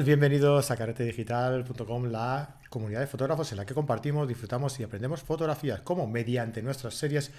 Bienvenidos 0.00 0.70
a 0.70 0.76
caretedigital.com, 0.76 2.06
la 2.06 2.56
comunidad 2.70 3.00
de 3.00 3.06
fotógrafos 3.06 3.52
en 3.52 3.58
la 3.58 3.66
que 3.66 3.74
compartimos, 3.74 4.26
disfrutamos 4.26 4.80
y 4.80 4.84
aprendemos 4.84 5.20
fotografías, 5.20 5.82
como 5.82 6.06
mediante 6.06 6.62
nuestras 6.62 6.94
series, 6.94 7.30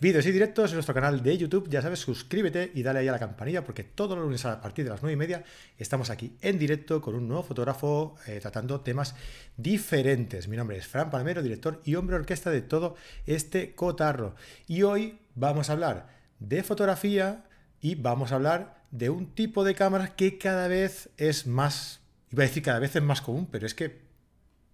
vídeos 0.00 0.24
y 0.24 0.32
directos 0.32 0.70
en 0.70 0.76
nuestro 0.76 0.94
canal 0.94 1.22
de 1.22 1.36
YouTube. 1.36 1.68
Ya 1.68 1.82
sabes, 1.82 2.00
suscríbete 2.00 2.72
y 2.74 2.82
dale 2.82 3.00
ahí 3.00 3.08
a 3.08 3.12
la 3.12 3.18
campanilla 3.18 3.62
porque 3.62 3.84
todos 3.84 4.16
los 4.16 4.24
lunes 4.24 4.44
a 4.46 4.58
partir 4.60 4.86
de 4.86 4.90
las 4.90 5.02
9 5.02 5.12
y 5.12 5.16
media 5.16 5.44
estamos 5.76 6.08
aquí 6.08 6.34
en 6.40 6.58
directo 6.58 7.02
con 7.02 7.14
un 7.14 7.28
nuevo 7.28 7.42
fotógrafo 7.42 8.16
eh, 8.26 8.38
tratando 8.40 8.80
temas 8.80 9.14
diferentes. 9.58 10.48
Mi 10.48 10.56
nombre 10.56 10.78
es 10.78 10.86
Fran 10.86 11.10
Palmero, 11.10 11.42
director 11.42 11.82
y 11.84 11.94
hombre 11.94 12.16
orquesta 12.16 12.50
de 12.50 12.62
todo 12.62 12.96
este 13.26 13.74
cotarro. 13.74 14.34
Y 14.66 14.82
hoy 14.82 15.18
vamos 15.34 15.68
a 15.68 15.74
hablar 15.74 16.08
de 16.40 16.62
fotografía 16.62 17.44
y 17.82 17.96
vamos 17.96 18.32
a 18.32 18.36
hablar 18.36 18.77
de 18.90 19.10
un 19.10 19.26
tipo 19.34 19.64
de 19.64 19.74
cámaras 19.74 20.10
que 20.10 20.38
cada 20.38 20.68
vez 20.68 21.10
es 21.16 21.46
más, 21.46 22.00
iba 22.30 22.44
a 22.44 22.46
decir 22.46 22.62
cada 22.62 22.78
vez 22.78 22.96
es 22.96 23.02
más 23.02 23.20
común, 23.20 23.48
pero 23.50 23.66
es 23.66 23.74
que, 23.74 24.00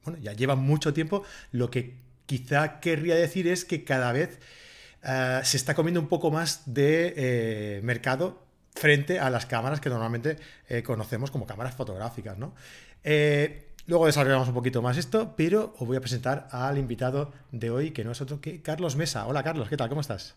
bueno, 0.05 0.19
ya 0.21 0.33
lleva 0.33 0.55
mucho 0.55 0.93
tiempo. 0.95 1.25
Lo 1.51 1.71
que 1.71 1.97
quizá 2.27 2.81
querría 2.81 3.15
decir 3.15 3.49
es 3.49 3.65
que 3.65 3.85
cada 3.85 4.13
vez 4.13 4.39
eh, 5.03 5.41
se 5.45 5.57
está 5.57 5.75
comiendo 5.75 6.01
un 6.01 6.09
poco 6.09 6.31
más 6.31 6.63
de 6.67 7.15
eh, 7.17 7.81
mercado 7.83 8.43
frente 8.75 9.21
a 9.21 9.31
las 9.31 9.47
cámaras 9.47 9.81
que 9.81 9.89
normalmente 9.89 10.37
eh, 10.69 10.83
conocemos 10.83 11.31
como 11.31 11.47
cámaras 11.47 11.75
fotográficas, 11.75 12.39
¿no? 12.39 12.55
luego 13.87 14.07
desarrollamos 14.07 14.49
un 14.49 14.55
poquito 14.55 14.81
más 14.81 14.97
esto, 14.97 15.35
pero 15.37 15.75
os 15.79 15.87
voy 15.87 15.99
a 15.99 16.01
presentar 16.01 16.49
al 16.51 16.79
invitado 16.79 17.33
de 17.53 17.69
hoy, 17.69 17.91
que 17.91 18.03
no 18.03 18.13
es 18.13 18.21
otro 18.23 18.41
que 18.41 18.63
Carlos 18.63 18.97
Mesa. 18.97 19.27
Hola 19.27 19.43
Carlos, 19.43 19.69
¿qué 19.69 19.77
tal? 19.77 19.91
¿Cómo 19.91 20.01
estás? 20.01 20.37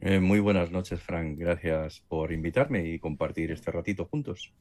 Eh, 0.00 0.18
muy 0.18 0.40
buenas 0.40 0.70
noches, 0.70 1.00
Frank. 1.00 1.36
Gracias 1.38 2.02
por 2.08 2.32
invitarme 2.32 2.86
y 2.86 2.98
compartir 2.98 3.50
este 3.50 3.70
ratito 3.70 4.06
juntos. 4.06 4.52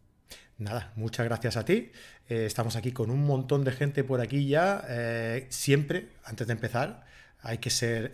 Nada, 0.57 0.91
muchas 0.95 1.25
gracias 1.25 1.55
a 1.55 1.63
ti. 1.63 1.91
Eh, 2.27 2.45
estamos 2.45 2.75
aquí 2.75 2.91
con 2.91 3.09
un 3.09 3.25
montón 3.25 3.63
de 3.63 3.71
gente 3.71 4.03
por 4.03 4.19
aquí 4.19 4.47
ya. 4.47 4.83
Eh, 4.89 5.47
siempre, 5.49 6.09
antes 6.25 6.45
de 6.47 6.53
empezar, 6.53 7.05
hay 7.41 7.59
que 7.59 7.69
ser 7.69 8.11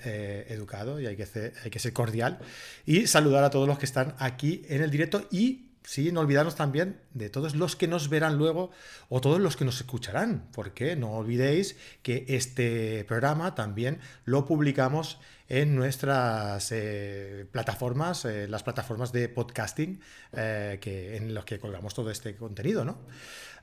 educado 0.49 0.99
y 0.99 1.07
hay 1.07 1.15
que, 1.15 1.25
ser, 1.25 1.53
hay 1.63 1.71
que 1.71 1.79
ser 1.79 1.93
cordial 1.93 2.37
y 2.85 3.07
saludar 3.07 3.43
a 3.43 3.49
todos 3.49 3.67
los 3.67 3.79
que 3.79 3.85
están 3.85 4.13
aquí 4.19 4.61
en 4.69 4.83
el 4.83 4.91
directo 4.91 5.27
y 5.31 5.64
Sí, 5.85 6.11
no 6.11 6.21
olvidarnos 6.21 6.55
también 6.55 6.99
de 7.13 7.29
todos 7.29 7.55
los 7.55 7.75
que 7.75 7.87
nos 7.87 8.09
verán 8.09 8.37
luego 8.37 8.71
o 9.07 9.21
todos 9.21 9.39
los 9.39 9.55
que 9.55 9.65
nos 9.65 9.77
escucharán, 9.77 10.49
porque 10.51 10.95
no 10.95 11.11
olvidéis 11.11 11.77
que 12.01 12.25
este 12.27 13.05
programa 13.05 13.53
también 13.53 13.99
lo 14.25 14.45
publicamos 14.45 15.19
en 15.47 15.75
nuestras 15.75 16.71
eh, 16.71 17.45
plataformas, 17.51 18.25
eh, 18.25 18.47
las 18.47 18.63
plataformas 18.63 19.11
de 19.11 19.29
podcasting 19.29 20.01
eh, 20.33 20.79
que, 20.81 21.17
en 21.17 21.35
los 21.35 21.45
que 21.45 21.59
colgamos 21.59 21.93
todo 21.93 22.09
este 22.09 22.35
contenido, 22.35 22.83
¿no? 22.83 22.97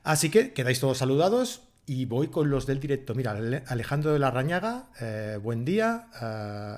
Así 0.03 0.29
que 0.29 0.53
quedáis 0.53 0.79
todos 0.79 0.99
saludados 0.99 1.72
y 1.85 2.05
voy 2.05 2.27
con 2.27 2.49
los 2.49 2.65
del 2.65 2.79
directo. 2.79 3.15
Mira, 3.15 3.37
Alejandro 3.67 4.13
de 4.13 4.19
la 4.19 4.31
Rañaga, 4.31 4.85
buen 5.41 5.65
día. 5.65 6.07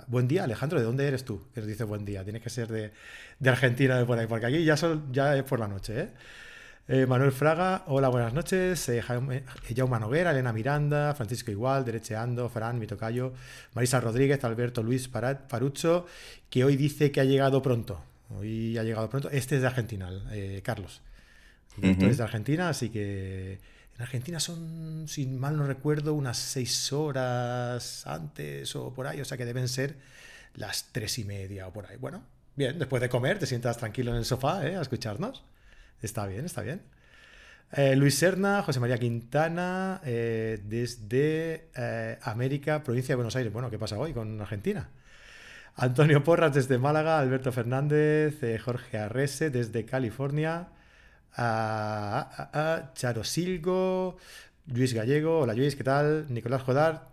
buen 0.07 0.27
día, 0.27 0.43
Alejandro, 0.43 0.79
¿de 0.79 0.85
dónde 0.85 1.07
eres 1.07 1.25
tú? 1.25 1.43
Que 1.53 1.61
nos 1.61 1.67
dice 1.67 1.83
buen 1.83 2.05
día. 2.05 2.23
Tiene 2.23 2.41
que 2.41 2.49
ser 2.49 2.67
de, 2.67 2.91
de 3.39 3.49
Argentina, 3.49 3.97
de 3.97 4.05
por 4.05 4.17
ahí, 4.17 4.27
porque 4.27 4.45
aquí 4.47 4.63
ya, 4.63 4.77
son, 4.77 5.11
ya 5.11 5.35
es 5.35 5.43
por 5.43 5.59
la 5.59 5.67
noche, 5.67 5.99
¿eh? 6.01 6.09
Eh, 6.87 7.07
Manuel 7.07 7.31
Fraga, 7.31 7.83
hola, 7.87 8.09
buenas 8.09 8.33
noches. 8.33 8.87
Eh, 8.89 9.01
Jaume, 9.01 9.43
Jaume 9.75 9.99
Noguera, 9.99 10.29
Elena 10.29 10.53
Miranda, 10.53 11.15
Francisco 11.15 11.49
Igual, 11.49 11.83
Derecheando, 11.83 12.47
Fran, 12.47 12.77
mi 12.77 12.85
tocayo, 12.85 13.33
Marisa 13.73 13.99
Rodríguez, 13.99 14.43
Alberto 14.43 14.83
Luis 14.83 15.07
Parucho, 15.07 16.05
que 16.47 16.63
hoy 16.63 16.75
dice 16.75 17.11
que 17.11 17.21
ha 17.21 17.23
llegado 17.23 17.63
pronto. 17.63 18.03
Hoy 18.37 18.77
ha 18.77 18.83
llegado 18.83 19.09
pronto. 19.09 19.31
Este 19.31 19.55
es 19.55 19.61
de 19.61 19.67
Argentina, 19.67 20.11
eh, 20.31 20.61
Carlos. 20.63 21.01
Es 21.81 22.17
de 22.17 22.23
Argentina, 22.23 22.69
así 22.69 22.89
que 22.89 23.59
en 23.95 24.01
Argentina 24.01 24.39
son, 24.39 25.07
si 25.07 25.25
mal 25.25 25.55
no 25.55 25.65
recuerdo, 25.65 26.13
unas 26.13 26.37
seis 26.37 26.91
horas 26.91 28.05
antes 28.05 28.75
o 28.75 28.93
por 28.93 29.07
ahí, 29.07 29.21
o 29.21 29.25
sea 29.25 29.37
que 29.37 29.45
deben 29.45 29.69
ser 29.69 29.95
las 30.55 30.89
tres 30.91 31.17
y 31.19 31.23
media 31.23 31.67
o 31.67 31.73
por 31.73 31.85
ahí. 31.85 31.97
Bueno, 31.97 32.23
bien, 32.55 32.77
después 32.77 33.01
de 33.01 33.09
comer 33.09 33.39
te 33.39 33.45
sientas 33.45 33.77
tranquilo 33.77 34.11
en 34.11 34.17
el 34.17 34.25
sofá 34.25 34.59
a 34.59 34.81
escucharnos. 34.81 35.43
Está 36.01 36.27
bien, 36.27 36.45
está 36.45 36.61
bien. 36.61 36.81
Eh, 37.71 37.95
Luis 37.95 38.17
Serna, 38.17 38.61
José 38.63 38.79
María 38.79 38.97
Quintana, 38.97 40.01
eh, 40.05 40.61
desde 40.63 41.69
eh, 41.75 42.19
América, 42.21 42.83
provincia 42.83 43.13
de 43.13 43.17
Buenos 43.17 43.35
Aires. 43.35 43.51
Bueno, 43.51 43.69
¿qué 43.69 43.79
pasa 43.79 43.97
hoy 43.97 44.13
con 44.13 44.39
Argentina? 44.41 44.89
Antonio 45.75 46.23
Porras 46.23 46.53
desde 46.53 46.77
Málaga, 46.77 47.19
Alberto 47.19 47.51
Fernández, 47.51 48.39
Jorge 48.63 48.97
Arrese 48.97 49.49
desde 49.49 49.85
California, 49.85 50.69
Charo 51.35 53.23
Silgo, 53.23 54.17
Luis 54.67 54.93
Gallego, 54.93 55.39
hola 55.39 55.53
Luis, 55.53 55.75
¿qué 55.75 55.83
tal? 55.83 56.25
Nicolás 56.29 56.63
Jodar, 56.63 57.09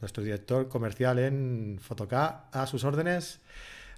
nuestro 0.00 0.22
director 0.22 0.68
comercial 0.68 1.18
en 1.18 1.78
Fotoca, 1.80 2.44
a 2.52 2.66
sus 2.66 2.84
órdenes. 2.84 3.40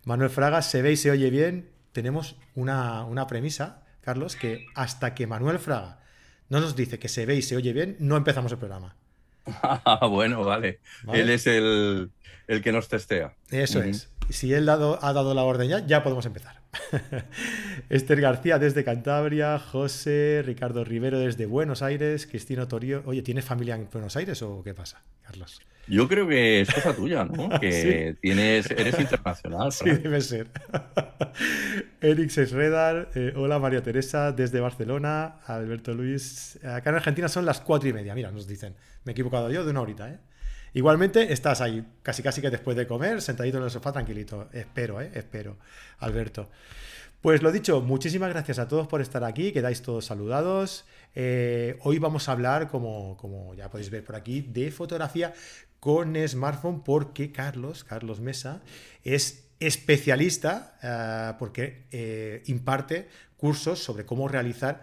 Manuel 0.05 0.31
Fraga, 0.31 0.63
se 0.63 0.83
ve 0.83 0.93
y 0.93 0.97
se 0.97 1.11
oye 1.11 1.31
bien. 1.31 1.71
Tenemos 1.93 2.37
una, 2.55 3.05
una 3.05 3.27
premisa 3.27 3.85
Carlos, 4.05 4.37
que 4.37 4.67
hasta 4.75 5.15
que 5.15 5.27
Manuel 5.27 5.59
Fraga 5.59 5.99
no 6.51 6.61
nos 6.61 6.77
dice 6.77 6.99
que 6.99 7.09
se 7.09 7.25
ve 7.25 7.37
y 7.37 7.43
se 7.43 7.57
oye 7.57 7.73
bien, 7.73 7.97
no 7.99 8.17
empezamos 8.17 8.53
el 8.53 8.59
programa. 8.59 8.97
Ah, 9.47 10.07
bueno, 10.11 10.45
vale. 10.45 10.81
Él 11.13 11.31
es 11.31 11.47
el, 11.47 12.11
que 12.63 12.73
nos 12.73 12.89
testea. 12.89 13.35
Eso 13.51 13.83
es. 13.83 14.11
Si 14.29 14.53
él 14.53 14.69
ha 14.69 14.77
dado 14.77 15.35
la 15.35 15.43
orden 15.43 15.69
ya, 15.69 15.87
ya 15.87 16.03
podemos 16.03 16.27
empezar. 16.27 16.64
Esther 17.89 18.21
García 18.21 18.59
desde 18.59 18.85
Cantabria, 18.85 19.59
José, 19.59 20.43
Ricardo 20.45 20.85
Rivero 20.85 21.19
desde 21.19 21.47
Buenos 21.47 21.83
Aires, 21.83 22.27
Cristino 22.27 22.69
Torio. 22.69 23.03
Oye, 23.07 23.23
¿tienes 23.23 23.45
familia 23.45 23.75
en 23.75 23.89
Buenos 23.93 24.17
Aires 24.17 24.43
o 24.43 24.63
qué 24.63 24.75
pasa, 24.75 25.03
Carlos? 25.23 25.61
Yo 25.87 26.09
creo 26.09 26.27
que 26.27 26.63
es 26.63 26.73
cosa 26.73 26.95
tuya, 26.95 27.25
¿no? 27.25 27.49
Que 27.61 28.17
tienes, 28.21 28.71
eres 28.71 28.99
internacional. 28.99 29.71
Sí, 29.73 29.91
debe 29.91 30.21
ser. 30.21 30.49
Eric 32.01 32.31
Sesredar, 32.31 33.11
eh, 33.15 33.33
hola 33.37 33.59
María 33.59 33.83
Teresa 33.83 34.33
desde 34.33 34.61
Barcelona, 34.61 35.41
Alberto 35.47 35.93
Luis. 35.93 36.59
Acá 36.65 36.91
en 36.91 36.97
Argentina 36.97 37.29
son 37.29 37.45
las 37.45 37.61
cuatro 37.61 37.89
y 37.89 37.93
media, 37.93 38.15
mira, 38.15 38.31
nos 38.31 38.47
dicen. 38.47 38.75
Me 39.05 39.11
he 39.11 39.15
equivocado 39.15 39.51
yo 39.51 39.65
de 39.65 39.71
una 39.71 39.83
horita, 39.83 40.11
¿eh? 40.11 40.19
Igualmente 40.75 41.33
estás 41.33 41.61
ahí, 41.61 41.87
casi 42.03 42.23
casi 42.23 42.41
que 42.41 42.51
después 42.51 42.77
de 42.77 42.87
comer, 42.87 43.23
sentadito 43.23 43.59
en 43.59 43.65
el 43.65 43.71
sofá, 43.71 43.93
tranquilito. 43.93 44.49
Espero, 44.53 45.01
¿eh? 45.01 45.11
Espero, 45.15 45.57
Alberto. 46.01 46.51
Pues 47.21 47.43
lo 47.43 47.53
dicho, 47.53 47.81
muchísimas 47.81 48.29
gracias 48.31 48.59
a 48.59 48.69
todos 48.69 48.87
por 48.87 49.01
estar 49.01 49.25
aquí, 49.25 49.53
quedáis 49.53 49.81
todos 49.81 50.05
saludados. 50.05 50.85
Eh, 51.15 51.79
hoy 51.83 51.99
vamos 51.99 52.29
a 52.29 52.33
hablar, 52.33 52.69
como, 52.69 53.17
como 53.17 53.55
ya 53.55 53.71
podéis 53.71 53.89
ver 53.89 54.05
por 54.05 54.17
aquí, 54.17 54.43
de 54.43 54.71
fotografía 54.73 55.33
con 55.79 56.17
smartphone 56.29 56.83
porque 56.83 57.31
Carlos, 57.31 57.85
Carlos 57.85 58.21
Mesa, 58.21 58.61
es 59.05 59.45
especialista 59.61 60.77
eh, 60.83 61.37
porque 61.39 61.85
eh, 61.93 62.43
imparte 62.47 63.09
cursos 63.37 63.79
sobre 63.79 64.05
cómo 64.05 64.27
realizar 64.27 64.83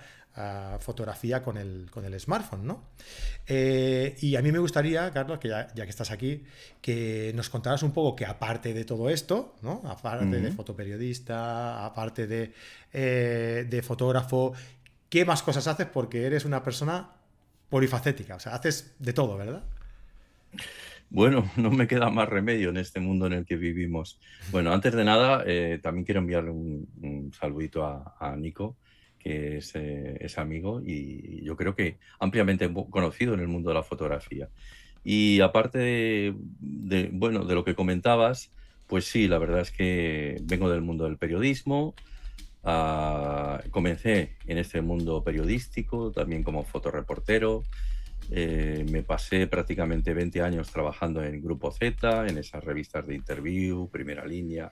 fotografía 0.80 1.44
con 1.44 1.58
el, 1.58 1.90
con 1.92 2.06
el 2.06 2.18
smartphone, 2.20 2.66
¿no? 2.66 2.84
Eh, 3.48 4.16
y 4.22 4.36
a 4.36 4.42
mí 4.42 4.52
me 4.52 4.60
gustaría, 4.60 5.12
Carlos, 5.12 5.40
que 5.40 5.50
ya, 5.50 5.68
que 5.68 5.82
estás 5.82 6.10
aquí, 6.12 6.44
que 6.82 7.34
nos 7.36 7.50
contaras 7.50 7.84
un 7.84 7.92
poco 7.92 8.16
que 8.16 8.26
aparte 8.26 8.74
de 8.74 8.86
todo 8.86 9.10
esto, 9.10 9.56
¿no? 9.62 9.82
Aparte 9.86 10.40
de 10.40 10.52
fotoperiodista, 10.52 11.86
aparte 11.86 12.28
de, 12.28 12.54
eh, 12.94 13.68
de 13.70 13.82
fotógrafo, 13.82 14.54
¿qué 15.10 15.26
más 15.26 15.44
cosas 15.44 15.68
haces? 15.68 15.88
Porque 15.88 16.26
eres 16.26 16.46
una 16.46 16.64
persona 16.64 17.10
polifacética, 17.70 18.36
o 18.36 18.40
sea, 18.40 18.56
haces 18.56 18.96
de 19.00 19.12
todo, 19.12 19.38
¿verdad? 19.38 19.64
Bueno, 21.10 21.52
no 21.58 21.72
me 21.72 21.88
queda 21.88 22.10
más 22.10 22.30
remedio 22.30 22.70
en 22.70 22.78
este 22.78 23.02
mundo 23.02 23.28
en 23.28 23.34
el 23.34 23.46
que 23.46 23.58
vivimos. 23.58 24.18
Bueno, 24.50 24.72
antes 24.72 24.94
de 24.94 25.04
nada, 25.04 25.44
eh, 25.46 25.80
también 25.84 26.06
quiero 26.06 26.22
enviarle 26.22 26.52
un, 26.52 27.32
saludito 27.38 27.86
a 27.86 28.36
Nico, 28.38 28.78
que 29.22 29.60
eh, 29.74 30.18
es, 30.20 30.38
amigo 30.38 30.82
y 30.84 31.44
yo 31.44 31.56
creo 31.56 31.76
que 31.76 31.98
ampliamente 32.20 32.72
conocido 32.90 33.34
en 33.34 33.40
el 33.40 33.48
mundo 33.48 33.70
de 33.70 33.76
la 33.76 33.84
fotografía. 33.84 34.50
Y 35.04 35.42
aparte 35.42 35.80
de, 35.80 37.10
bueno, 37.12 37.46
de 37.46 37.56
lo 37.56 37.64
que 37.64 37.76
comentabas, 37.76 38.52
pues 38.88 39.06
sí, 39.06 39.28
la 39.28 39.40
verdad 39.40 39.62
es 39.62 39.72
que 39.72 40.38
vengo 40.44 40.70
del 40.70 40.82
mundo 40.82 41.06
del 41.06 41.18
periodismo, 41.18 41.96
ah, 42.64 43.62
comencé 43.72 44.36
en 44.46 44.58
este 44.58 44.82
mundo 44.82 45.24
periodístico, 45.24 46.12
también 46.12 46.44
como 46.44 46.64
fotoreportero, 46.64 47.64
eh, 48.30 48.86
me 48.90 49.02
pasé 49.02 49.48
prácticamente 49.48 50.14
20 50.14 50.42
años 50.42 50.72
trabajando 50.72 51.24
en 51.24 51.42
Grupo 51.42 51.72
Z, 51.72 52.28
en 52.28 52.38
esas 52.38 52.64
revistas 52.64 53.08
de 53.08 53.16
interview, 53.16 53.90
Primera 53.90 54.26
Línea, 54.26 54.72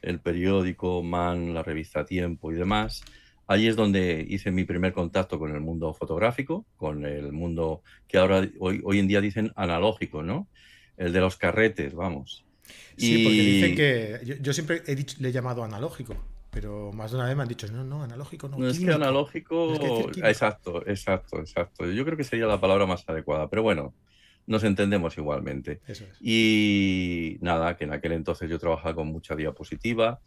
el 0.00 0.20
periódico 0.20 1.02
Man, 1.02 1.52
la 1.52 1.62
revista 1.62 2.04
Tiempo 2.04 2.52
y 2.52 2.54
demás. 2.54 3.02
Allí 3.46 3.68
es 3.68 3.76
donde 3.76 4.26
hice 4.28 4.50
mi 4.50 4.64
primer 4.64 4.92
contacto 4.92 5.38
con 5.38 5.54
el 5.54 5.60
mundo 5.60 5.94
fotográfico, 5.94 6.66
con 6.76 7.06
el 7.06 7.32
mundo 7.32 7.82
que 8.08 8.18
ahora 8.18 8.48
hoy, 8.58 8.80
hoy 8.84 8.98
en 8.98 9.06
día 9.06 9.20
dicen 9.20 9.52
analógico, 9.54 10.22
¿no? 10.22 10.48
El 10.96 11.12
de 11.12 11.20
los 11.20 11.36
carretes, 11.36 11.94
vamos. 11.94 12.44
Sí, 12.96 13.22
porque 13.22 13.40
dicen 13.40 13.76
que 13.76 14.38
yo, 14.40 14.52
siempre 14.52 14.82
he 14.86 14.94
dicho, 14.94 15.16
le 15.20 15.28
he 15.28 15.32
llamado 15.32 15.62
analógico. 15.62 16.16
pero 16.50 16.90
más 16.92 17.10
de 17.10 17.18
una 17.18 17.26
vez 17.26 17.36
me 17.36 17.42
han 17.42 17.48
dicho, 17.48 17.68
no, 17.68 17.84
no, 17.84 18.02
analógico 18.02 18.48
no. 18.48 18.58
No, 18.58 18.66
es 18.66 18.80
que 18.80 18.90
analógico. 18.90 19.74
exacto, 20.24 20.86
exacto, 20.86 21.38
exacto. 21.38 21.90
Yo 21.90 22.04
creo 22.04 22.16
que 22.16 22.24
sería 22.24 22.46
la 22.46 22.60
palabra 22.60 22.86
más 22.86 23.04
adecuada, 23.06 23.48
pero 23.48 23.62
bueno, 23.62 23.94
nos 24.46 24.64
entendemos 24.64 25.16
igualmente. 25.18 25.80
Eso 25.86 26.04
es. 26.04 26.18
Y 26.20 27.36
nada, 27.42 27.76
que 27.76 27.84
en 27.84 27.92
aquel 27.92 28.12
entonces 28.12 28.48
yo 28.48 28.58
trabajaba 28.58 28.94
con 28.94 29.08
mucha 29.08 29.36
diapositiva, 29.36 30.20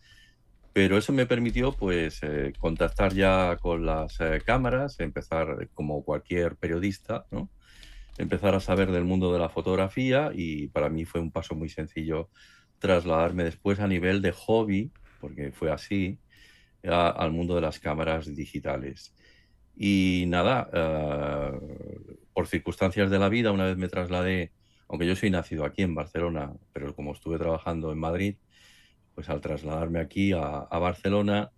pero 0.74 0.98
eso 0.98 1.13
me 1.13 1.25
permitió 1.25 1.71
pues 1.74 2.19
eh, 2.24 2.54
contactar 2.60 3.13
ya 3.13 3.57
con 3.57 3.86
las 3.86 4.19
eh, 4.21 4.42
cámaras, 4.45 5.00
empezar 5.00 5.69
como 5.74 6.04
cualquier 6.04 6.56
periodista, 6.56 7.25
¿no? 7.31 7.50
empezar 8.18 8.54
a 8.54 8.60
saber 8.60 8.92
del 8.92 9.06
mundo 9.06 9.31
de 9.31 9.39
la 9.39 9.50
fotografía 9.50 10.31
y 10.33 10.68
para 10.68 10.89
mí 10.89 11.06
fue 11.06 11.21
un 11.21 11.31
paso 11.31 11.56
muy 11.56 11.69
sencillo 11.69 12.30
trasladarme 12.80 13.44
después 13.45 13.80
a 13.80 13.88
nivel 13.88 14.21
de 14.21 14.31
hobby, 14.31 14.92
porque 15.19 15.51
fue 15.51 15.71
así, 15.71 16.19
al 16.83 17.31
mundo 17.31 17.56
de 17.56 17.62
las 17.62 17.80
cámaras 17.80 18.33
digitales. 18.36 19.13
Y 19.75 20.25
nada, 20.27 20.69
eh, 20.74 21.60
por 22.33 22.48
circunstancias 22.48 23.10
de 23.10 23.19
la 23.19 23.30
vida, 23.30 23.51
una 23.51 23.66
vez 23.66 23.77
me 23.77 23.89
trasladé, 23.89 24.54
aunque 24.88 25.07
yo 25.07 25.16
soy 25.16 25.30
nacido 25.30 25.66
aquí 25.66 25.83
en 25.83 25.95
Barcelona, 25.95 26.54
pero 26.74 26.95
como 26.95 27.13
estuve 27.13 27.38
trabajando 27.38 27.92
en 27.92 28.00
Madrid, 28.00 28.36
pues 29.19 29.27
al 29.27 29.42
trasladarme 29.42 30.00
aquí 30.00 30.31
a, 30.31 30.80
Barcelona, 30.80 31.51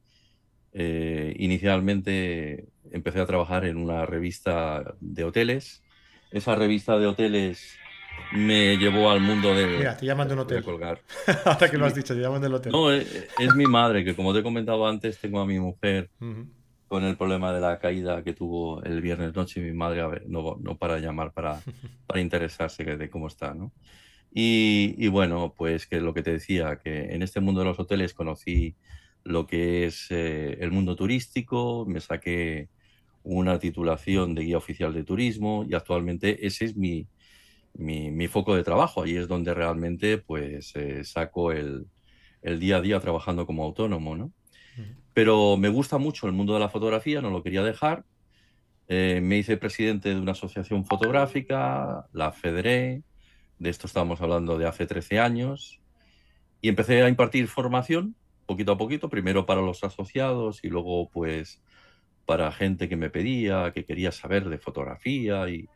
eh, 0.73 1.35
inicialmente 1.37 2.69
empecé 2.91 3.19
a 3.19 3.27
trabajar 3.27 3.65
en 3.65 3.77
una 3.77 4.07
revista 4.07 4.95
de 4.99 5.23
hoteles. 5.25 5.83
Esa 6.31 6.55
revista 6.55 6.97
de 6.97 7.05
hoteles 7.05 7.77
me 8.31 8.77
llevó 8.77 9.11
al 9.11 9.19
mundo 9.19 9.53
de. 9.53 9.77
Mira, 9.77 9.95
te 9.95 10.07
llaman 10.07 10.27
de 10.27 10.33
un 10.33 10.39
hotel. 10.39 10.63
colgar. 10.63 11.01
Hasta 11.45 11.69
que 11.69 11.77
lo 11.77 11.85
has 11.85 11.93
dicho, 11.93 12.15
te 12.15 12.21
llaman 12.21 12.41
del 12.41 12.55
hotel. 12.55 12.71
No, 12.71 12.91
es, 12.91 13.29
mi 13.55 13.65
madre, 13.65 14.03
que 14.03 14.15
como 14.15 14.33
te 14.33 14.39
he 14.39 14.43
comentado 14.43 14.87
antes, 14.87 15.19
tengo 15.19 15.39
a 15.39 15.45
mi 15.45 15.59
mujer 15.59 16.09
con 16.87 17.03
el 17.03 17.15
problema 17.15 17.53
de 17.53 17.61
la 17.61 17.77
caída 17.77 18.23
que 18.23 18.33
tuvo 18.33 18.81
el 18.81 19.01
viernes 19.01 19.35
noche 19.35 19.59
y 19.59 19.63
mi 19.65 19.73
madre 19.73 20.01
a 20.01 20.07
ver, 20.07 20.23
no, 20.27 20.57
no 20.59 20.79
para 20.79 20.97
llamar 20.97 21.31
para, 21.31 21.61
para 22.07 22.21
interesarse 22.21 22.83
de 22.83 23.09
cómo 23.11 23.27
está, 23.27 23.53
¿no? 23.53 23.71
Y, 24.33 24.95
y, 24.97 25.07
bueno, 25.09 25.53
pues 25.57 25.87
que 25.87 25.99
lo 25.99 26.13
que 26.13 26.23
te 26.23 26.31
decía, 26.31 26.79
que 26.83 27.13
en 27.13 27.21
este 27.21 27.41
mundo 27.41 27.61
de 27.61 27.67
los 27.67 27.79
hoteles 27.79 28.13
conocí 28.13 28.75
lo 29.23 29.45
que 29.47 29.85
es 29.85 30.07
eh, 30.09 30.57
el 30.61 30.71
mundo 30.71 30.95
turístico, 30.95 31.85
me 31.87 31.99
saqué 31.99 32.69
una 33.23 33.59
titulación 33.59 34.33
de 34.33 34.43
guía 34.43 34.57
oficial 34.57 34.93
de 34.93 35.03
turismo 35.03 35.65
y 35.69 35.75
actualmente 35.75 36.45
ese 36.45 36.65
es 36.65 36.75
mi, 36.75 37.07
mi, 37.73 38.27
foco 38.27 38.55
de 38.55 38.63
trabajo. 38.63 39.03
Ahí 39.03 39.15
es 39.15 39.27
donde 39.27 39.53
realmente 39.53 40.17
pues 40.17 40.75
eh, 40.75 41.03
saco 41.03 41.51
el, 41.51 41.87
día 42.41 42.77
a 42.77 42.81
día 42.81 42.99
trabajando 42.99 43.45
como 43.45 43.63
autónomo, 43.63 44.15
¿no? 44.15 44.31
Pero 45.13 45.57
me 45.57 45.69
gusta 45.69 45.97
mucho 45.97 46.25
el 46.25 46.33
mundo 46.33 46.53
de 46.53 46.61
la 46.61 46.69
fotografía, 46.69 47.21
no 47.21 47.29
lo 47.29 47.43
quería 47.43 47.61
dejar. 47.61 48.05
Eh, 48.87 49.19
me 49.21 49.37
hice 49.37 49.57
presidente 49.57 50.09
de 50.09 50.19
una 50.19 50.31
asociación 50.31 50.85
fotográfica, 50.85 52.07
la 52.13 52.31
Federé, 52.31 53.03
de 53.61 53.69
esto 53.69 53.85
estábamos 53.85 54.21
hablando 54.21 54.57
de 54.57 54.67
hace 54.67 54.87
13 54.87 55.19
años, 55.19 55.79
y 56.61 56.69
empecé 56.69 57.01
a 57.03 57.09
impartir 57.09 57.47
formación 57.47 58.15
poquito 58.47 58.71
a 58.73 58.77
poquito, 58.77 59.07
primero 59.07 59.45
para 59.45 59.61
los 59.61 59.83
asociados 59.83 60.63
y 60.63 60.69
luego 60.69 61.09
pues 61.09 61.61
para 62.25 62.51
gente 62.51 62.89
que 62.89 62.97
me 62.97 63.09
pedía, 63.09 63.71
que 63.71 63.85
quería 63.85 64.11
saber 64.11 64.49
de 64.49 64.57
fotografía 64.57 65.47
y, 65.47 65.69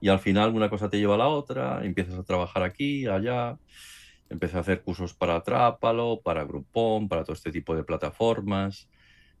y 0.00 0.08
al 0.08 0.18
final 0.18 0.54
una 0.54 0.68
cosa 0.68 0.90
te 0.90 0.98
lleva 0.98 1.14
a 1.14 1.18
la 1.18 1.28
otra, 1.28 1.84
empiezas 1.84 2.18
a 2.18 2.24
trabajar 2.24 2.62
aquí, 2.64 3.06
allá. 3.06 3.58
Empecé 4.28 4.58
a 4.58 4.60
hacer 4.60 4.82
cursos 4.82 5.14
para 5.14 5.42
Trápalo, 5.42 6.20
para 6.22 6.44
Groupon, 6.44 7.08
para 7.08 7.24
todo 7.24 7.34
este 7.34 7.50
tipo 7.50 7.74
de 7.74 7.84
plataformas, 7.84 8.90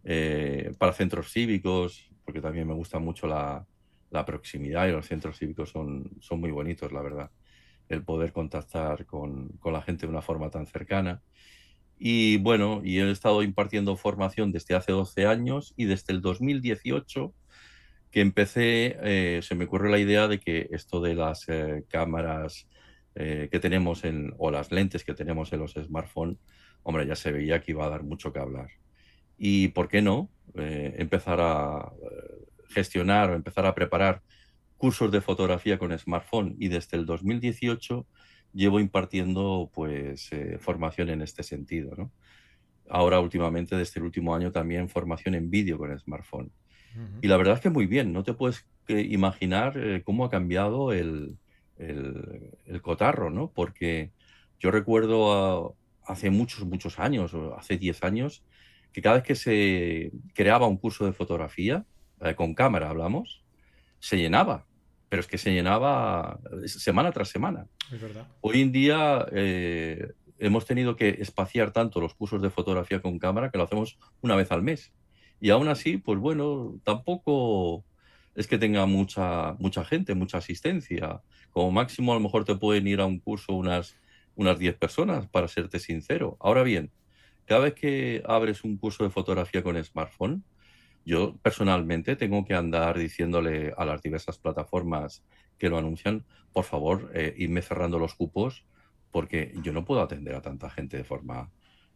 eh, 0.04 0.72
para 0.78 0.94
centros 0.94 1.30
cívicos, 1.30 2.10
porque 2.24 2.40
también 2.40 2.66
me 2.66 2.74
gusta 2.74 2.98
mucho 2.98 3.26
la, 3.26 3.66
la, 4.10 4.24
proximidad 4.24 4.88
y 4.88 4.92
los 4.92 5.06
centros 5.06 5.38
cívicos 5.38 5.68
son, 5.70 6.10
son 6.20 6.40
muy 6.40 6.50
bonitos, 6.50 6.90
la 6.90 7.02
verdad. 7.02 7.30
El 7.88 8.02
poder 8.04 8.32
contactar 8.32 9.06
con, 9.06 9.48
con 9.58 9.72
la 9.72 9.82
gente 9.82 10.06
de 10.06 10.10
una 10.10 10.22
forma 10.22 10.50
tan 10.50 10.66
cercana. 10.66 11.22
Y 11.98 12.38
bueno, 12.38 12.80
y 12.84 13.00
he 13.00 13.10
estado 13.10 13.42
impartiendo 13.42 13.96
formación 13.96 14.52
desde 14.52 14.74
hace 14.74 14.92
12 14.92 15.26
años 15.26 15.74
y 15.76 15.86
desde 15.86 16.12
el 16.12 16.20
2018 16.20 17.34
que 18.10 18.20
empecé, 18.20 18.96
eh, 19.02 19.40
se 19.42 19.54
me 19.54 19.64
ocurrió 19.64 19.90
la 19.90 19.98
idea 19.98 20.28
de 20.28 20.38
que 20.38 20.68
esto 20.70 21.00
de 21.00 21.14
las 21.14 21.48
eh, 21.48 21.84
cámaras 21.88 22.66
eh, 23.14 23.48
que 23.50 23.60
tenemos 23.60 24.04
en, 24.04 24.32
o 24.38 24.50
las 24.50 24.72
lentes 24.72 25.04
que 25.04 25.14
tenemos 25.14 25.52
en 25.52 25.60
los 25.60 25.72
smartphones, 25.74 26.38
hombre, 26.82 27.06
ya 27.06 27.16
se 27.16 27.32
veía 27.32 27.60
que 27.60 27.72
iba 27.72 27.84
a 27.84 27.90
dar 27.90 28.04
mucho 28.04 28.32
que 28.32 28.38
hablar. 28.38 28.68
Y 29.36 29.68
por 29.68 29.88
qué 29.88 30.02
no 30.02 30.30
empezar 30.54 31.38
a 31.40 31.92
gestionar 32.70 33.30
o 33.30 33.34
empezar 33.34 33.66
a 33.66 33.74
preparar 33.74 34.22
cursos 34.78 35.12
de 35.12 35.20
fotografía 35.20 35.78
con 35.78 35.96
smartphone 35.98 36.56
y 36.58 36.68
desde 36.68 36.96
el 36.96 37.04
2018 37.04 38.06
llevo 38.54 38.80
impartiendo 38.80 39.70
pues 39.74 40.30
formación 40.60 41.10
en 41.10 41.20
este 41.20 41.42
sentido, 41.42 41.94
¿no? 41.96 42.10
Ahora 42.88 43.20
últimamente, 43.20 43.76
desde 43.76 44.00
el 44.00 44.06
último 44.06 44.34
año, 44.34 44.50
también 44.50 44.88
formación 44.88 45.34
en 45.34 45.50
vídeo 45.50 45.78
con 45.78 45.96
smartphone. 45.98 46.50
Y 47.22 47.28
la 47.28 47.36
verdad 47.36 47.54
es 47.54 47.60
que 47.60 47.70
muy 47.70 47.86
bien, 47.86 48.12
no 48.12 48.24
te 48.24 48.34
puedes 48.34 48.66
imaginar 48.88 49.76
eh, 49.76 50.02
cómo 50.04 50.24
ha 50.24 50.30
cambiado 50.30 50.92
el, 50.92 51.36
el, 51.76 52.82
cotarro, 52.82 53.30
¿no? 53.30 53.52
Porque 53.52 54.10
yo 54.58 54.70
recuerdo 54.70 55.76
hace 56.04 56.30
muchos, 56.30 56.64
muchos 56.64 56.98
años, 56.98 57.36
hace 57.56 57.76
10 57.76 58.02
años, 58.02 58.42
que 58.92 59.02
cada 59.02 59.16
vez 59.16 59.24
que 59.24 59.34
se 59.34 60.10
creaba 60.34 60.66
un 60.66 60.78
curso 60.78 61.04
de 61.04 61.12
fotografía, 61.12 61.84
eh, 62.20 62.34
con 62.34 62.54
cámara 62.54 62.88
hablamos, 62.88 63.44
se 64.00 64.16
llenaba, 64.16 64.66
pero 65.08 65.20
es 65.20 65.26
que 65.26 65.38
se 65.38 65.52
llenaba 65.52 66.38
eh, 66.64 66.68
semana 66.68 67.12
tras 67.12 67.28
semana. 67.28 67.66
Es 67.92 68.00
verdad. 68.00 68.26
Hoy 68.40 68.60
en 68.60 68.72
día 68.72 69.26
hemos 70.38 70.66
tenido 70.66 70.96
que 70.96 71.08
espaciar 71.20 71.72
tanto 71.72 72.00
los 72.00 72.14
cursos 72.14 72.40
de 72.42 72.50
fotografía 72.50 73.02
con 73.02 73.18
cámara 73.18 73.50
que 73.50 73.58
lo 73.58 73.64
hacemos 73.64 73.98
una 74.20 74.36
vez 74.36 74.50
al 74.52 74.62
mes. 74.62 74.92
Y 75.40 75.50
aún 75.50 75.68
así, 75.68 75.98
pues 75.98 76.18
bueno, 76.18 76.80
tampoco 76.84 77.84
es 78.34 78.46
que 78.46 78.58
tenga 78.58 78.86
mucha, 78.86 79.54
mucha 79.58 79.84
gente, 79.84 80.14
mucha 80.14 80.38
asistencia. 80.38 81.20
Como 81.50 81.72
máximo, 81.72 82.12
a 82.12 82.14
lo 82.14 82.20
mejor 82.20 82.44
te 82.44 82.54
pueden 82.54 82.86
ir 82.86 83.00
a 83.00 83.06
un 83.06 83.18
curso 83.18 83.52
unas, 83.52 83.96
unas 84.36 84.58
10 84.58 84.76
personas, 84.76 85.26
para 85.26 85.48
serte 85.48 85.78
sincero. 85.80 86.36
Ahora 86.40 86.62
bien, 86.62 86.90
cada 87.46 87.62
vez 87.62 87.74
que 87.74 88.22
abres 88.26 88.62
un 88.62 88.76
curso 88.76 89.04
de 89.04 89.10
fotografía 89.10 89.62
con 89.62 89.82
smartphone, 89.82 90.44
yo 91.04 91.36
personalmente 91.42 92.16
tengo 92.16 92.44
que 92.44 92.54
andar 92.54 92.98
diciéndole 92.98 93.72
a 93.76 93.84
las 93.84 94.02
diversas 94.02 94.38
plataformas 94.38 95.24
que 95.58 95.68
lo 95.68 95.78
anuncian, 95.78 96.24
por 96.52 96.64
favor, 96.64 97.10
eh, 97.14 97.34
irme 97.36 97.62
cerrando 97.62 97.98
los 97.98 98.14
cupos, 98.14 98.64
porque 99.10 99.54
yo 99.62 99.72
no 99.72 99.84
puedo 99.84 100.02
atender 100.02 100.34
a 100.34 100.42
tanta 100.42 100.70
gente 100.70 100.96
de 100.96 101.04
forma... 101.04 101.50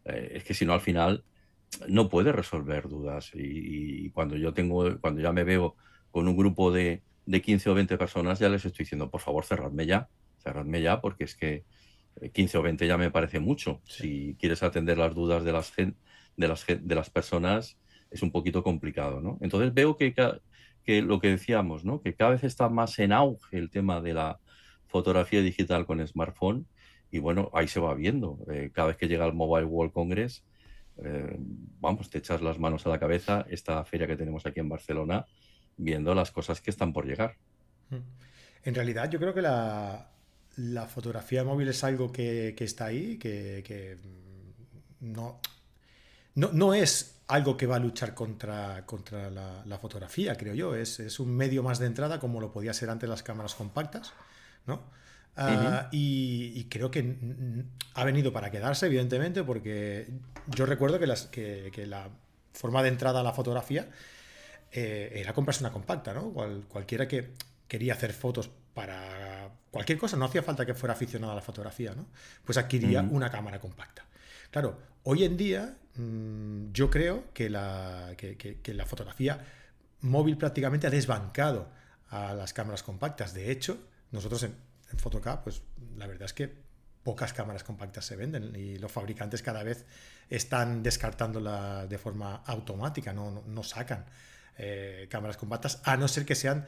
Eh, 0.05 0.33
es 0.35 0.43
que 0.43 0.53
si 0.53 0.65
no, 0.65 0.73
al 0.73 0.81
final 0.81 1.23
no 1.87 2.09
puede 2.09 2.31
resolver 2.31 2.87
dudas. 2.87 3.31
Y, 3.33 4.09
cuando 4.11 4.35
yo 4.35 4.53
tengo, 4.53 4.99
cuando 4.99 5.21
ya 5.21 5.31
me 5.31 5.43
veo 5.43 5.75
con 6.11 6.27
un 6.27 6.35
grupo 6.35 6.71
de, 6.71 7.03
de 7.25 7.41
15 7.41 7.69
o 7.69 7.73
20 7.73 7.97
personas, 7.97 8.39
ya 8.39 8.49
les 8.49 8.65
estoy 8.65 8.83
diciendo, 8.83 9.09
por 9.09 9.21
favor, 9.21 9.45
cerradme 9.45 9.85
ya, 9.85 10.09
cerradme 10.37 10.81
ya, 10.81 11.01
porque 11.01 11.23
es 11.23 11.35
que 11.35 11.65
15 12.33 12.57
o 12.57 12.61
20 12.61 12.87
ya 12.87 12.97
me 12.97 13.11
parece 13.11 13.39
mucho. 13.39 13.81
Si 13.85 14.35
quieres 14.39 14.63
atender 14.63 14.97
las 14.97 15.13
dudas 15.15 15.43
de 15.43 15.51
las, 15.51 15.73
de 15.75 16.47
las, 16.47 16.65
de 16.67 16.95
las 16.95 17.09
personas, 17.09 17.77
es 18.13 18.21
un 18.21 18.31
poquito 18.31 18.63
complicado, 18.63 19.19
¿no? 19.19 19.37
Entonces 19.41 19.73
veo 19.73 19.97
que, 19.97 20.13
que 20.83 21.01
lo 21.01 21.19
que 21.19 21.29
decíamos, 21.29 21.83
¿no? 21.83 22.01
Que 22.01 22.13
cada 22.13 22.31
vez 22.31 22.43
está 22.43 22.69
más 22.69 22.97
en 22.99 23.11
auge 23.11 23.57
el 23.57 23.69
tema 23.69 24.01
de 24.01 24.13
la 24.13 24.39
fotografía 24.87 25.41
digital 25.41 25.85
con 25.85 26.05
smartphone 26.07 26.67
y 27.11 27.19
bueno, 27.19 27.49
ahí 27.53 27.67
se 27.67 27.79
va 27.79 27.93
viendo. 27.93 28.39
Eh, 28.51 28.71
cada 28.73 28.89
vez 28.89 28.97
que 28.97 29.07
llega 29.07 29.25
el 29.25 29.33
Mobile 29.33 29.65
World 29.65 29.93
Congress, 29.93 30.43
eh, 31.03 31.35
vamos, 31.79 32.09
te 32.09 32.19
echas 32.19 32.41
las 32.41 32.59
manos 32.59 32.85
a 32.85 32.89
la 32.89 32.99
cabeza 32.99 33.45
esta 33.49 33.83
feria 33.85 34.07
que 34.07 34.15
tenemos 34.15 34.45
aquí 34.45 34.59
en 34.59 34.69
Barcelona, 34.69 35.25
viendo 35.77 36.13
las 36.13 36.31
cosas 36.31 36.61
que 36.61 36.69
están 36.69 36.93
por 36.93 37.05
llegar. 37.05 37.35
Mm. 37.89 37.97
En 38.65 38.75
realidad, 38.75 39.09
yo 39.09 39.19
creo 39.19 39.33
que 39.33 39.41
la, 39.41 40.09
fotografía 40.87 41.43
móvil 41.43 41.67
es 41.67 41.83
algo 41.83 42.11
que, 42.11 42.55
está 42.59 42.85
ahí, 42.85 43.17
que, 43.17 43.97
no, 45.01 45.39
no, 46.35 46.73
es 46.73 47.21
algo 47.27 47.57
que 47.57 47.67
va 47.67 47.77
a 47.77 47.79
luchar 47.79 48.13
contra, 48.13 48.85
contra 48.85 49.29
la, 49.29 49.77
fotografía, 49.79 50.35
creo 50.35 50.53
yo. 50.53 50.75
Es, 50.75 50.99
es, 50.99 51.19
un 51.19 51.35
medio 51.35 51.63
más 51.63 51.79
de 51.79 51.87
entrada, 51.87 52.19
como 52.19 52.41
lo 52.41 52.51
podía 52.51 52.73
ser 52.73 52.89
antes 52.89 53.09
las 53.09 53.23
cámaras 53.23 53.55
compactas, 53.55 54.13
¿no? 54.65 54.81
Ah, 55.35 55.89
y, 55.91 56.65
creo 56.65 56.91
que 56.91 57.17
ha 57.95 58.03
venido 58.03 58.31
para 58.31 58.51
quedarse, 58.51 58.85
evidentemente, 58.85 59.43
porque 59.43 60.07
yo 60.47 60.65
recuerdo 60.65 60.99
que, 60.99 61.07
las, 61.07 61.25
que, 61.25 61.71
la 61.87 62.09
forma 62.53 62.83
de 62.83 62.89
entrada 62.89 63.21
a 63.21 63.23
la 63.23 63.33
fotografía 63.33 63.89
eh, 64.71 65.11
era 65.15 65.33
comprarse 65.33 65.63
una 65.63 65.73
compacta, 65.73 66.13
¿no? 66.13 66.31
cualquiera 66.67 67.07
que 67.07 67.33
quería 67.67 67.93
hacer 67.93 68.13
fotos 68.13 68.51
para 68.75 69.49
cualquier 69.71 69.97
cosa, 69.97 70.17
no 70.17 70.25
hacía 70.25 70.43
falta 70.43 70.65
que 70.65 70.75
fuera 70.75 70.93
aficionado 70.93 71.31
a 71.31 71.35
la 71.35 71.41
fotografía, 71.41 71.95
¿no? 71.95 72.07
Pues 72.45 72.57
adquiría 72.57 73.01
una 73.01 73.31
cámara 73.31 73.59
compacta. 73.59 74.05
Claro, 74.53 74.77
hoy 75.01 75.23
en 75.23 75.35
día 75.35 75.79
mm, 75.95 76.73
yo 76.73 76.91
creo 76.91 77.33
que 77.33 77.49
la, 77.49 78.15
fotografía 78.85 79.43
móvil 80.01 80.37
prácticamente 80.37 80.85
ha 80.85 80.91
desbancado 80.91 81.71
a 82.09 82.35
las 82.35 82.53
cámaras 82.53 82.83
compactas. 82.83 83.33
De 83.33 83.49
hecho, 83.49 83.79
nosotros 84.11 84.43
en, 84.43 84.55
en 84.91 84.99
Photocap, 84.99 85.43
pues 85.43 85.63
la 85.97 86.05
verdad 86.05 86.25
es 86.25 86.33
que 86.33 86.53
pocas 87.01 87.33
cámaras 87.33 87.63
compactas 87.63 88.05
se 88.05 88.15
venden 88.15 88.55
y 88.55 88.77
los 88.77 88.91
fabricantes 88.91 89.41
cada 89.41 89.63
vez 89.63 89.87
están 90.29 90.83
descartándola 90.83 91.87
de 91.87 91.97
forma 91.97 92.43
automática, 92.45 93.11
no, 93.11 93.41
no, 93.47 93.63
sacan 93.63 94.05
eh, 94.57 95.07
cámaras 95.09 95.37
compactas, 95.37 95.81
a 95.83 95.97
no 95.97 96.07
ser 96.07 96.25
que 96.25 96.35
sean 96.35 96.65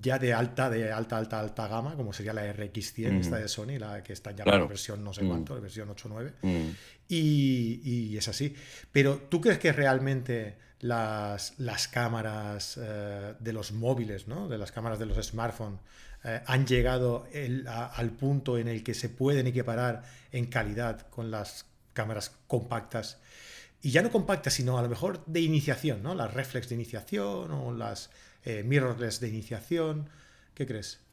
ya 0.00 0.18
de 0.18 0.32
alta, 0.32 0.70
de 0.70 0.92
alta, 0.92 1.16
alta, 1.16 1.40
alta 1.40 1.66
gama, 1.66 1.96
como 1.96 2.12
sería 2.12 2.32
la 2.32 2.44
RX100, 2.54 3.20
esta 3.20 3.36
de 3.36 3.48
Sony, 3.48 3.78
la 3.78 4.02
que 4.02 4.12
está 4.12 4.30
ya 4.30 4.44
en 4.44 4.50
la 4.50 4.66
versión 4.66 5.02
no 5.02 5.12
sé 5.12 5.26
cuánto, 5.26 5.54
la 5.54 5.60
versión 5.60 5.88
8.9. 5.88 6.74
Y, 7.08 7.80
y, 7.82 8.16
es 8.16 8.28
así. 8.28 8.54
Pero 8.92 9.16
¿tú 9.28 9.40
crees 9.40 9.58
que 9.58 9.72
realmente 9.72 10.56
las, 10.80 11.58
las 11.58 11.88
cámaras 11.88 12.78
eh, 12.80 13.34
de 13.38 13.52
los 13.52 13.72
móviles, 13.72 14.28
¿no? 14.28 14.48
de 14.48 14.58
las 14.58 14.70
cámaras 14.70 14.98
de 14.98 15.06
los 15.06 15.24
smartphones, 15.24 15.80
eh, 16.24 16.42
han 16.46 16.66
llegado 16.66 17.26
al 17.66 18.10
punto 18.10 18.58
en 18.58 18.68
el 18.68 18.82
que 18.82 18.94
se 18.94 19.08
pueden 19.08 19.46
equiparar 19.46 20.02
en 20.32 20.46
calidad 20.46 21.08
con 21.08 21.30
las 21.30 21.66
cámaras 21.92 22.36
compactas. 22.46 23.18
Y 23.82 23.90
ya 23.90 24.02
no 24.02 24.10
compactas, 24.10 24.54
sino 24.54 24.78
a 24.78 24.82
lo 24.82 24.88
mejor 24.88 25.24
de 25.26 25.40
iniciación, 25.40 26.02
¿no? 26.02 26.14
Las 26.14 26.34
reflex 26.34 26.68
de 26.68 26.74
iniciación 26.74 27.50
o 27.52 27.72
las 27.72 28.10
eh, 28.44 28.62
mirrorless 28.64 29.20
de 29.20 29.28
iniciación. 29.28 30.08
¿Qué 30.54 30.66
crees? 30.66 31.04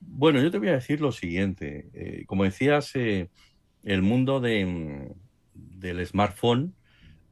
Bueno, 0.00 0.40
yo 0.40 0.50
te 0.50 0.58
voy 0.58 0.68
a 0.68 0.74
decir 0.74 1.00
lo 1.00 1.10
siguiente. 1.10 2.24
como 2.26 2.44
decías, 2.44 2.92
el 2.94 4.02
mundo 4.02 4.40
de, 4.40 5.14
del 5.54 6.06
smartphone 6.06 6.74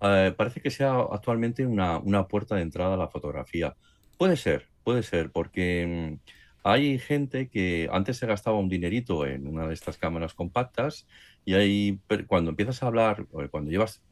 eh, 0.00 0.34
parece 0.36 0.60
que 0.60 0.70
sea 0.70 1.00
actualmente 1.10 1.66
una, 1.66 2.28
puerta 2.28 2.56
de 2.56 2.62
entrada 2.62 2.94
a 2.94 2.96
la 2.96 3.08
fotografía. 3.08 3.74
Puede 4.18 4.36
ser, 4.36 4.68
puede 4.82 5.02
ser, 5.02 5.30
porque 5.30 6.18
mm, 6.22 6.30
hay 6.62 6.98
gente 6.98 7.48
que 7.48 7.88
antes 7.92 8.18
se 8.18 8.26
gastaba 8.26 8.58
un 8.58 8.68
dinerito 8.68 9.26
en 9.26 9.46
una 9.46 9.66
de 9.66 9.74
estas 9.74 9.96
cámaras 9.98 10.34
compactas 10.34 11.06
y 11.44 11.54
ahí 11.54 12.00
cuando 12.26 12.50
empiezas 12.50 12.82
a 12.82 12.86
hablar, 12.86 13.26
cuando 13.50 13.70
llevas 13.70 14.02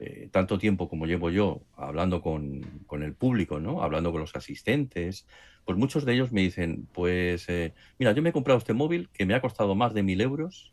eh, 0.00 0.28
tanto 0.32 0.58
tiempo 0.58 0.88
como 0.88 1.06
llevo 1.06 1.30
yo 1.30 1.62
hablando 1.76 2.22
con, 2.22 2.82
el 2.90 3.14
público, 3.14 3.60
¿no? 3.60 3.82
hablando 3.82 4.10
con 4.12 4.22
los 4.22 4.34
asistentes, 4.34 5.26
pues 5.64 5.76
muchos 5.76 6.04
de 6.04 6.14
ellos 6.14 6.32
me 6.32 6.40
dicen, 6.40 6.88
pues 6.92 7.48
eh, 7.48 7.74
mira, 7.98 8.12
yo 8.12 8.22
me 8.22 8.30
he 8.30 8.32
comprado 8.32 8.58
este 8.58 8.72
móvil 8.72 9.10
que 9.12 9.26
me 9.26 9.34
ha 9.34 9.40
costado 9.40 9.74
más 9.74 9.92
de 9.92 10.02
mil 10.02 10.20
euros 10.20 10.72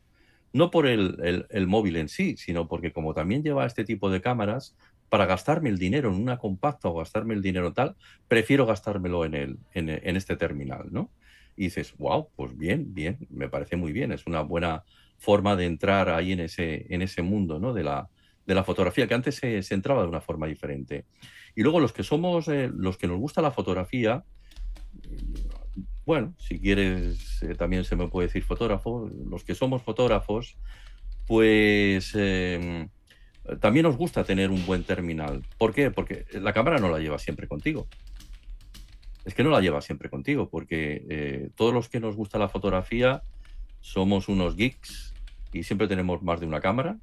no 0.53 0.71
por 0.71 0.87
el, 0.87 1.67
móvil 1.67 1.97
en 1.97 2.09
sí, 2.09 2.37
sino 2.37 2.67
porque 2.67 2.91
como 2.91 3.13
también 3.13 3.43
lleva 3.43 3.65
este 3.65 3.83
tipo 3.83 4.09
de 4.09 4.21
cámaras, 4.21 4.75
para 5.09 5.25
gastarme 5.25 5.69
el 5.69 5.77
dinero 5.77 6.09
en 6.09 6.15
una 6.21 6.37
compacta 6.37 6.89
o 6.89 6.95
gastarme 6.95 7.33
el 7.33 7.41
dinero 7.41 7.73
tal, 7.73 7.95
prefiero 8.27 8.65
gastármelo 8.65 9.23
en, 9.25 9.35
el, 9.35 9.59
en, 9.73 10.17
este 10.17 10.35
terminal, 10.35 10.87
¿no? 10.91 11.11
Y 11.55 11.65
dices, 11.65 11.95
wow, 11.97 12.29
pues 12.35 12.57
bien, 12.57 12.93
bien, 12.93 13.17
me 13.29 13.49
parece 13.49 13.77
muy 13.77 13.93
bien, 13.93 14.11
es 14.11 14.25
una 14.25 14.41
buena 14.41 14.83
forma 15.17 15.55
de 15.55 15.65
entrar 15.65 16.09
ahí 16.09 16.33
en 16.33 16.41
ese, 16.41 16.93
en 16.93 17.01
ese 17.01 17.21
mundo, 17.21 17.59
¿no? 17.59 17.73
De 17.73 17.83
la, 17.83 18.09
de 18.47 18.55
la 18.55 18.63
fotografía, 18.63 19.07
que 19.07 19.13
antes 19.13 19.35
se, 19.35 19.61
entraba 19.73 20.01
de 20.01 20.07
una 20.07 20.21
forma 20.21 20.47
diferente. 20.47 21.05
Y 21.53 21.61
luego 21.61 21.79
los 21.79 21.91
que 21.91 22.03
somos, 22.03 22.47
eh, 22.47 22.71
los 22.73 22.97
que 22.97 23.07
nos 23.07 23.19
gusta 23.19 23.41
la 23.41 23.51
fotografía, 23.51 24.23
bueno, 26.05 26.33
si 26.39 26.57
quieres, 26.57 27.43
eh, 27.43 27.55
también 27.55 27.83
se 27.83 27.97
me 27.97 28.07
puede 28.07 28.27
decir 28.27 28.43
fotógrafo, 28.43 29.11
los 29.29 29.43
que 29.43 29.53
somos 29.53 29.83
fotógrafos, 29.83 30.57
pues 31.27 32.13
em, 32.15 32.87
también 33.59 33.83
nos 33.83 33.97
gusta 33.97 34.23
tener 34.23 34.49
un 34.49 34.65
buen 34.65 34.85
terminal. 34.85 35.43
¿Por 35.57 35.73
qué? 35.73 35.91
Porque 35.91 36.25
la 36.31 36.53
cámara 36.53 36.79
no 36.79 36.89
la 36.89 36.99
lleva 36.99 37.19
siempre 37.19 37.49
contigo. 37.49 37.87
Es 39.25 39.33
que 39.33 39.43
no 39.43 39.49
la 39.49 39.59
lleva 39.59 39.81
siempre 39.81 40.09
contigo, 40.09 40.49
porque 40.49 41.05
eh, 41.09 41.49
todos 41.55 41.73
los 41.73 41.89
que 41.89 41.99
nos 41.99 42.15
gusta 42.15 42.39
la 42.39 42.47
fotografía 42.47 43.21
somos 43.81 44.29
unos 44.29 44.55
geeks 44.55 45.13
y 45.51 45.63
siempre 45.63 45.89
tenemos 45.89 46.23
más 46.23 46.39
de 46.39 46.45
una 46.45 46.61
cámara, 46.61 46.97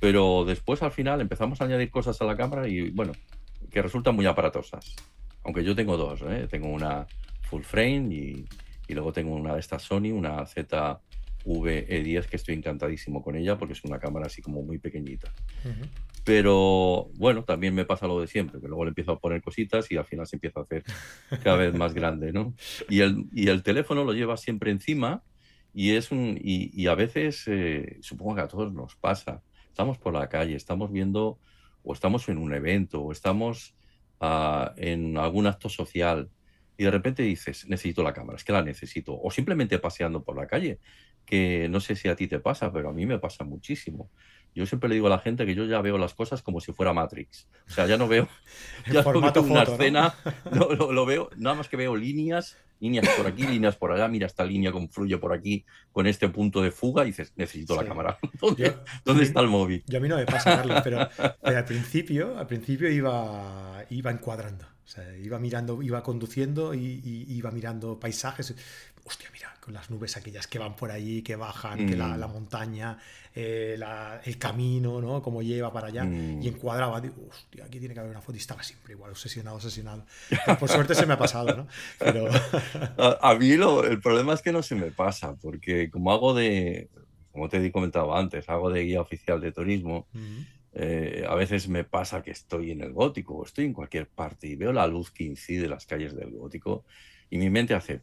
pero 0.00 0.44
después 0.44 0.82
al 0.82 0.92
final 0.92 1.20
empezamos 1.20 1.60
a 1.60 1.64
añadir 1.64 1.90
cosas 1.90 2.20
a 2.20 2.24
la 2.24 2.36
cámara 2.36 2.68
y 2.68 2.90
bueno, 2.90 3.12
que 3.70 3.82
resultan 3.82 4.14
muy 4.14 4.26
aparatosas. 4.26 4.94
Aunque 5.44 5.64
yo 5.64 5.74
tengo 5.74 5.96
dos, 5.96 6.22
¿eh? 6.22 6.48
tengo 6.50 6.68
una 6.68 7.06
full 7.42 7.62
frame 7.62 8.14
y, 8.14 8.44
luego 8.88 9.12
tengo 9.12 9.34
una 9.34 9.54
de 9.54 9.60
estas 9.60 9.82
Sony, 9.82 10.12
una 10.12 10.44
ZV-E10 10.44 12.26
que 12.26 12.36
estoy 12.36 12.54
encantadísimo 12.54 13.22
con 13.22 13.36
ella 13.36 13.56
porque 13.58 13.74
es 13.74 13.84
una 13.84 13.98
cámara 13.98 14.26
así 14.26 14.42
como 14.42 14.62
muy 14.62 14.78
pequeñita. 14.78 15.32
Pero 16.24 17.08
bueno, 17.14 17.44
también 17.44 17.74
me 17.74 17.84
pasa 17.84 18.08
lo 18.08 18.20
de 18.20 18.26
siempre, 18.26 18.60
que 18.60 18.66
luego 18.66 18.84
le 18.84 18.88
empiezo 18.88 19.12
a 19.12 19.20
poner 19.20 19.40
cositas 19.42 19.90
y 19.92 19.96
al 19.96 20.04
final 20.04 20.26
se 20.26 20.36
empieza 20.36 20.60
a 20.60 20.62
hacer 20.64 20.82
cada 21.42 21.56
vez 21.56 21.74
más 21.74 21.94
grande, 21.94 22.32
¿no? 22.32 22.54
Y 22.88 23.00
el, 23.00 23.26
y 23.32 23.48
el 23.48 23.62
teléfono 23.62 24.04
lo 24.04 24.12
lleva 24.12 24.36
siempre 24.36 24.72
encima 24.72 25.22
y 25.72 25.90
es 25.90 26.10
un 26.10 26.38
y, 26.42 26.86
a 26.86 26.94
veces 26.94 27.44
eh, 27.46 27.98
supongo 28.00 28.34
que 28.34 28.40
a 28.40 28.48
todos 28.48 28.72
nos 28.72 28.96
pasa. 28.96 29.42
Estamos 29.76 29.98
por 29.98 30.14
la 30.14 30.26
calle, 30.30 30.56
estamos 30.56 30.90
viendo 30.90 31.38
o 31.84 31.92
estamos 31.92 32.30
en 32.30 32.38
un 32.38 32.54
evento 32.54 33.02
o 33.02 33.12
estamos 33.12 33.74
ah, 34.20 34.72
en 34.78 35.18
algún 35.18 35.46
acto 35.46 35.68
social 35.68 36.30
y 36.78 36.84
de 36.84 36.90
repente 36.90 37.22
dices, 37.22 37.68
necesito 37.68 38.02
la 38.02 38.14
cámara, 38.14 38.36
es 38.36 38.44
que 38.44 38.54
la 38.54 38.62
necesito. 38.62 39.20
O 39.20 39.30
simplemente 39.30 39.78
paseando 39.78 40.24
por 40.24 40.34
la 40.34 40.46
calle, 40.46 40.78
que 41.26 41.68
no 41.68 41.80
sé 41.80 41.94
si 41.94 42.08
a 42.08 42.16
ti 42.16 42.26
te 42.26 42.38
pasa, 42.38 42.72
pero 42.72 42.88
a 42.88 42.94
mí 42.94 43.04
me 43.04 43.18
pasa 43.18 43.44
muchísimo. 43.44 44.10
Yo 44.54 44.64
siempre 44.64 44.88
le 44.88 44.94
digo 44.94 45.08
a 45.08 45.10
la 45.10 45.18
gente 45.18 45.44
que 45.44 45.54
yo 45.54 45.66
ya 45.66 45.82
veo 45.82 45.98
las 45.98 46.14
cosas 46.14 46.40
como 46.40 46.62
si 46.62 46.72
fuera 46.72 46.94
Matrix. 46.94 47.46
O 47.68 47.70
sea, 47.70 47.86
ya 47.86 47.98
no 47.98 48.08
veo, 48.08 48.30
ya 48.90 49.06
una 49.06 49.62
escena, 49.62 50.14
¿no? 50.52 50.70
lo, 50.70 51.04
veo, 51.04 51.28
nada 51.36 51.54
más 51.54 51.68
que 51.68 51.76
veo 51.76 51.96
líneas, 51.96 52.56
líneas 52.80 53.08
por 53.16 53.26
aquí, 53.26 53.46
líneas 53.46 53.76
por 53.76 53.92
allá, 53.92 54.08
mira 54.08 54.26
esta 54.26 54.44
línea 54.44 54.72
confluye 54.72 55.18
por 55.18 55.32
aquí 55.32 55.64
con 55.92 56.06
este 56.06 56.28
punto 56.28 56.62
de 56.62 56.70
fuga 56.70 57.04
y 57.04 57.08
dices, 57.08 57.32
necesito 57.36 57.74
la 57.76 57.84
cámara. 57.86 58.18
¿Dónde, 59.04 59.22
está 59.22 59.40
el 59.40 59.48
móvil? 59.48 59.82
Yo 59.86 59.98
a 59.98 60.00
mí 60.00 60.08
no 60.08 60.16
me 60.16 60.26
pasa, 60.26 60.56
Carlos, 60.56 60.80
pero, 60.84 61.08
pero 61.42 61.58
al 61.58 61.64
principio, 61.64 62.38
al 62.38 62.46
principio 62.46 62.90
iba, 62.90 63.84
iba 63.90 64.10
encuadrando. 64.10 64.66
O 64.86 64.88
sea, 64.88 65.16
iba 65.16 65.38
mirando, 65.40 65.82
iba 65.82 66.00
conduciendo 66.04 66.72
y, 66.72 67.00
iba 67.28 67.50
mirando 67.50 67.98
paisajes. 67.98 68.54
Hostia, 69.08 69.28
mira, 69.32 69.54
con 69.60 69.72
las 69.72 69.88
nubes 69.88 70.16
aquellas 70.16 70.48
que 70.48 70.58
van 70.58 70.74
por 70.74 70.90
ahí, 70.90 71.22
que 71.22 71.36
bajan, 71.36 71.86
que 71.86 71.96
la, 71.96 72.16
mm. 72.16 72.32
montaña, 72.32 72.98
eh, 73.32 73.78
el 74.24 74.36
camino, 74.36 75.00
¿no? 75.00 75.22
Cómo 75.22 75.42
lleva 75.42 75.72
para 75.72 75.86
allá. 75.86 76.02
Mm. 76.02 76.42
Y 76.42 76.48
encuadraba, 76.48 77.00
digo, 77.00 77.28
hostia, 77.30 77.66
aquí 77.66 77.78
tiene 77.78 77.94
que 77.94 78.00
haber 78.00 78.10
una 78.10 78.20
foto. 78.20 78.34
Y 78.34 78.40
estaba 78.40 78.64
siempre 78.64 78.94
igual, 78.94 79.12
obsesionado, 79.12 79.58
obsesionado. 79.58 80.04
por 80.58 80.68
suerte 80.68 80.96
se 80.96 81.06
me 81.06 81.14
ha 81.14 81.18
pasado, 81.18 81.56
¿no? 81.56 81.68
Pero... 82.00 82.28
a, 83.22 83.34
mí 83.36 83.50
el 83.50 84.00
problema 84.00 84.34
es 84.34 84.42
que 84.42 84.50
no 84.50 84.64
se 84.64 84.74
me 84.74 84.90
pasa, 84.90 85.36
porque 85.36 85.88
como 85.88 86.10
hago 86.10 86.34
de, 86.34 86.88
como 87.30 87.48
te 87.48 87.64
he 87.64 87.70
comentado 87.70 88.12
antes, 88.12 88.48
hago 88.48 88.70
de 88.70 88.82
guía 88.82 89.00
oficial 89.00 89.40
de 89.40 89.52
turismo. 89.52 90.08
Eh, 90.72 91.24
a 91.28 91.36
veces 91.36 91.68
me 91.68 91.84
pasa 91.84 92.22
que 92.22 92.32
estoy 92.32 92.72
en 92.72 92.80
el 92.80 92.92
gótico 92.92 93.36
o 93.36 93.44
estoy 93.44 93.66
en 93.66 93.72
cualquier 93.72 94.08
parte 94.08 94.48
y 94.48 94.56
veo 94.56 94.72
la 94.72 94.88
luz 94.88 95.12
que 95.12 95.22
incide 95.22 95.64
en 95.64 95.70
las 95.70 95.86
calles 95.86 96.16
del 96.16 96.30
gótico 96.30 96.84
y 97.30 97.38
mi 97.38 97.50
mente 97.50 97.74
hace, 97.74 98.02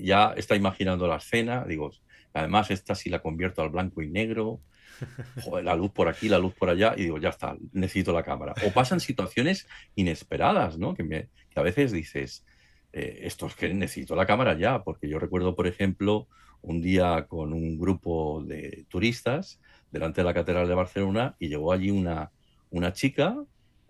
ya 0.00 0.34
está 0.36 0.56
imaginando 0.56 1.06
la 1.06 1.16
escena, 1.16 1.64
digo, 1.64 1.90
además 2.34 2.70
esta 2.70 2.94
si 2.94 3.10
la 3.10 3.20
convierto 3.20 3.62
al 3.62 3.70
blanco 3.70 4.02
y 4.02 4.08
negro, 4.08 4.60
la 5.62 5.74
luz 5.74 5.92
por 5.92 6.08
aquí, 6.08 6.28
la 6.28 6.38
luz 6.38 6.54
por 6.54 6.70
allá, 6.70 6.94
y 6.96 7.02
digo, 7.04 7.18
ya 7.18 7.30
está, 7.30 7.56
necesito 7.72 8.12
la 8.12 8.22
cámara. 8.22 8.54
O 8.66 8.72
pasan 8.72 9.00
situaciones 9.00 9.66
inesperadas, 9.94 10.78
¿no? 10.78 10.94
Que, 10.94 11.04
me, 11.04 11.28
que 11.50 11.60
a 11.60 11.62
veces 11.62 11.92
dices, 11.92 12.44
eh, 12.92 13.20
esto 13.22 13.46
es 13.46 13.54
que 13.54 13.72
necesito 13.72 14.16
la 14.16 14.26
cámara 14.26 14.58
ya, 14.58 14.82
porque 14.82 15.08
yo 15.08 15.18
recuerdo, 15.18 15.54
por 15.54 15.66
ejemplo, 15.66 16.28
un 16.60 16.82
día 16.82 17.26
con 17.28 17.52
un 17.52 17.78
grupo 17.78 18.42
de 18.44 18.84
turistas, 18.88 19.60
delante 19.90 20.20
de 20.20 20.26
la 20.26 20.34
Catedral 20.34 20.68
de 20.68 20.74
Barcelona 20.74 21.36
y 21.38 21.48
llegó 21.48 21.72
allí 21.72 21.90
una, 21.90 22.30
una 22.70 22.92
chica 22.92 23.36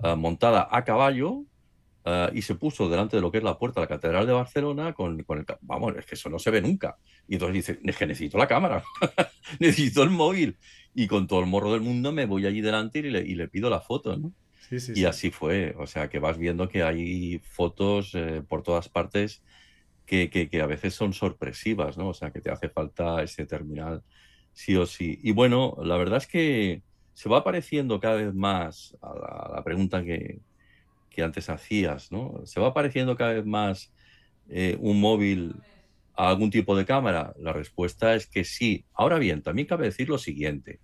ah, 0.02 0.16
montada 0.16 0.68
a 0.70 0.85
caballo 0.85 1.44
ah, 2.04 2.30
y 2.32 2.42
se 2.42 2.54
puso 2.54 2.88
delante 2.88 3.16
de 3.16 3.22
lo 3.22 3.30
que 3.30 3.38
es 3.38 3.44
la 3.44 3.58
puerta 3.58 3.80
de 3.80 3.84
la 3.84 3.88
Catedral 3.88 4.26
de 4.26 4.32
Barcelona 4.32 4.92
con, 4.92 5.22
con 5.24 5.38
el... 5.38 5.46
Vamos, 5.60 5.94
es 5.96 6.06
que 6.06 6.14
eso 6.14 6.28
no 6.28 6.38
se 6.38 6.50
ve 6.50 6.60
nunca. 6.60 6.96
Y 7.26 7.34
entonces 7.34 7.54
dice, 7.54 7.80
es 7.84 7.96
que 7.96 8.06
necesito 8.06 8.38
la 8.38 8.48
cámara, 8.48 8.82
necesito 9.60 10.02
el 10.02 10.10
móvil. 10.10 10.56
Y 10.94 11.06
con 11.06 11.26
todo 11.26 11.40
el 11.40 11.46
morro 11.46 11.72
del 11.72 11.80
mundo 11.80 12.12
me 12.12 12.26
voy 12.26 12.46
allí 12.46 12.60
delante 12.60 13.00
y 13.00 13.02
le, 13.02 13.20
y 13.20 13.34
le 13.34 13.48
pido 13.48 13.70
la 13.70 13.80
foto, 13.80 14.16
¿no? 14.16 14.32
y 14.70 15.04
así 15.04 15.30
fue. 15.30 15.74
O 15.78 15.86
sea, 15.86 16.08
que 16.08 16.18
vas 16.18 16.36
viendo 16.38 16.68
que 16.68 16.82
hay 16.82 17.38
fotos 17.38 18.14
eh, 18.14 18.42
por 18.46 18.62
todas 18.62 18.88
partes 18.88 19.42
que, 20.04 20.28
que, 20.30 20.48
que, 20.48 20.60
a 20.60 20.66
veces 20.66 20.94
son 20.94 21.12
sorpresivas, 21.12 21.96
¿no? 21.96 22.08
O 22.08 22.14
sea, 22.14 22.30
que 22.30 22.40
te 22.40 22.50
hace 22.50 22.68
falta 22.68 23.22
ese 23.22 23.46
terminal 23.46 24.02
sí 24.58 24.76
o 24.76 24.86
sí. 24.86 25.20
Y 25.22 25.30
bueno, 25.30 25.76
la 25.82 25.96
verdad 25.96 26.18
es 26.18 26.26
que 26.26 26.82
se 27.14 27.28
va 27.28 27.38
apareciendo 27.38 28.00
cada 28.00 28.16
vez 28.16 28.34
más 28.34 28.96
a 29.00 29.54
la, 29.54 29.62
pregunta 29.64 30.02
que, 30.02 30.40
antes 31.22 31.48
hacías, 31.50 32.12
¿no? 32.12 32.42
Se 32.44 32.60
va 32.60 32.68
apareciendo 32.68 33.16
cada 33.16 33.34
vez 33.34 33.46
más 33.46 33.92
eh, 34.48 34.76
un 34.80 35.00
móvil 35.00 35.54
a 36.16 36.28
algún 36.28 36.50
tipo 36.50 36.76
de 36.76 36.84
cámara. 36.84 37.34
La 37.38 37.52
respuesta 37.52 38.14
es 38.14 38.26
que 38.26 38.44
sí. 38.44 38.87
Ahora 38.94 39.18
bien, 39.18 39.42
también 39.42 39.68
cabe 39.68 39.87
decir 39.87 40.08
lo 40.08 40.18
siguiente. 40.18 40.80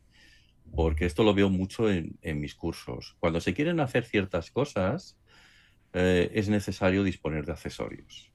porque 0.76 1.06
esto 1.06 1.22
lo 1.22 1.34
veo 1.34 1.50
mucho 1.50 1.90
en, 1.90 2.18
mis 2.40 2.54
cursos. 2.54 3.16
Cuando 3.20 3.40
se 3.40 3.54
quieren 3.54 3.80
hacer 3.80 4.04
ciertas 4.06 4.50
cosas, 4.50 5.18
eh, 5.92 6.30
es 6.34 6.48
necesario 6.48 7.04
disponer 7.04 7.46
de 7.46 7.52
accesorios. 7.52 8.32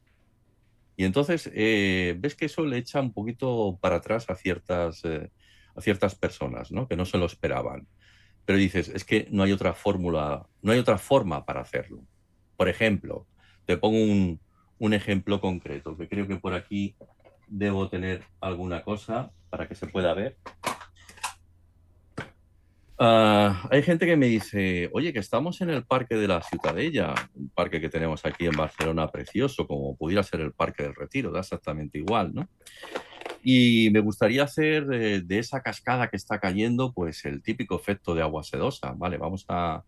Y 0.95 1.05
entonces 1.05 1.49
eh, 1.53 2.15
ves 2.19 2.35
que 2.35 2.45
eso 2.45 2.65
le 2.65 2.77
echa 2.77 3.01
un 3.01 3.13
poquito 3.13 3.77
para 3.81 3.97
atrás 3.97 4.29
a 4.29 4.35
ciertas, 4.35 5.03
a 5.05 5.81
ciertas 5.81 6.15
personas, 6.15 6.71
¿no? 6.71 6.87
Que 6.87 6.95
no 6.95 7.05
se 7.05 7.17
lo 7.17 7.25
esperaban. 7.25 7.87
Pero 8.49 8.57
dices, 8.57 8.89
es 8.89 9.03
que 9.03 9.27
no 9.29 9.43
hay 9.43 9.51
otra 9.51 9.75
fórmula, 9.75 10.43
no 10.63 10.71
hay 10.71 10.79
otra 10.79 10.97
forma 10.97 11.45
para 11.45 11.61
hacerlo. 11.61 12.01
Por 12.57 12.67
ejemplo, 12.67 13.27
te 13.65 13.77
pongo 13.77 13.99
un, 13.99 14.93
ejemplo 14.95 15.39
concreto, 15.39 15.95
que 15.95 16.07
creo 16.07 16.27
que 16.27 16.37
por 16.37 16.55
aquí 16.55 16.95
debo 17.47 17.89
tener 17.89 18.23
alguna 18.41 18.81
cosa 18.81 19.31
para 19.51 19.67
que 19.67 19.75
se 19.75 19.85
pueda 19.85 20.15
ver. 20.15 20.35
Ah, 22.97 23.67
hay 23.69 23.83
gente 23.83 24.07
que 24.07 24.17
me 24.17 24.25
dice, 24.25 24.89
oye, 24.93 25.13
que 25.13 25.19
estamos 25.19 25.61
en 25.61 25.69
el 25.69 25.85
Parque 25.85 26.15
de 26.15 26.27
la 26.27 26.41
Ciutadella, 26.41 27.13
un 27.35 27.49
parque 27.49 27.79
que 27.79 27.89
tenemos 27.89 28.25
aquí 28.25 28.47
en 28.47 28.57
Barcelona 28.57 29.09
precioso, 29.09 29.67
como 29.67 29.95
pudiera 29.95 30.23
ser 30.23 30.41
el 30.41 30.53
Parque 30.53 30.81
del 30.81 30.95
Retiro, 30.95 31.29
da 31.29 31.41
exactamente 31.41 31.99
igual, 31.99 32.33
¿no? 32.33 32.49
Y 33.43 33.89
me 33.91 33.99
gustaría 33.99 34.43
hacer 34.43 34.85
de, 34.85 35.21
de 35.21 35.39
esa 35.39 35.61
cascada 35.61 36.09
que 36.09 36.17
está 36.17 36.39
cayendo, 36.39 36.93
pues 36.93 37.25
el 37.25 37.41
típico 37.41 37.75
efecto 37.75 38.15
de 38.15 38.21
agua 38.21 38.43
sedosa, 38.43 38.93
¿vale? 38.97 39.17
Vamos 39.17 39.45
a 39.47 39.83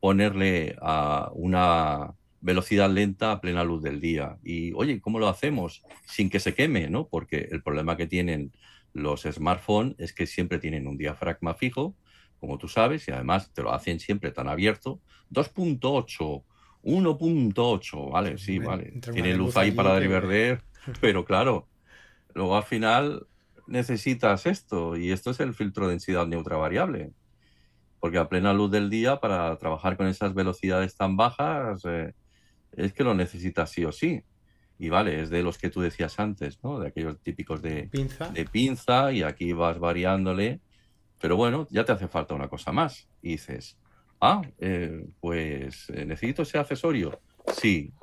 ponerle 0.00 0.76
a 0.80 1.30
una 1.34 2.14
velocidad 2.40 2.90
lenta 2.90 3.32
a 3.32 3.40
plena 3.40 3.64
luz 3.64 3.82
del 3.82 4.00
día. 4.00 4.38
Y 4.44 4.72
oye, 4.74 5.00
¿cómo 5.00 5.18
lo 5.18 5.28
hacemos? 5.28 5.82
Sin 6.04 6.30
que 6.30 6.40
se 6.40 6.54
queme, 6.54 6.88
¿no? 6.88 7.08
Porque 7.08 7.48
el 7.50 7.62
problema 7.62 7.96
que 7.96 8.06
tienen 8.06 8.52
los 8.92 9.22
smartphones 9.22 9.94
es 9.98 10.12
que 10.12 10.26
siempre 10.26 10.58
tienen 10.58 10.86
un 10.86 10.96
diafragma 10.96 11.54
fijo, 11.54 11.96
como 12.38 12.56
tú 12.58 12.68
sabes, 12.68 13.08
y 13.08 13.10
además 13.10 13.52
te 13.52 13.62
lo 13.62 13.72
hacen 13.72 13.98
siempre 14.00 14.30
tan 14.30 14.48
abierto. 14.48 15.00
2.8, 15.32 16.44
1.8, 16.82 18.10
vale, 18.12 18.38
sí, 18.38 18.58
vale. 18.58 18.92
Tiene 19.12 19.34
luz 19.34 19.56
ahí 19.56 19.72
para 19.72 19.98
reverder, 19.98 20.62
pero 21.00 21.24
claro, 21.24 21.66
luego 22.36 22.56
al 22.56 22.64
final 22.64 23.26
necesitas 23.66 24.46
esto, 24.46 24.96
y 24.96 25.10
esto 25.10 25.30
es 25.30 25.40
el 25.40 25.54
filtro 25.54 25.86
de 25.86 25.92
densidad 25.92 26.26
neutra 26.26 26.56
variable. 26.56 27.12
Porque 27.98 28.18
a 28.18 28.28
plena 28.28 28.52
luz 28.52 28.70
del 28.70 28.90
día, 28.90 29.16
para 29.16 29.56
trabajar 29.56 29.96
con 29.96 30.06
esas 30.06 30.34
velocidades 30.34 30.96
tan 30.96 31.16
bajas, 31.16 31.82
eh, 31.86 32.12
es 32.72 32.92
que 32.92 33.04
lo 33.04 33.14
necesitas 33.14 33.70
sí 33.70 33.84
o 33.84 33.90
sí. 33.90 34.22
Y 34.78 34.90
vale, 34.90 35.22
es 35.22 35.30
de 35.30 35.42
los 35.42 35.56
que 35.56 35.70
tú 35.70 35.80
decías 35.80 36.20
antes, 36.20 36.62
¿no? 36.62 36.78
De 36.78 36.88
aquellos 36.88 37.18
típicos 37.20 37.62
de 37.62 37.88
pinza, 37.90 38.28
de 38.28 38.44
pinza 38.44 39.12
y 39.12 39.22
aquí 39.22 39.54
vas 39.54 39.78
variándole. 39.78 40.60
Pero 41.18 41.36
bueno, 41.36 41.66
ya 41.70 41.86
te 41.86 41.92
hace 41.92 42.06
falta 42.06 42.34
una 42.34 42.48
cosa 42.48 42.70
más. 42.70 43.08
Y 43.22 43.30
dices, 43.30 43.78
ah, 44.20 44.42
eh, 44.58 45.06
pues 45.20 45.88
eh, 45.88 46.04
necesito 46.04 46.42
ese 46.42 46.58
accesorio. 46.58 47.18
Sí, 47.50 47.94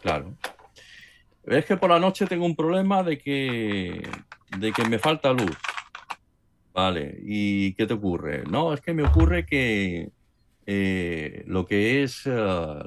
claro. 0.00 0.34
Es 1.44 1.64
que 1.64 1.76
por 1.76 1.90
la 1.90 1.98
noche 1.98 2.26
tengo 2.26 2.46
un 2.46 2.54
problema 2.54 3.02
de 3.02 3.18
que, 3.18 4.08
de 4.58 4.72
que 4.72 4.88
me 4.88 4.98
falta 4.98 5.32
luz. 5.32 5.56
Vale, 6.72 7.18
¿y 7.22 7.74
qué 7.74 7.86
te 7.86 7.94
ocurre? 7.94 8.44
No, 8.44 8.72
es 8.72 8.80
que 8.80 8.94
me 8.94 9.02
ocurre 9.02 9.44
que 9.44 10.10
eh, 10.66 11.42
lo 11.46 11.66
que 11.66 12.02
es 12.02 12.22
eh, 12.26 12.30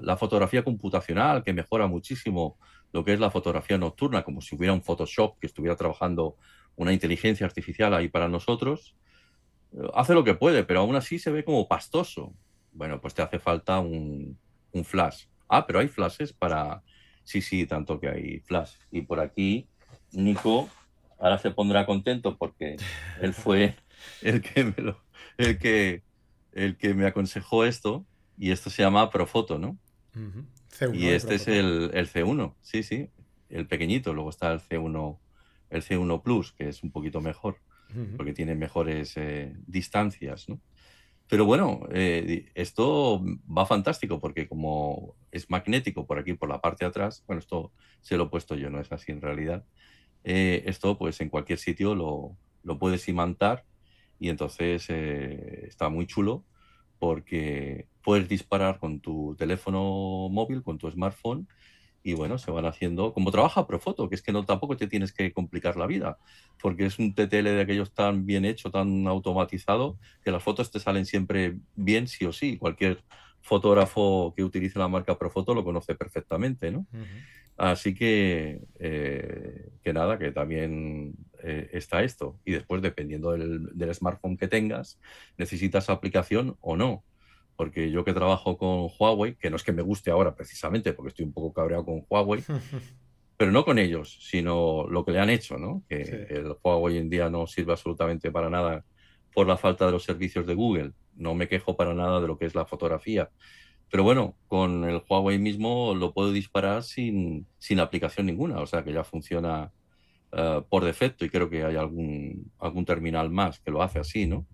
la 0.01 0.17
fotografía 0.17 0.63
computacional, 0.63 1.43
que 1.43 1.53
mejora 1.53 1.87
muchísimo 1.87 2.57
lo 2.94 3.03
que 3.03 3.13
es 3.13 3.20
la 3.20 3.29
fotografía 3.29 3.77
nocturna, 3.77 4.24
como 4.24 4.41
si 4.41 4.55
hubiera 4.55 4.74
un 4.74 4.81
Photoshop 4.81 5.37
que 5.39 5.48
estuviera 5.48 5.75
trabajando 5.75 6.37
una 6.77 6.94
inteligencia 6.94 7.46
artificial 7.46 7.94
ahí 7.94 8.07
para 8.07 8.29
nosotros, 8.29 8.96
eh, 9.74 9.87
hace 9.94 10.13
lo 10.13 10.24
que 10.24 10.33
puede, 10.33 10.63
pero 10.63 10.79
aún 10.79 10.96
así 10.96 11.20
se 11.20 11.31
ve 11.31 11.44
como 11.44 11.68
pastoso. 11.68 12.33
Bueno, 12.72 13.01
pues 13.01 13.13
te 13.13 13.22
hace 13.22 13.37
falta 13.37 13.79
un, 13.79 14.37
un 14.72 14.85
flash. 14.85 15.25
Ah, 15.50 15.68
pero 15.68 15.79
hay 15.79 15.89
flashes 15.89 16.31
para... 16.31 16.81
Sí, 17.25 17.42
sí, 17.42 17.66
tanto 17.66 18.00
que 18.00 18.07
hay 18.07 18.40
flash. 18.40 18.72
Y 18.92 19.01
por 19.01 19.20
aquí, 19.20 19.68
Nico, 20.14 20.70
ahora 21.20 21.38
se 21.38 21.51
pondrá 21.51 21.85
contento 21.85 22.38
porque 22.38 22.77
él 23.20 23.33
fue 23.33 23.75
el 24.22 24.42
que 24.42 24.64
me 24.64 24.75
lo, 24.77 25.03
el 25.38 25.57
que 25.57 26.03
el 26.53 26.77
que 26.77 26.94
me 26.94 27.05
aconsejó 27.05 27.66
esto, 27.66 28.05
y 28.38 28.51
esto 28.51 28.70
se 28.70 28.81
llama 28.81 29.09
Profoto, 29.11 29.59
¿no? 29.59 29.77
y 30.94 31.07
este 31.07 31.35
es 31.35 31.48
el, 31.48 31.92
C1, 31.92 32.55
sí, 32.61 32.83
sí, 32.83 33.09
el 33.50 33.68
pequeñito. 33.68 34.14
Luego 34.14 34.29
está 34.29 34.51
el 34.53 34.61
C1, 34.61 35.20
el 35.70 35.83
C1 35.83 36.24
Plus, 36.24 36.53
que 36.53 36.70
es 36.70 36.83
un 36.83 36.92
poquito 36.92 37.22
mejor, 37.22 37.59
porque 38.18 38.33
tiene 38.33 38.55
mejores 38.55 39.16
eh, 39.18 39.53
distancias, 39.68 40.50
¿no? 40.50 40.59
Pero 41.27 41.46
bueno, 41.46 41.81
eh, 41.92 42.51
esto 42.53 43.24
va 43.46 43.66
fantástico 43.66 44.20
porque 44.20 44.48
como 44.48 45.16
es 45.31 45.50
magnético 45.50 46.05
por 46.05 46.20
aquí, 46.20 46.33
por 46.33 46.50
la 46.50 46.61
parte 46.61 46.85
de 46.85 46.90
atrás, 46.90 47.24
bueno, 47.25 47.40
esto 47.40 47.72
se 48.01 48.16
lo 48.18 48.25
he 48.25 48.29
puesto 48.29 48.55
yo, 48.55 48.70
no 48.70 48.79
es 48.79 48.92
así 48.92 49.11
en 49.11 49.22
realidad. 49.22 49.66
Eh, 50.24 50.64
esto 50.68 50.98
pues 50.98 51.20
en 51.22 51.29
cualquier 51.29 51.59
sitio 51.59 51.96
lo, 51.96 52.38
lo 52.64 52.77
puedes 52.77 53.07
imantar 53.07 53.66
y 54.20 54.29
entonces 54.29 54.85
eh, 54.90 55.66
está 55.68 55.90
muy 55.90 56.07
chulo 56.07 56.44
porque 57.00 57.88
puedes 58.03 58.29
disparar 58.29 58.79
con 58.79 59.00
tu 59.00 59.35
teléfono 59.38 60.29
móvil, 60.29 60.64
con 60.64 60.77
tu 60.77 60.90
smartphone 60.90 61.48
y 62.05 62.13
bueno, 62.13 62.37
se 62.37 62.51
van 62.51 62.68
haciendo, 62.68 63.13
como 63.13 63.31
trabaja 63.31 63.65
Profoto, 63.65 64.07
que 64.07 64.13
es 64.13 64.22
que 64.22 64.31
no 64.31 64.46
tampoco 64.46 64.77
te 64.77 64.85
tienes 64.85 65.11
que 65.11 65.33
complicar 65.33 65.75
la 65.75 65.87
vida, 65.87 66.20
porque 66.61 66.85
es 66.85 67.00
un 67.00 67.15
TTL 67.15 67.46
de 67.46 67.61
aquellos 67.61 67.96
tan 67.96 68.27
bien 68.27 68.46
hecho, 68.46 68.70
tan 68.70 69.07
automatizado, 69.07 69.98
que 70.24 70.29
las 70.29 70.44
fotos 70.44 70.70
te 70.70 70.79
salen 70.79 71.07
siempre 71.07 71.55
bien 71.75 72.07
sí 72.07 72.24
o 72.25 72.31
sí. 72.31 72.57
Cualquier 72.59 73.03
fotógrafo 73.41 74.35
que 74.37 74.44
utilice 74.44 74.77
la 74.77 74.87
marca 74.87 75.18
Profoto 75.18 75.55
lo 75.55 75.63
conoce 75.63 75.96
perfectamente, 75.96 76.72
¿no? 76.72 76.85
Así 77.57 77.96
que, 77.96 78.61
eh, 78.77 79.70
que 79.83 79.91
nada, 79.91 80.20
que 80.20 80.31
también 80.31 81.15
eh, 81.41 81.70
está 81.74 82.03
esto. 82.03 82.39
Y 82.46 82.51
después, 82.51 82.83
dependiendo 82.83 83.31
del, 83.31 83.96
smartphone 83.96 84.37
que 84.37 84.48
tengas, 84.48 85.00
necesitas 85.39 85.89
aplicación 85.89 86.55
o 86.61 86.77
no. 86.77 87.03
Porque 87.55 87.89
yo 87.89 88.03
que 88.03 88.13
trabajo 88.13 88.57
con 88.57 88.89
Huawei, 89.00 89.35
que 89.35 89.50
no 89.50 89.55
es 89.55 89.63
que 89.63 89.72
me 89.72 89.81
guste 89.81 90.11
ahora 90.11 90.35
precisamente, 90.35 90.94
porque 90.94 91.09
estoy 91.09 91.25
un 91.25 91.33
poco 91.33 91.53
cabreado 91.53 91.85
con 91.85 92.05
Huawei, 92.09 92.44
pero 93.37 93.51
no 93.51 93.63
con 93.63 93.79
ellos, 93.79 94.18
sino 94.22 94.85
lo 94.87 95.05
que 95.05 95.11
le 95.11 95.20
han 95.20 95.29
hecho, 95.29 95.57
¿no? 95.57 95.83
Que 95.87 96.27
el 96.29 96.55
Huawei 96.63 96.96
hoy 96.96 96.98
en 96.98 97.09
día 97.09 97.29
no 97.29 97.48
sirve 97.48 97.72
absolutamente 97.72 98.31
para 98.31 98.50
nada 98.50 98.85
por 99.33 99.48
la 99.48 99.57
falta 99.57 99.85
de 99.85 99.91
los 99.91 100.03
servicios 100.03 100.46
de 100.48 100.55
Google. 100.55 100.91
No 101.15 101.35
me 101.35 101.48
quejo 101.48 101.75
para 101.75 101.94
nada 101.94 102.20
de 102.22 102.27
lo 102.27 102.37
que 102.37 102.46
es 102.46 102.55
la 102.55 102.65
fotografía, 102.65 103.29
pero 103.89 104.03
bueno, 104.03 104.35
con 104.48 104.83
el 104.83 105.01
Huawei 105.07 105.39
mismo 105.39 105.94
lo 105.96 106.13
puedo 106.13 106.31
disparar 106.31 106.83
sin, 106.83 107.48
sin 107.57 107.79
aplicación 107.79 108.25
ninguna, 108.25 108.59
o 108.59 108.65
sea 108.65 108.83
que 108.83 108.91
ya 108.91 109.03
funciona 109.03 109.72
eh, 110.31 110.61
por 110.70 110.83
defecto 110.83 111.24
y 111.24 111.29
creo 111.29 111.50
que 111.50 111.63
hay 111.63 111.75
algún, 111.75 112.51
algún 112.59 112.85
terminal 112.85 113.29
más 113.29 113.59
que 113.59 113.72
lo 113.72 113.81
hace 113.81 114.00
así, 114.00 114.25
¿no? 114.25 114.46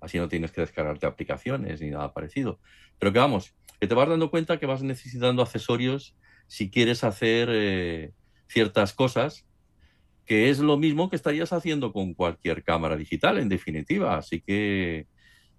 Así 0.00 0.18
no 0.18 0.28
tienes 0.28 0.52
que 0.52 0.60
descargarte 0.60 1.06
aplicaciones 1.06 1.80
ni 1.80 1.90
nada 1.90 2.12
parecido. 2.12 2.60
Pero 2.98 3.12
que 3.12 3.18
vamos, 3.18 3.54
que 3.80 3.86
te 3.86 3.94
vas 3.94 4.08
dando 4.08 4.30
cuenta 4.30 4.58
que 4.58 4.66
vas 4.66 4.82
necesitando 4.82 5.42
accesorios 5.42 6.16
si 6.46 6.70
quieres 6.70 7.04
hacer 7.04 7.48
eh, 7.50 8.12
ciertas 8.48 8.92
cosas, 8.92 9.46
que 10.24 10.50
es 10.50 10.58
lo 10.58 10.76
mismo 10.76 11.10
que 11.10 11.16
estarías 11.16 11.52
haciendo 11.52 11.92
con 11.92 12.14
cualquier 12.14 12.62
cámara 12.62 12.96
digital, 12.96 13.38
en 13.38 13.48
definitiva. 13.48 14.16
Así 14.16 14.40
que 14.40 15.06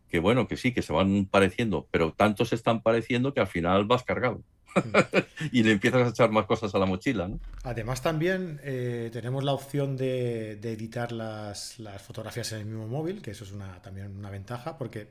que 0.09 0.19
bueno, 0.19 0.47
que 0.47 0.57
sí, 0.57 0.73
que 0.73 0.81
se 0.81 0.91
van 0.91 1.25
pareciendo, 1.25 1.87
pero 1.91 2.13
tanto 2.13 2.43
se 2.43 2.55
están 2.55 2.81
pareciendo 2.81 3.33
que 3.33 3.41
al 3.41 3.47
final 3.47 3.85
vas 3.85 4.03
cargado. 4.03 4.43
y 5.51 5.63
le 5.63 5.71
empiezas 5.71 6.07
a 6.07 6.09
echar 6.09 6.31
más 6.31 6.45
cosas 6.45 6.73
a 6.73 6.79
la 6.79 6.85
mochila. 6.85 7.27
¿no? 7.27 7.39
Además 7.63 8.01
también 8.01 8.59
eh, 8.63 9.09
tenemos 9.11 9.43
la 9.43 9.53
opción 9.53 9.97
de, 9.97 10.51
editar 10.51 11.11
las, 11.11 11.77
fotografías 12.05 12.51
en 12.53 12.59
el 12.59 12.65
mismo 12.65 12.87
móvil, 12.87 13.21
que 13.21 13.31
eso 13.31 13.43
es 13.43 13.51
una, 13.51 13.81
también 13.81 14.15
una 14.15 14.29
ventaja, 14.29 14.77
porque 14.77 15.07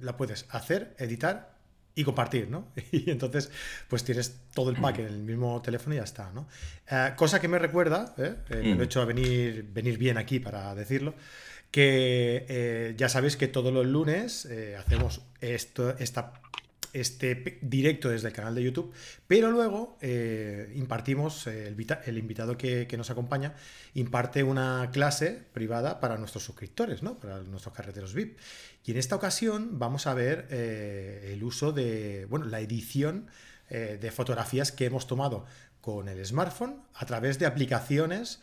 la 0.00 0.16
puedes 0.16 0.46
hacer, 0.50 0.94
editar 0.98 1.54
y 1.94 2.02
compartir, 2.02 2.50
¿no? 2.50 2.68
Y 2.92 3.10
entonces, 3.10 3.50
pues 3.88 4.04
tienes 4.04 4.40
todo 4.52 4.70
el 4.70 4.76
pack 4.76 4.98
en 5.00 5.06
el 5.06 5.18
mismo 5.18 5.60
teléfono 5.62 5.94
y 5.94 5.98
ya 5.98 6.04
está, 6.04 6.32
¿no? 6.32 6.48
Eh, 6.90 7.12
cosa 7.16 7.40
que 7.40 7.48
me 7.48 7.58
recuerda, 7.58 8.14
¿eh? 8.18 8.34
me 8.50 8.56
lo 8.56 8.62
he 8.62 8.74
mm. 8.74 8.82
hecho 8.82 9.06
venir, 9.06 9.64
venir 9.72 9.98
bien 9.98 10.18
aquí 10.18 10.40
para 10.40 10.74
decirlo, 10.74 11.14
que 11.74 12.46
eh, 12.48 12.94
ya 12.96 13.08
sabéis 13.08 13.36
que 13.36 13.48
todos 13.48 13.72
los 13.72 13.84
lunes 13.84 14.44
eh, 14.44 14.76
hacemos 14.76 15.22
esto, 15.40 15.96
este 16.94 17.58
directo 17.60 18.08
desde 18.08 18.28
el 18.28 18.32
canal 18.32 18.54
de 18.54 18.62
YouTube, 18.62 18.92
pero 19.26 19.50
luego 19.50 19.98
eh, 20.00 20.72
impartimos, 20.74 21.46
el, 21.46 21.76
invitado 22.16 22.56
que, 22.56 22.88
nos 22.96 23.10
acompaña 23.10 23.54
imparte 23.92 24.42
una 24.42 24.88
clase 24.92 25.42
privada 25.52 26.00
para 26.00 26.16
nuestros 26.16 26.44
suscriptores, 26.44 27.02
¿no? 27.02 27.18
para 27.18 27.40
nuestros 27.40 27.74
carreteros 27.74 28.14
VIP. 28.14 28.38
Y 28.84 28.92
en 28.92 28.96
esta 28.96 29.16
ocasión 29.16 29.78
vamos 29.78 30.06
a 30.06 30.14
ver 30.14 30.46
el 30.50 31.42
uso 31.42 31.72
de, 31.72 32.26
bueno, 32.30 32.46
la 32.46 32.60
edición 32.60 33.26
de 33.68 34.10
fotografías 34.12 34.72
que 34.72 34.84
hemos 34.84 35.06
tomado 35.06 35.46
con 35.80 36.08
el 36.08 36.24
smartphone 36.24 36.82
a 36.94 37.06
través 37.06 37.38
de 37.38 37.46
aplicaciones 37.46 38.40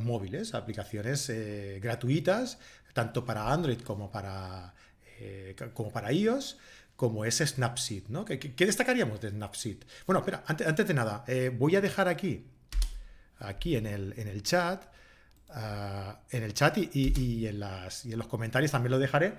móviles, 0.00 0.54
aplicaciones 0.54 1.28
eh, 1.28 1.78
gratuitas, 1.82 2.58
tanto 2.92 3.24
para 3.24 3.52
Android 3.52 3.80
como 3.80 4.10
para 4.10 4.74
eh, 5.20 5.54
como 5.74 5.92
para 5.92 6.12
iOS, 6.12 6.58
como 6.96 7.24
es 7.24 7.38
Snapseed, 7.38 8.04
¿no? 8.08 8.24
¿Qué, 8.24 8.38
destacaríamos 8.56 9.20
de 9.20 9.30
Snapseed? 9.30 9.78
Bueno, 10.06 10.20
espera, 10.20 10.44
antes, 10.46 10.86
de 10.86 10.94
nada, 10.94 11.24
eh, 11.26 11.50
voy 11.56 11.76
a 11.76 11.80
dejar 11.80 12.08
aquí, 12.08 12.46
aquí 13.38 13.76
en 13.76 13.86
el, 13.86 14.14
en 14.16 14.28
el 14.28 14.42
chat, 14.42 14.84
ah, 15.50 16.20
en 16.30 16.42
el 16.42 16.54
chat 16.54 16.78
y, 16.78 17.46
en 17.46 17.60
las, 17.60 18.04
y 18.04 18.12
en 18.12 18.18
los 18.18 18.28
comentarios 18.28 18.70
también 18.70 18.92
lo 18.92 18.98
dejaré, 18.98 19.34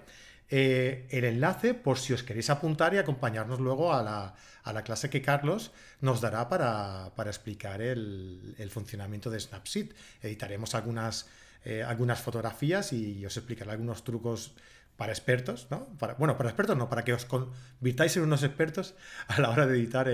eh, 0.50 1.08
el 1.10 1.24
enlace 1.24 1.74
por 1.74 1.98
si 1.98 2.14
os 2.14 2.22
queréis 2.22 2.52
apuntar 2.52 2.94
y 2.94 2.98
acompañarnos 2.98 3.60
luego 3.60 3.94
a 3.94 4.04
la, 4.04 4.84
clase 4.84 5.10
que 5.10 5.22
Carlos 5.22 5.72
nos 6.02 6.22
dará 6.22 6.50
para, 6.50 7.12
explicar 7.26 7.82
el, 7.82 8.70
funcionamiento 8.70 9.30
de 9.30 9.40
Snapseed. 9.40 9.94
Editaremos 10.22 10.76
algunas, 10.76 11.28
eh, 11.64 11.84
algunas 11.84 12.22
fotografías 12.22 12.92
y 12.94 13.26
os 13.26 13.38
explicaré 13.38 13.72
algunos 13.72 14.04
trucos 14.04 14.54
para 14.98 15.12
expertos, 15.12 15.68
¿no? 15.70 15.88
Para, 15.98 16.14
bueno, 16.16 16.38
para 16.38 16.50
expertos 16.50 16.78
no, 16.78 16.90
para 16.90 17.04
que 17.04 17.14
os 17.14 17.26
convirtáis 17.26 18.16
en 18.18 18.24
unos 18.24 18.44
expertos 18.44 18.96
a 19.28 19.42
la 19.42 19.50
hora 19.50 19.66
de 19.66 19.78
editar 19.78 20.10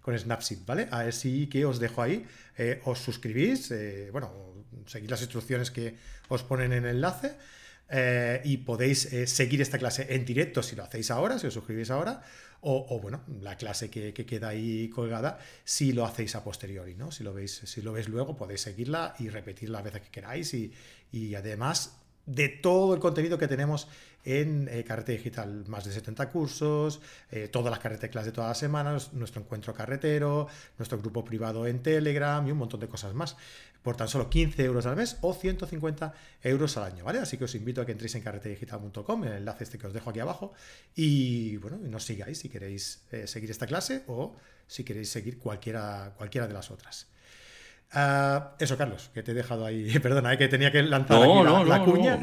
con 0.00 0.18
Snapseed, 0.18 0.60
¿vale? 0.66 0.88
A 0.90 1.04
ver 1.04 1.12
si 1.12 1.48
que 1.48 1.64
os 1.64 1.78
dejo 1.78 2.02
ahí, 2.02 2.26
eh, 2.56 2.80
os 2.84 2.98
suscribís, 2.98 3.72
bueno, 4.10 4.32
seguid 4.86 5.10
las 5.10 5.20
instrucciones 5.20 5.70
que 5.70 5.96
os 6.28 6.42
ponen 6.42 6.72
en 6.72 6.84
el 6.84 6.96
enlace 6.96 7.36
eh, 7.94 8.40
y 8.44 8.56
podéis 8.56 9.12
eh, 9.12 9.26
seguir 9.26 9.60
esta 9.60 9.78
clase 9.78 10.06
en 10.14 10.24
directo 10.24 10.62
si 10.62 10.74
lo 10.74 10.82
hacéis 10.82 11.10
ahora, 11.10 11.38
si 11.38 11.46
os 11.46 11.52
suscribís 11.52 11.90
ahora, 11.90 12.22
o, 12.62 13.00
bueno, 13.00 13.22
la 13.40 13.56
clase 13.56 13.90
que, 13.90 14.14
queda 14.14 14.48
ahí 14.48 14.88
colgada 14.88 15.38
si 15.64 15.92
lo 15.92 16.06
hacéis 16.06 16.36
a 16.36 16.44
posteriori, 16.44 16.94
¿no? 16.94 17.10
Si 17.10 17.24
lo 17.24 17.34
veis, 17.34 17.62
si 17.64 17.82
lo 17.82 17.92
veis 17.92 18.08
luego, 18.08 18.36
podéis 18.36 18.62
seguirla 18.62 19.14
y 19.18 19.28
repetirla 19.28 19.78
las 19.78 19.84
veces 19.84 20.02
que 20.02 20.10
queráis 20.10 20.54
y 20.54 21.34
además 21.34 22.01
de 22.26 22.48
todo 22.48 22.94
el 22.94 23.00
contenido 23.00 23.38
que 23.38 23.48
tenemos 23.48 23.88
en 24.24 24.68
eh, 24.70 24.84
Carrete 24.84 25.12
Digital. 25.12 25.64
Más 25.66 25.84
de 25.84 25.92
70 25.92 26.30
cursos, 26.30 27.00
eh, 27.30 27.48
todas 27.48 27.70
las 27.70 27.80
carretas 27.80 28.10
clase 28.10 28.26
de 28.26 28.32
todas 28.32 28.50
las 28.50 28.58
semanas, 28.58 29.12
nuestro 29.12 29.42
encuentro 29.42 29.74
carretero, 29.74 30.48
nuestro 30.78 30.98
grupo 30.98 31.24
privado 31.24 31.66
en 31.66 31.82
Telegram 31.82 32.46
y 32.46 32.52
un 32.52 32.58
montón 32.58 32.80
de 32.80 32.88
cosas 32.88 33.14
más. 33.14 33.36
Por 33.82 33.96
tan 33.96 34.06
solo 34.06 34.30
15 34.30 34.64
euros 34.64 34.86
al 34.86 34.94
mes 34.94 35.16
o 35.22 35.34
150 35.34 36.14
euros 36.44 36.76
al 36.76 36.84
año, 36.84 37.04
¿vale? 37.04 37.18
Así 37.18 37.36
que 37.36 37.44
os 37.44 37.54
invito 37.56 37.80
a 37.80 37.86
que 37.86 37.90
entréis 37.90 38.14
en 38.14 38.22
carretedigital.com, 38.22 39.24
el 39.24 39.32
enlace 39.32 39.64
este 39.64 39.76
que 39.76 39.88
os 39.88 39.92
dejo 39.92 40.10
aquí 40.10 40.20
abajo, 40.20 40.52
y 40.94 41.56
bueno, 41.56 41.78
nos 41.78 42.04
sigáis 42.04 42.38
si 42.38 42.48
queréis 42.48 43.02
eh, 43.10 43.26
seguir 43.26 43.50
esta 43.50 43.66
clase 43.66 44.04
o 44.06 44.36
si 44.68 44.84
queréis 44.84 45.10
seguir 45.10 45.40
cualquiera, 45.40 46.14
cualquiera 46.16 46.46
de 46.46 46.54
las 46.54 46.70
otras. 46.70 47.08
Ah, 47.92 48.56
eso, 48.58 48.78
Carlos, 48.78 49.10
que 49.12 49.22
te 49.22 49.32
he 49.32 49.34
dejado 49.34 49.66
ahí. 49.66 49.98
Perdona, 50.02 50.32
¿eh? 50.32 50.38
que 50.38 50.48
tenía 50.48 50.72
que 50.72 50.82
lanzar 50.82 51.20
la, 51.66 51.84
cuña. 51.84 52.20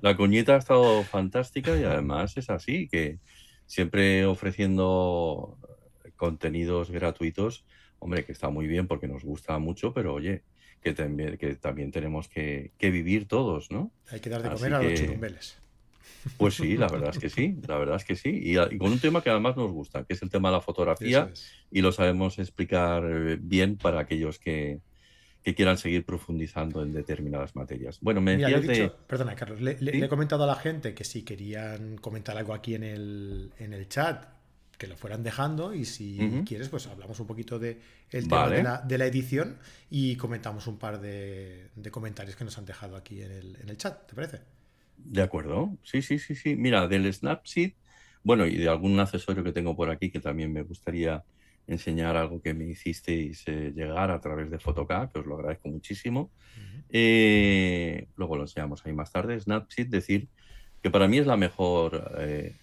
La 0.00 0.16
cuñita 0.16 0.54
ha 0.54 0.58
estado 0.58 1.02
fantástica 1.04 1.76
y 1.76 1.84
además 1.84 2.36
es 2.36 2.50
así, 2.50 2.88
que 2.88 3.18
siempre 3.66 4.26
ofreciendo 4.26 5.56
contenidos 6.16 6.90
gratuitos, 6.90 7.64
hombre, 8.00 8.24
que 8.24 8.32
está 8.32 8.50
muy 8.50 8.66
bien 8.66 8.88
porque 8.88 9.06
nos 9.06 9.22
gusta 9.24 9.58
mucho, 9.58 9.94
pero 9.94 10.14
oye, 10.14 10.42
que 10.82 10.94
también, 10.94 11.38
que 11.38 11.54
también 11.54 11.92
tenemos 11.92 12.28
que, 12.28 12.72
vivir 12.80 13.28
todos, 13.28 13.70
¿no? 13.70 13.92
Hay 14.10 14.18
que 14.18 14.30
dar 14.30 14.42
de 14.42 14.50
comer 14.50 14.74
a 14.74 14.82
los 14.82 14.94
churumbeles. 14.94 15.61
Pues 16.36 16.54
sí, 16.54 16.76
la 16.76 16.88
verdad 16.88 17.10
es 17.10 17.18
que 17.18 17.28
sí, 17.28 17.58
la 17.66 17.78
verdad 17.78 17.96
es 17.96 18.04
que 18.04 18.16
sí. 18.16 18.30
Y, 18.42 18.78
con 18.78 18.92
un 18.92 18.98
tema 18.98 19.22
que 19.22 19.30
además 19.30 19.56
nos 19.56 19.72
gusta, 19.72 20.04
que 20.04 20.14
es 20.14 20.22
el 20.22 20.30
tema 20.30 20.50
de 20.50 20.56
la 20.56 20.60
fotografía, 20.60 21.30
y 21.70 21.80
lo 21.80 21.92
sabemos 21.92 22.38
explicar 22.38 23.04
eh, 23.04 23.38
bien 23.40 23.76
para 23.76 24.00
aquellos 24.00 24.38
que, 24.38 24.80
quieran 25.56 25.76
seguir 25.76 26.04
profundizando 26.04 26.82
en 26.82 26.92
determinadas 26.92 27.56
materias. 27.56 27.98
Bueno, 28.00 28.20
me 28.20 28.36
decías 28.36 28.92
Perdona, 29.08 29.34
Carlos, 29.34 29.60
le, 29.60 29.76
he 29.80 30.08
comentado 30.08 30.44
a 30.44 30.46
la 30.46 30.54
gente 30.54 30.94
que 30.94 31.02
si 31.02 31.22
querían 31.22 31.96
comentar 31.96 32.36
algo 32.38 32.54
aquí 32.54 32.76
en 32.76 32.84
el, 32.84 33.50
en 33.58 33.72
el 33.72 33.88
chat, 33.88 34.24
que 34.78 34.86
lo 34.86 34.96
fueran 34.96 35.24
dejando 35.24 35.74
y 35.74 35.84
si 35.84 36.44
quieres, 36.46 36.68
pues 36.68 36.86
hablamos 36.86 37.18
un 37.18 37.26
poquito 37.26 37.58
de 37.58 37.80
el 38.10 38.28
tema 38.28 38.48
de, 38.48 38.62
la, 38.62 38.80
de, 38.82 38.98
la, 38.98 39.06
edición 39.06 39.58
y 39.90 40.16
comentamos 40.16 40.66
un 40.68 40.78
par 40.78 41.00
de, 41.00 41.70
comentarios 41.90 42.36
que 42.36 42.44
nos 42.44 42.56
han 42.58 42.64
dejado 42.64 42.96
aquí 42.96 43.22
en 43.22 43.32
el, 43.32 43.58
en 43.60 43.68
el 43.68 43.76
chat, 43.76 44.06
¿te 44.06 44.14
parece? 44.14 44.40
De 45.04 45.22
acuerdo, 45.22 45.76
sí, 45.82 46.02
sí, 46.02 46.18
sí, 46.18 46.34
sí. 46.34 46.56
Mira, 46.56 46.86
del 46.88 47.12
Snapseed, 47.12 47.72
bueno, 48.22 48.46
y 48.46 48.56
de 48.56 48.68
algún 48.68 48.98
accesorio 49.00 49.44
que 49.44 49.52
tengo 49.52 49.76
por 49.76 49.90
aquí 49.90 50.10
que 50.10 50.20
también 50.20 50.52
me 50.52 50.62
gustaría 50.62 51.24
enseñar 51.66 52.16
algo 52.16 52.40
que 52.40 52.54
me 52.54 52.64
hicisteis 52.66 53.44
eh, 53.46 53.72
llegar 53.74 54.10
a 54.10 54.20
través 54.20 54.50
de 54.50 54.58
Photocad, 54.58 55.10
que 55.10 55.20
os 55.20 55.26
lo 55.26 55.36
agradezco 55.36 55.68
muchísimo. 55.68 56.30
Eh, 56.88 58.08
luego 58.16 58.36
lo 58.36 58.42
enseñamos 58.42 58.84
ahí 58.84 58.92
más 58.92 59.12
tarde. 59.12 59.38
Snapseed, 59.40 59.88
decir 59.88 60.28
que 60.82 60.90
para 60.90 61.08
mí 61.08 61.18
es 61.18 61.26
la 61.26 61.36
mejor 61.36 62.12
eh, 62.18 62.56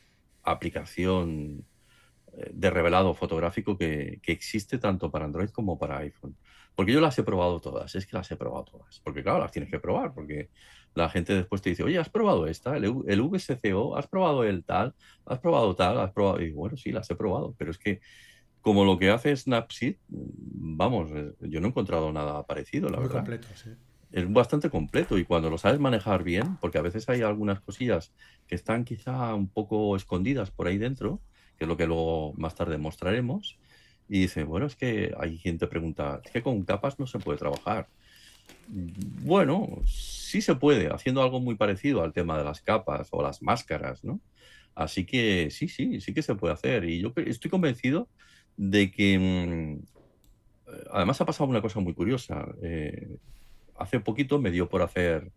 aplicación 0.44 1.66
de 2.54 2.70
revelado 2.70 3.14
fotográfico 3.16 3.78
que, 3.78 4.20
que, 4.22 4.32
existe 4.32 4.78
tanto 4.78 5.12
para 5.12 5.26
Android 5.26 5.50
como 5.50 5.78
para 5.78 5.98
iPhone. 5.98 6.38
Porque 6.76 6.94
yo 6.94 7.02
las 7.02 7.18
he 7.18 7.24
probado 7.24 7.60
todas, 7.60 7.94
es 7.96 8.06
que 8.06 8.16
las 8.16 8.32
he 8.32 8.38
probado 8.38 8.66
todas. 8.66 9.02
Porque 9.04 9.24
claro, 9.24 9.40
las 9.40 9.52
tienes 9.52 9.70
que 9.70 9.80
probar, 9.80 10.14
porque 10.14 10.50
la 10.96 11.10
gente 11.10 11.34
después 11.34 11.62
te 11.62 11.70
dice, 11.70 11.84
oye, 11.84 11.98
¿has 11.98 12.10
probado 12.10 12.48
esta? 12.48 12.76
El, 12.76 12.86
el 13.08 13.22
VSCO, 13.22 13.96
¿has 13.96 14.08
probado 14.08 14.44
el 14.44 14.64
tal? 14.64 14.94
¿Has 15.26 15.40
probado 15.40 15.76
tal? 15.76 16.00
¿Has 16.00 16.12
probado? 16.12 16.42
Y 16.42 16.52
bueno, 16.52 16.78
sí, 16.78 16.92
las 16.92 17.10
he 17.10 17.16
probado, 17.16 17.56
pero 17.58 17.72
es 17.72 17.78
que 17.78 18.00
como 18.62 18.84
lo 18.84 18.98
que 18.98 19.10
hace 19.10 19.36
Snapseed, 19.36 19.96
vamos, 20.08 21.12
eh, 21.14 21.34
yo 21.42 21.62
no 21.62 21.68
he 21.68 21.70
encontrado 21.70 22.12
nada 22.12 22.46
parecido, 22.46 22.90
la 22.90 22.98
Muy 22.98 23.08
verdad. 23.08 23.20
completo, 23.20 23.48
sí. 23.56 23.70
Es 24.12 24.32
bastante 24.32 24.70
completo 24.70 25.18
y 25.18 25.26
cuando 25.26 25.50
lo 25.50 25.58
sabes 25.58 25.80
manejar 25.80 26.24
bien, 26.24 26.58
porque 26.58 26.80
a 26.80 26.82
veces 26.82 27.08
hay 27.10 27.22
algunas 27.22 27.62
cosillas 27.62 28.12
que 28.48 28.56
están 28.56 28.84
quizá 28.84 29.34
un 29.36 29.48
poco 29.48 29.96
escondidas 29.96 30.50
por 30.52 30.68
ahí 30.68 30.78
dentro, 30.78 31.22
que 31.58 31.66
es 31.66 31.68
lo 31.68 31.78
que 31.78 31.86
luego 31.86 32.34
más 32.36 32.56
tarde 32.56 32.78
mostraremos, 32.78 33.60
y 34.08 34.22
dice, 34.22 34.44
bueno, 34.44 34.66
es 34.66 34.76
que 34.76 35.14
hay 35.20 35.38
gente 35.38 35.66
que 35.66 35.70
pregunta, 35.70 36.22
es 36.26 36.32
que 36.32 36.42
con 36.42 36.64
capas 36.64 36.98
no 37.00 37.06
se 37.06 37.20
puede 37.20 37.38
trabajar. 37.38 37.88
Bueno, 38.68 39.82
sí 39.86 40.42
se 40.42 40.56
puede, 40.56 40.88
haciendo 40.94 41.24
algo 41.24 41.40
muy 41.40 41.56
parecido 41.56 42.04
al 42.04 42.14
tema 42.14 42.38
de 42.38 42.44
las 42.44 42.62
capas 42.62 43.10
o 43.12 43.22
las 43.22 43.42
máscaras, 43.42 44.04
¿no? 44.04 44.20
Así 44.76 45.06
que 45.06 45.50
sí, 45.52 45.68
sí, 45.68 46.00
sí 46.02 46.14
que 46.14 46.22
se 46.22 46.36
puede 46.36 46.54
hacer. 46.54 46.86
Y 46.86 47.02
yo 47.02 47.12
estoy 47.16 47.50
convencido 47.52 48.08
de 48.58 48.92
que, 48.92 49.18
mm, 49.20 49.74
eh, 50.72 50.84
además 50.92 51.20
ha 51.22 51.26
pasado 51.26 51.50
una 51.50 51.62
cosa 51.62 51.80
muy 51.80 51.94
curiosa. 51.94 52.46
Eh, 52.62 53.18
hace 53.78 54.00
poquito 54.00 54.40
me 54.40 54.52
dio 54.52 54.70
por 54.70 54.82
hacer 54.82 55.32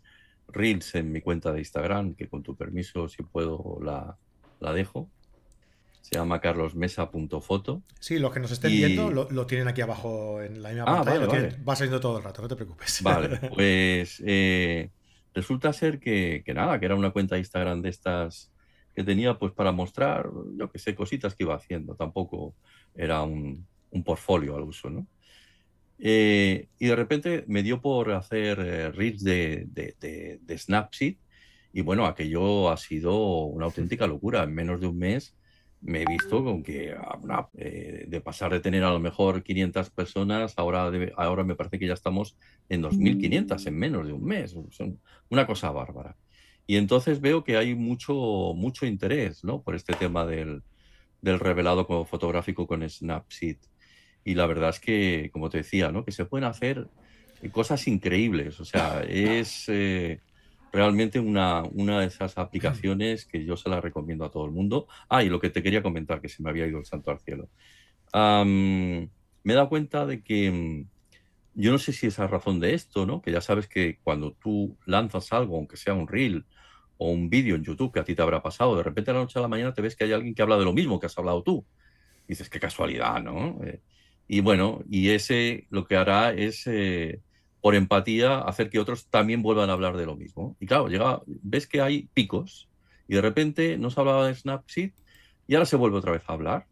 reels 0.48 0.94
en 0.94 1.12
mi 1.12 1.20
cuenta 1.20 1.52
de 1.52 1.60
Instagram, 1.60 2.14
que 2.14 2.28
con 2.28 2.42
tu 2.42 2.56
permiso, 2.56 3.08
si 3.08 3.22
puedo, 3.22 3.78
la, 3.82 4.16
la 4.60 4.72
dejo 4.72 5.10
se 6.02 6.16
llama 6.16 6.40
carlosmesa.foto. 6.40 7.82
Sí, 7.98 8.18
los 8.18 8.32
que 8.32 8.40
nos 8.40 8.50
estén 8.50 8.72
viendo 8.72 9.10
lo, 9.10 9.46
tienen 9.46 9.68
aquí 9.68 9.80
abajo 9.80 10.42
en 10.42 10.62
la 10.62 10.70
misma 10.70 10.84
ah, 10.86 11.04
pantalla, 11.04 11.56
va 11.66 11.76
saliendo 11.76 12.00
todo 12.00 12.18
el 12.18 12.24
rato, 12.24 12.42
no 12.42 12.48
te 12.48 12.56
preocupes. 12.56 13.02
Vale, 13.02 13.38
pues 13.54 14.22
eh, 14.26 14.90
resulta 15.32 15.72
ser 15.72 16.00
que, 16.00 16.42
nada, 16.54 16.78
que 16.78 16.86
era 16.86 16.96
una 16.96 17.12
cuenta 17.12 17.36
de 17.36 17.40
Instagram 17.40 17.80
de 17.82 17.88
estas 17.88 18.52
que 18.94 19.04
tenía 19.04 19.38
pues 19.38 19.52
para 19.52 19.72
mostrar, 19.72 20.28
yo 20.58 20.70
que 20.70 20.78
sé, 20.78 20.94
cositas 20.94 21.34
que 21.34 21.44
iba 21.44 21.54
haciendo, 21.54 21.94
tampoco 21.94 22.54
era 22.94 23.22
un, 23.22 23.66
un 23.90 24.04
portfolio 24.04 24.56
al 24.56 24.64
uso, 24.64 24.90
¿no? 24.90 25.06
Eh, 25.98 26.68
y 26.80 26.86
de 26.88 26.96
repente 26.96 27.44
me 27.46 27.62
dio 27.62 27.80
por 27.80 28.10
hacer 28.10 28.58
eh, 28.58 28.90
reels 28.90 29.22
de, 29.22 29.66
de, 29.68 30.40
de 30.42 30.58
Snapseed 30.58 31.14
y 31.72 31.80
bueno, 31.80 32.06
aquello 32.06 32.70
ha 32.70 32.76
sido 32.76 33.44
una 33.44 33.66
auténtica 33.66 34.06
locura. 34.06 34.42
En 34.42 34.52
menos 34.54 34.80
de 34.80 34.88
un 34.88 34.98
mes 34.98 35.34
me 35.82 36.02
he 36.02 36.06
visto 36.06 36.44
con 36.44 36.62
que 36.62 36.94
eh, 37.58 38.04
de 38.06 38.20
pasar 38.20 38.52
de 38.52 38.60
tener 38.60 38.84
a 38.84 38.90
lo 38.90 39.00
mejor 39.00 39.42
500 39.42 39.90
personas, 39.90 40.54
ahora, 40.56 40.90
ahora 41.16 41.44
me 41.44 41.56
parece 41.56 41.78
que 41.78 41.88
ya 41.88 41.94
estamos 41.94 42.36
en 42.68 42.82
2.500 42.82 43.66
en 43.66 43.78
menos 43.78 44.06
de 44.06 44.12
un 44.12 44.24
mes. 44.24 44.54
Una 45.28 45.46
cosa 45.46 45.70
bárbara. 45.70 46.16
Y 46.66 46.76
entonces 46.76 47.20
veo 47.20 47.42
que 47.42 47.56
hay 47.56 47.74
mucho, 47.74 48.14
mucho 48.54 48.86
interés 48.86 49.42
¿no? 49.42 49.62
por 49.62 49.74
este 49.74 49.94
tema 49.94 50.24
del, 50.24 50.62
del 51.20 51.40
revelado 51.40 51.84
fotográfico 52.04 52.66
con 52.66 52.88
Snapseed. 52.88 53.56
Y 54.24 54.34
la 54.34 54.46
verdad 54.46 54.70
es 54.70 54.78
que, 54.78 55.30
como 55.32 55.50
te 55.50 55.58
decía, 55.58 55.90
¿no? 55.90 56.04
que 56.04 56.12
se 56.12 56.24
pueden 56.24 56.44
hacer 56.44 56.86
cosas 57.50 57.88
increíbles. 57.88 58.60
O 58.60 58.64
sea, 58.64 59.02
es... 59.02 59.64
Eh, 59.68 60.20
realmente 60.72 61.20
una, 61.20 61.62
una 61.62 62.00
de 62.00 62.06
esas 62.06 62.38
aplicaciones 62.38 63.26
que 63.26 63.44
yo 63.44 63.56
se 63.56 63.68
la 63.68 63.80
recomiendo 63.80 64.24
a 64.24 64.30
todo 64.30 64.46
el 64.46 64.52
mundo. 64.52 64.88
Ah, 65.08 65.22
y 65.22 65.28
lo 65.28 65.40
que 65.40 65.50
te 65.50 65.62
quería 65.62 65.82
comentar, 65.82 66.20
que 66.20 66.28
se 66.28 66.42
me 66.42 66.50
había 66.50 66.66
ido 66.66 66.78
el 66.78 66.86
santo 66.86 67.10
al 67.10 67.20
cielo. 67.20 67.48
me 68.14 69.52
he 69.52 69.56
dado 69.56 69.68
cuenta 69.68 70.06
de 70.06 70.22
que 70.22 70.50
mm, 70.50 70.86
yo 71.54 71.72
no 71.72 71.78
sé 71.78 71.92
si 71.92 72.06
es 72.06 72.18
a 72.18 72.26
razón 72.26 72.60
de 72.60 72.74
esto, 72.74 73.06
¿no? 73.06 73.20
Que 73.22 73.32
ya 73.32 73.40
sabes 73.40 73.68
que 73.68 73.98
cuando 74.02 74.32
tú 74.32 74.76
lanzas 74.86 75.32
algo, 75.32 75.56
aunque 75.56 75.76
sea 75.76 75.94
un 75.94 76.08
reel 76.08 76.46
o 76.98 77.10
un 77.10 77.28
vídeo 77.30 77.56
en 77.56 77.64
YouTube 77.64 77.92
que 77.92 78.00
a 78.00 78.04
ti 78.04 78.14
te 78.14 78.22
habrá 78.22 78.42
pasado, 78.42 78.76
de 78.76 78.82
repente 78.82 79.10
a 79.10 79.14
la 79.14 79.20
noche 79.20 79.38
a 79.38 79.42
la 79.42 79.48
mañana 79.48 79.74
te 79.74 79.82
ves 79.82 79.96
que 79.96 80.04
hay 80.04 80.12
alguien 80.12 80.34
que 80.34 80.42
habla 80.42 80.58
de 80.58 80.64
lo 80.64 80.72
mismo 80.72 80.98
que 81.00 81.06
has 81.06 81.18
hablado 81.18 81.42
tú. 81.42 81.66
dices, 82.28 82.48
qué 82.50 82.60
casualidad, 82.60 83.22
¿no? 83.22 83.60
Eh, 83.64 83.80
y 84.28 84.40
bueno, 84.40 84.82
y 84.88 85.10
ese 85.10 85.66
lo 85.70 85.86
que 85.86 85.96
hará 85.96 86.32
es 86.32 86.66
eh, 86.66 87.20
por 87.62 87.74
empatía, 87.74 88.40
hacer 88.40 88.68
que 88.68 88.78
otros 88.78 89.06
también 89.06 89.40
vuelvan 89.40 89.70
a 89.70 89.72
hablar 89.72 89.96
de 89.96 90.04
lo 90.04 90.16
mismo. 90.16 90.56
Y 90.60 90.66
claro, 90.66 90.88
llega, 90.88 91.22
ves 91.26 91.66
que 91.66 91.80
hay 91.80 92.08
picos, 92.12 92.68
y 93.08 93.14
de 93.14 93.20
repente 93.20 93.78
no 93.78 93.90
se 93.90 94.00
hablaba 94.00 94.26
de 94.26 94.34
Snapseed 94.34 94.92
y 95.46 95.54
ahora 95.54 95.66
se 95.66 95.76
vuelve 95.76 95.98
otra 95.98 96.12
vez 96.12 96.22
a 96.26 96.32
hablar. 96.32 96.66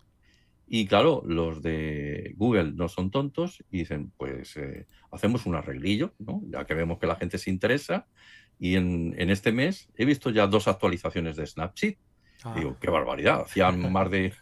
Y 0.67 0.87
claro, 0.87 1.23
los 1.27 1.63
de 1.63 2.33
Google 2.37 2.73
no 2.73 2.89
son 2.89 3.11
tontos 3.11 3.63
y 3.71 3.79
dicen, 3.79 4.13
pues 4.17 4.57
eh, 4.57 4.87
hacemos 5.11 5.47
un 5.47 5.57
arreglillo, 5.57 6.15
¿no? 6.19 6.41
ya 6.47 6.65
que 6.65 6.75
vemos 6.75 6.99
que 6.99 7.07
la 7.07 7.17
gente 7.17 7.39
se 7.39 7.51
interesa. 7.51 8.07
Y 8.59 8.77
en, 8.77 9.15
este 9.31 9.53
mes 9.53 9.91
he 9.97 10.05
visto 10.05 10.31
ya 10.31 10.47
dos 10.47 10.69
actualizaciones 10.69 11.37
de 11.37 11.47
Snapseed. 11.47 11.97
Ah. 12.45 12.55
Digo, 12.57 12.79
qué 12.81 12.89
barbaridad, 12.89 13.43
hacían 13.43 13.93
más 13.93 14.11
de, 14.11 14.33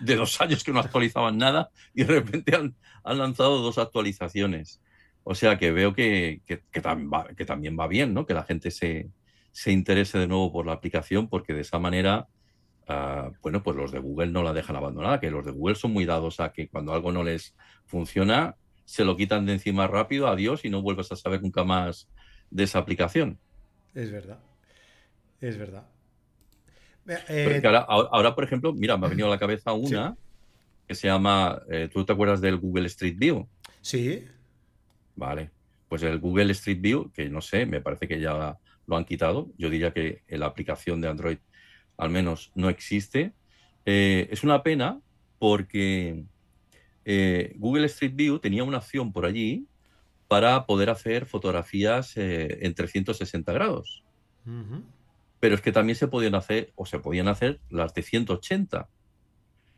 dos 0.00 0.40
años 0.40 0.64
que 0.64 0.72
no 0.72 0.80
actualizaban 0.80 1.38
nada 1.38 1.70
y 1.94 2.02
de 2.02 2.14
repente 2.20 2.56
han, 2.56 2.74
lanzado 3.04 3.60
dos 3.60 3.78
actualizaciones. 3.78 4.80
O 5.24 5.34
sea 5.34 5.58
que 5.58 5.72
veo 5.72 5.94
que, 5.94 6.42
también, 6.82 7.10
va, 7.10 7.26
que 7.36 7.44
también 7.44 7.76
va 7.78 7.88
bien, 7.88 8.14
¿no? 8.14 8.26
que 8.26 8.34
la 8.34 8.44
gente 8.44 8.70
se, 8.70 9.10
se 9.52 9.72
interese 9.72 10.18
de 10.18 10.26
nuevo 10.26 10.52
por 10.52 10.66
la 10.66 10.72
aplicación 10.72 11.28
porque 11.28 11.54
de 11.54 11.62
esa 11.62 11.78
manera 11.78 12.28
Ah, 12.86 13.30
bueno, 13.40 13.62
pues 13.62 13.76
los 13.76 13.92
de 13.92 13.98
Google 13.98 14.26
no 14.26 14.42
la 14.42 14.52
dejan 14.52 14.76
abandonada, 14.76 15.20
que 15.20 15.30
los 15.30 15.44
de 15.44 15.52
Google 15.52 15.74
son 15.74 15.92
muy 15.92 16.04
dados 16.04 16.40
a 16.40 16.52
que 16.52 16.68
cuando 16.68 16.92
algo 16.92 17.12
no 17.12 17.24
les 17.24 17.56
funciona, 17.86 18.56
se 18.84 19.04
lo 19.04 19.16
quitan 19.16 19.46
de 19.46 19.54
encima 19.54 19.86
rápido, 19.86 20.28
adiós, 20.28 20.64
y 20.64 20.70
no 20.70 20.82
vuelves 20.82 21.10
a 21.10 21.16
saber 21.16 21.42
nunca 21.42 21.64
más 21.64 22.10
de 22.50 22.64
esa 22.64 22.78
aplicación. 22.78 23.38
Es 23.94 24.10
verdad, 24.10 24.38
es 25.40 25.56
verdad. 25.56 25.86
Eh, 27.28 27.62
ahora, 27.88 28.34
por 28.34 28.44
ejemplo, 28.44 28.72
mira, 28.72 28.96
me 28.96 29.06
ha 29.06 29.10
venido 29.10 29.28
a 29.28 29.30
la 29.30 29.38
cabeza 29.38 29.72
una 29.72 30.16
que 30.86 30.94
se 30.94 31.06
llama, 31.06 31.62
eh, 31.70 31.88
¿tú 31.90 32.04
te 32.04 32.12
acuerdas 32.12 32.42
del 32.42 32.58
Google 32.58 32.86
Street 32.86 33.16
View? 33.16 33.48
Sí. 33.80 34.26
Vale, 35.16 35.50
pues 35.88 36.02
el 36.02 36.18
Google 36.18 36.52
Street 36.52 36.80
View, 36.80 37.12
que 37.12 37.28
no 37.28 37.40
sé, 37.40 37.66
me 37.66 37.80
parece 37.80 38.08
que 38.08 38.20
ya 38.20 38.58
lo 38.86 38.96
han 38.96 39.04
quitado. 39.04 39.50
Yo 39.56 39.70
diría 39.70 39.92
que 39.92 40.22
la 40.28 40.46
aplicación 40.46 41.00
de 41.00 41.08
Android 41.08 41.38
al 41.96 42.10
menos 42.10 42.50
no 42.54 42.68
existe. 42.68 43.32
Eh, 43.86 44.28
es 44.30 44.42
una 44.42 44.62
pena 44.62 45.00
porque 45.38 46.24
eh, 47.04 47.54
Google 47.56 47.86
Street 47.86 48.14
View 48.14 48.38
tenía 48.38 48.64
una 48.64 48.78
opción 48.78 49.12
por 49.12 49.26
allí 49.26 49.66
para 50.28 50.66
poder 50.66 50.90
hacer 50.90 51.26
fotografías 51.26 52.16
eh, 52.16 52.58
en 52.62 52.74
360 52.74 53.52
grados. 53.52 54.02
Pero 55.40 55.54
es 55.54 55.60
que 55.60 55.72
también 55.72 55.96
se 55.96 56.08
podían 56.08 56.34
hacer, 56.34 56.72
o 56.74 56.86
se 56.86 56.98
podían 56.98 57.28
hacer 57.28 57.60
las 57.70 57.94
de 57.94 58.02
180. 58.02 58.88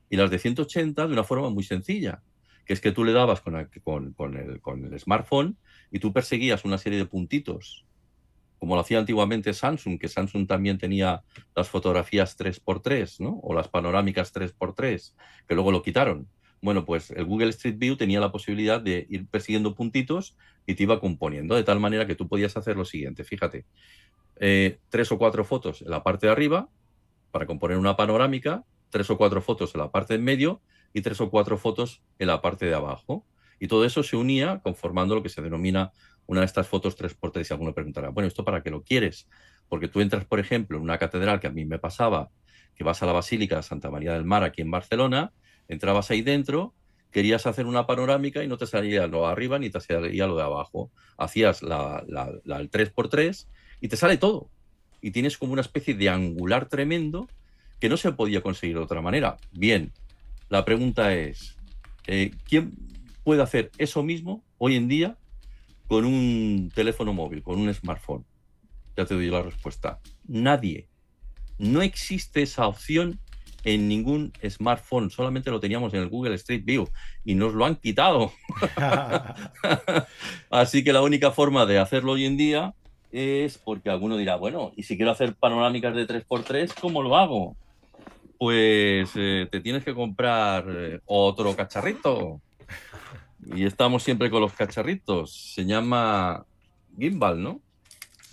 Y 0.09 0.17
las 0.17 0.31
de 0.31 0.39
180 0.39 1.07
de 1.07 1.13
una 1.13 1.25
forma 1.25 1.51
muy 1.51 1.65
sencilla, 1.65 2.23
que 2.67 2.75
es 2.75 2.81
que 2.81 2.93
tú 2.93 3.05
le 3.05 3.13
dabas 3.13 3.41
con 3.41 3.57
el 3.57 5.01
smartphone 5.01 5.57
y 5.91 6.01
tú 6.01 6.13
perseguías 6.13 6.65
una 6.65 6.79
serie 6.79 6.99
de 6.99 7.07
puntitos 7.07 7.87
como 8.59 8.75
lo 8.75 8.81
hacía 8.81 8.99
antiguamente 8.99 9.53
Samsung, 9.53 9.99
que 9.99 10.09
Samsung 10.09 10.47
también 10.47 10.79
tenía 10.79 11.23
las 11.55 11.69
fotografías 11.69 12.39
3x3, 12.39 13.21
¿no? 13.21 13.39
O 13.43 13.55
las 13.55 13.69
panorámicas 13.69 14.35
3x3, 14.35 15.13
que 15.47 15.55
luego 15.55 15.73
lo 15.73 15.83
quitaron. 15.83 16.29
Bueno, 16.63 16.85
pues 16.85 17.11
el 17.11 17.27
Google 17.27 17.51
Street 17.51 17.77
View 17.79 17.97
tenía 17.97 18.19
la 18.19 18.33
posibilidad 18.33 18.81
de 18.81 19.07
ir 19.11 19.27
persiguiendo 19.27 19.75
puntitos 19.75 20.37
y 20.67 20.75
te 20.75 20.83
iba 20.83 21.01
componiendo, 21.01 21.55
de 21.55 21.65
tal 21.65 21.81
manera 21.81 22.07
que 22.07 22.15
tú 22.15 22.29
podías 22.29 22.57
hacer 22.57 22.77
lo 22.77 22.85
siguiente, 22.85 23.25
fíjate, 23.25 23.67
eh, 24.41 24.79
tres 24.89 25.13
o 25.13 25.19
cuatro 25.19 25.45
fotos 25.45 25.83
en 25.83 25.91
la 25.91 26.03
parte 26.03 26.27
de 26.27 26.33
arriba 26.33 26.69
para 27.31 27.47
componer 27.47 27.79
una 27.79 27.97
panorámica, 27.97 28.65
tres 28.91 29.09
o 29.11 29.19
cuatro 29.19 29.43
fotos 29.43 29.75
en 29.75 29.83
la 29.83 29.91
parte 29.91 30.15
de 30.15 30.19
medio 30.19 30.61
y 30.93 31.03
tres 31.03 31.21
o 31.21 31.31
cuatro 31.31 31.59
fotos 31.59 32.03
en 32.19 32.29
la 32.29 32.41
parte 32.41 32.67
de 32.67 32.75
abajo. 32.75 33.27
Y 33.59 33.69
todo 33.69 33.85
eso 33.85 34.03
se 34.03 34.17
unía 34.17 34.61
conformando 34.63 35.15
lo 35.15 35.23
que 35.23 35.29
se 35.29 35.43
denomina 35.43 35.93
una 36.27 36.41
de 36.41 36.47
estas 36.47 36.67
fotos 36.67 36.99
3x3 36.99 37.47
y 37.49 37.53
alguno 37.53 37.73
preguntará, 37.73 38.11
bueno, 38.11 38.27
¿esto 38.27 38.45
para 38.45 38.63
qué 38.63 38.71
lo 38.71 38.83
quieres? 38.83 39.29
Porque 39.69 39.89
tú 39.89 40.01
entras, 40.01 40.25
por 40.25 40.41
ejemplo, 40.41 40.77
en 40.77 40.83
una 40.83 40.99
catedral 40.99 41.41
que 41.41 41.47
a 41.47 41.51
mí 41.51 41.65
me 41.65 41.79
pasaba, 41.79 42.31
que 42.75 42.85
vas 42.85 43.03
a 43.03 43.07
la 43.07 43.13
Basílica 43.13 43.57
de 43.57 43.63
Santa 43.63 43.91
María 43.91 44.13
del 44.13 44.25
Mar 44.25 44.43
aquí 44.43 44.63
en 44.63 44.71
Barcelona, 44.71 45.33
entrabas 45.69 46.11
ahí 46.11 46.23
dentro, 46.23 46.75
querías 47.11 47.47
hacer 47.47 47.67
una 47.67 47.87
panorámica 47.87 48.43
y 48.45 48.49
no 48.49 48.59
te 48.59 48.67
salía 48.67 49.07
lo 49.07 49.23
de 49.23 49.33
arriba 49.33 49.59
ni 49.59 49.71
te 49.71 49.81
salía 49.81 50.27
lo 50.27 50.37
de 50.37 50.43
abajo. 50.43 50.91
Hacías 51.17 51.63
la, 51.63 52.05
la, 52.07 52.59
el 52.59 52.71
3x3 52.71 53.47
y 53.81 53.89
te 53.89 53.97
sale 53.97 54.19
todo. 54.19 54.51
Y 55.01 55.13
tienes 55.13 55.39
como 55.39 55.53
una 55.53 55.63
especie 55.63 55.95
de 55.95 56.09
angular 56.09 56.69
tremendo 56.69 57.29
que 57.81 57.89
no 57.89 57.97
se 57.97 58.13
podía 58.13 58.43
conseguir 58.43 58.77
de 58.77 58.83
otra 58.83 59.01
manera. 59.01 59.37
Bien, 59.53 59.93
la 60.49 60.65
pregunta 60.65 61.15
es, 61.15 61.57
eh, 62.07 62.31
¿quién 62.45 62.73
puede 63.25 63.43
hacer 63.43 63.71
eso 63.79 64.03
mismo 64.03 64.45
hoy 64.59 64.77
en 64.77 64.89
día 64.89 65.17
con 65.89 66.05
un 66.05 66.71
teléfono 66.75 67.13
móvil, 67.13 67.43
con 67.43 67.59
un 67.59 67.73
smartphone? 67.73 68.25
Ya 68.97 69.05
te 69.05 69.15
doy 69.15 69.29
la 69.29 69.43
respuesta. 69.43 70.01
Nadie. 70.27 70.89
No 71.59 71.83
existe 71.83 72.43
esa 72.43 72.67
opción 72.67 73.19
en 73.65 73.89
ningún 73.89 74.33
smartphone, 74.49 75.11
solamente 75.11 75.51
lo 75.51 75.59
teníamos 75.59 75.93
en 75.93 76.01
el 76.01 76.09
Google 76.09 76.37
Street 76.37 76.63
View 76.65 76.89
y 77.25 77.35
nos 77.35 77.53
lo 77.53 77.65
han 77.65 77.75
quitado. 77.75 78.33
Así 80.51 80.85
que 80.85 80.93
la 80.93 81.03
única 81.03 81.33
forma 81.33 81.67
de 81.67 81.79
hacerlo 81.79 82.13
hoy 82.13 82.27
en 82.27 82.37
día 82.37 82.75
es 83.11 83.59
porque 83.59 83.91
alguno 83.91 84.17
dirá, 84.17 84.37
bueno, 84.37 84.73
y 84.77 84.85
si 84.85 84.97
quiero 84.97 85.11
hacer 85.11 85.35
panorámicas 85.35 85.97
de 85.97 86.07
3x3, 86.07 86.75
¿cómo 86.81 87.03
lo 87.03 87.17
hago? 87.17 87.57
Pues 88.39 89.11
eh, 89.15 89.49
te 89.51 89.61
tienes 89.61 89.85
que 89.85 89.95
comprar 89.95 90.67
eh, 90.69 91.01
otro 91.07 91.55
cacharrito. 91.57 92.41
Y 93.55 93.65
estamos 93.65 94.03
siempre 94.03 94.31
con 94.31 94.41
los 94.41 94.53
cacharritos. 94.53 95.55
Se 95.55 95.65
llama 95.65 96.45
Gimbal, 96.99 97.43
¿no? 97.43 97.61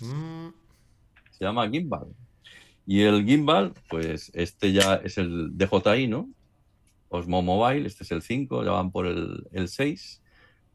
Mm. 0.00 0.48
Se 1.30 1.44
llama 1.44 1.68
Gimbal. 1.68 2.08
Y 2.86 3.02
el 3.02 3.24
Gimbal, 3.24 3.72
pues 3.88 4.30
este 4.34 4.72
ya 4.72 4.96
es 4.96 5.16
el 5.18 5.56
DJI, 5.56 6.08
¿no? 6.08 6.28
Osmo 7.08 7.42
Mobile, 7.42 7.86
este 7.86 8.04
es 8.04 8.10
el 8.10 8.22
5, 8.22 8.64
ya 8.64 8.72
van 8.72 8.90
por 8.90 9.06
el, 9.06 9.46
el 9.52 9.68
6. 9.68 10.22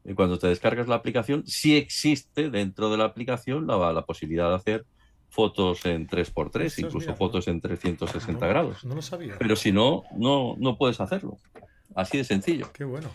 Y 0.04 0.14
cuando 0.14 0.38
te 0.38 0.46
descargas 0.46 0.88
la 0.88 0.94
aplicación, 0.96 1.46
sí 1.46 1.76
existe 1.76 2.50
dentro 2.50 2.90
de 2.90 2.96
la 2.96 3.04
aplicación 3.04 3.66
la, 3.66 3.92
la 3.92 4.06
posibilidad 4.06 4.48
de 4.48 4.56
hacer 4.56 4.86
fotos 5.30 5.86
en 5.86 6.06
3x3, 6.06 6.84
incluso 6.84 7.14
fotos 7.14 7.48
en 7.48 7.60
360 7.60 8.46
grados. 8.46 8.84
No 8.84 8.94
lo 8.94 9.02
sabía. 9.02 9.36
Pero 9.38 9.56
si 9.56 9.72
no, 9.72 10.02
no, 10.16 10.56
no 10.58 10.76
puedes 10.76 11.00
hacerlo. 11.00 11.38
Así 11.94 12.18
de 12.18 12.24
sencillo. 12.24 12.72
Qué 12.72 12.84
bueno. 12.84 13.08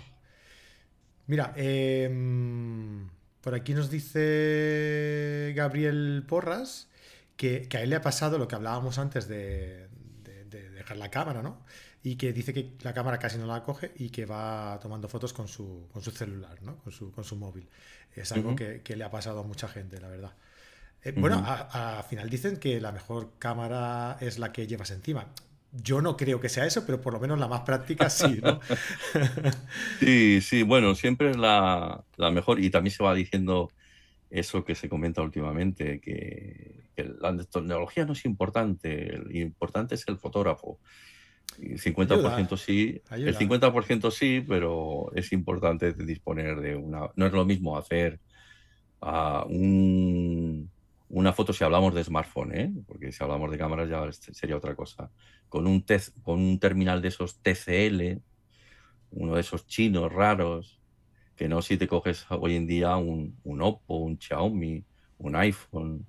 Mira, 1.27 1.53
em, 1.55 3.09
por 3.41 3.55
aquí 3.55 3.73
nos 3.73 3.89
dice 3.89 5.53
Gabriel 5.55 6.23
Porras 6.27 6.89
que, 7.35 7.67
a 7.73 7.81
él 7.81 7.89
le 7.89 7.95
ha 7.95 8.01
pasado 8.01 8.37
lo 8.37 8.47
que 8.47 8.55
hablábamos 8.55 8.97
antes 8.97 9.27
de, 9.27 9.89
dejar 10.49 10.97
la 10.97 11.09
cámara, 11.09 11.41
¿no? 11.41 11.65
Y 12.03 12.15
que 12.15 12.31
dice 12.31 12.53
que 12.53 12.73
la 12.81 12.93
cámara 12.93 13.17
casi 13.17 13.37
no 13.37 13.47
la 13.47 13.63
coge 13.63 13.91
y 13.95 14.09
que 14.09 14.25
va 14.25 14.79
tomando 14.81 15.09
fotos 15.09 15.33
con 15.33 15.47
su, 15.47 15.87
con 15.91 16.03
su 16.03 16.11
celular, 16.11 16.61
¿no? 16.61 16.77
Con 16.77 16.93
su, 16.93 17.11
con 17.11 17.23
su 17.23 17.35
móvil. 17.35 17.67
Es 18.13 18.31
algo 18.31 18.55
que, 18.55 18.81
le 18.95 19.03
ha 19.03 19.09
pasado 19.09 19.39
a 19.39 19.43
mucha 19.43 19.67
gente, 19.67 19.99
la 19.99 20.07
verdad. 20.07 20.33
Eh, 21.05 21.13
bueno, 21.15 21.43
al 21.45 22.03
final 22.03 22.29
dicen 22.31 22.57
que 22.57 22.81
la 22.81 22.91
mejor 22.91 23.33
cámara 23.37 24.17
es 24.19 24.39
la 24.39 24.51
que 24.51 24.65
llevas 24.65 24.89
encima. 24.89 25.27
Yo 25.71 26.01
no 26.01 26.17
creo 26.17 26.39
que 26.39 26.49
sea 26.49 26.65
eso, 26.65 26.83
pero 26.85 26.99
por 26.99 27.13
lo 27.13 27.19
menos 27.19 27.37
la 27.37 27.47
más 27.47 27.61
práctica 27.61 28.09
sí, 28.09 28.39
¿no? 28.41 28.59
sí, 29.99 30.41
sí, 30.41 30.63
bueno, 30.63 30.95
siempre 30.95 31.31
es 31.31 31.37
la, 31.37 32.03
mejor 32.31 32.59
y 32.59 32.71
también 32.71 32.91
se 32.91 33.03
va 33.03 33.13
diciendo 33.13 33.71
eso 34.31 34.65
que 34.65 34.73
se 34.73 34.89
comenta 34.89 35.21
últimamente, 35.21 35.99
que, 35.99 36.85
la 37.19 37.35
tecnología 37.37 38.05
no 38.05 38.13
es 38.13 38.25
importante, 38.25 39.17
lo 39.17 39.31
importante 39.31 39.95
es 39.95 40.07
el 40.07 40.17
fotógrafo. 40.17 40.79
El 41.61 41.79
50% 41.79 42.57
sí, 42.57 43.01
el 43.11 43.37
50% 43.37 44.11
sí, 44.11 44.43
pero 44.47 45.11
es 45.13 45.31
importante 45.33 45.93
disponer 45.93 46.61
de 46.61 46.75
una... 46.75 47.09
No 47.15 47.25
es 47.27 47.33
lo 47.33 47.45
mismo 47.45 47.77
hacer 47.77 48.19
uh, 49.01 49.45
un 49.47 50.71
una 51.15 51.31
foto 51.31 51.53
si 51.53 51.63
hablamos 51.63 51.95
de 51.95 52.03
smartphone, 52.03 52.51
¿eh? 52.53 52.73
porque 52.85 53.13
si 53.13 53.23
hablamos 53.23 53.49
de 53.49 53.57
cámaras 53.57 53.89
ya 53.89 54.33
sería 54.33 54.57
otra 54.57 54.75
cosa. 54.75 55.09
Con 55.47 55.65
un, 55.65 55.85
con 56.21 56.41
un 56.41 56.59
terminal 56.59 57.01
de 57.01 57.07
esos 57.07 57.39
TCL, 57.41 58.19
uno 59.11 59.35
de 59.35 59.39
esos 59.39 59.65
chinos 59.65 60.11
raros, 60.11 60.81
que 61.37 61.47
no 61.47 61.61
si 61.61 61.77
te 61.77 61.87
coges 61.87 62.25
hoy 62.29 62.57
en 62.57 62.67
día 62.67 62.97
un, 62.97 63.39
un 63.45 63.61
Oppo, 63.61 63.95
un 63.95 64.19
Xiaomi, 64.19 64.83
un 65.19 65.35
iPhone, 65.37 66.05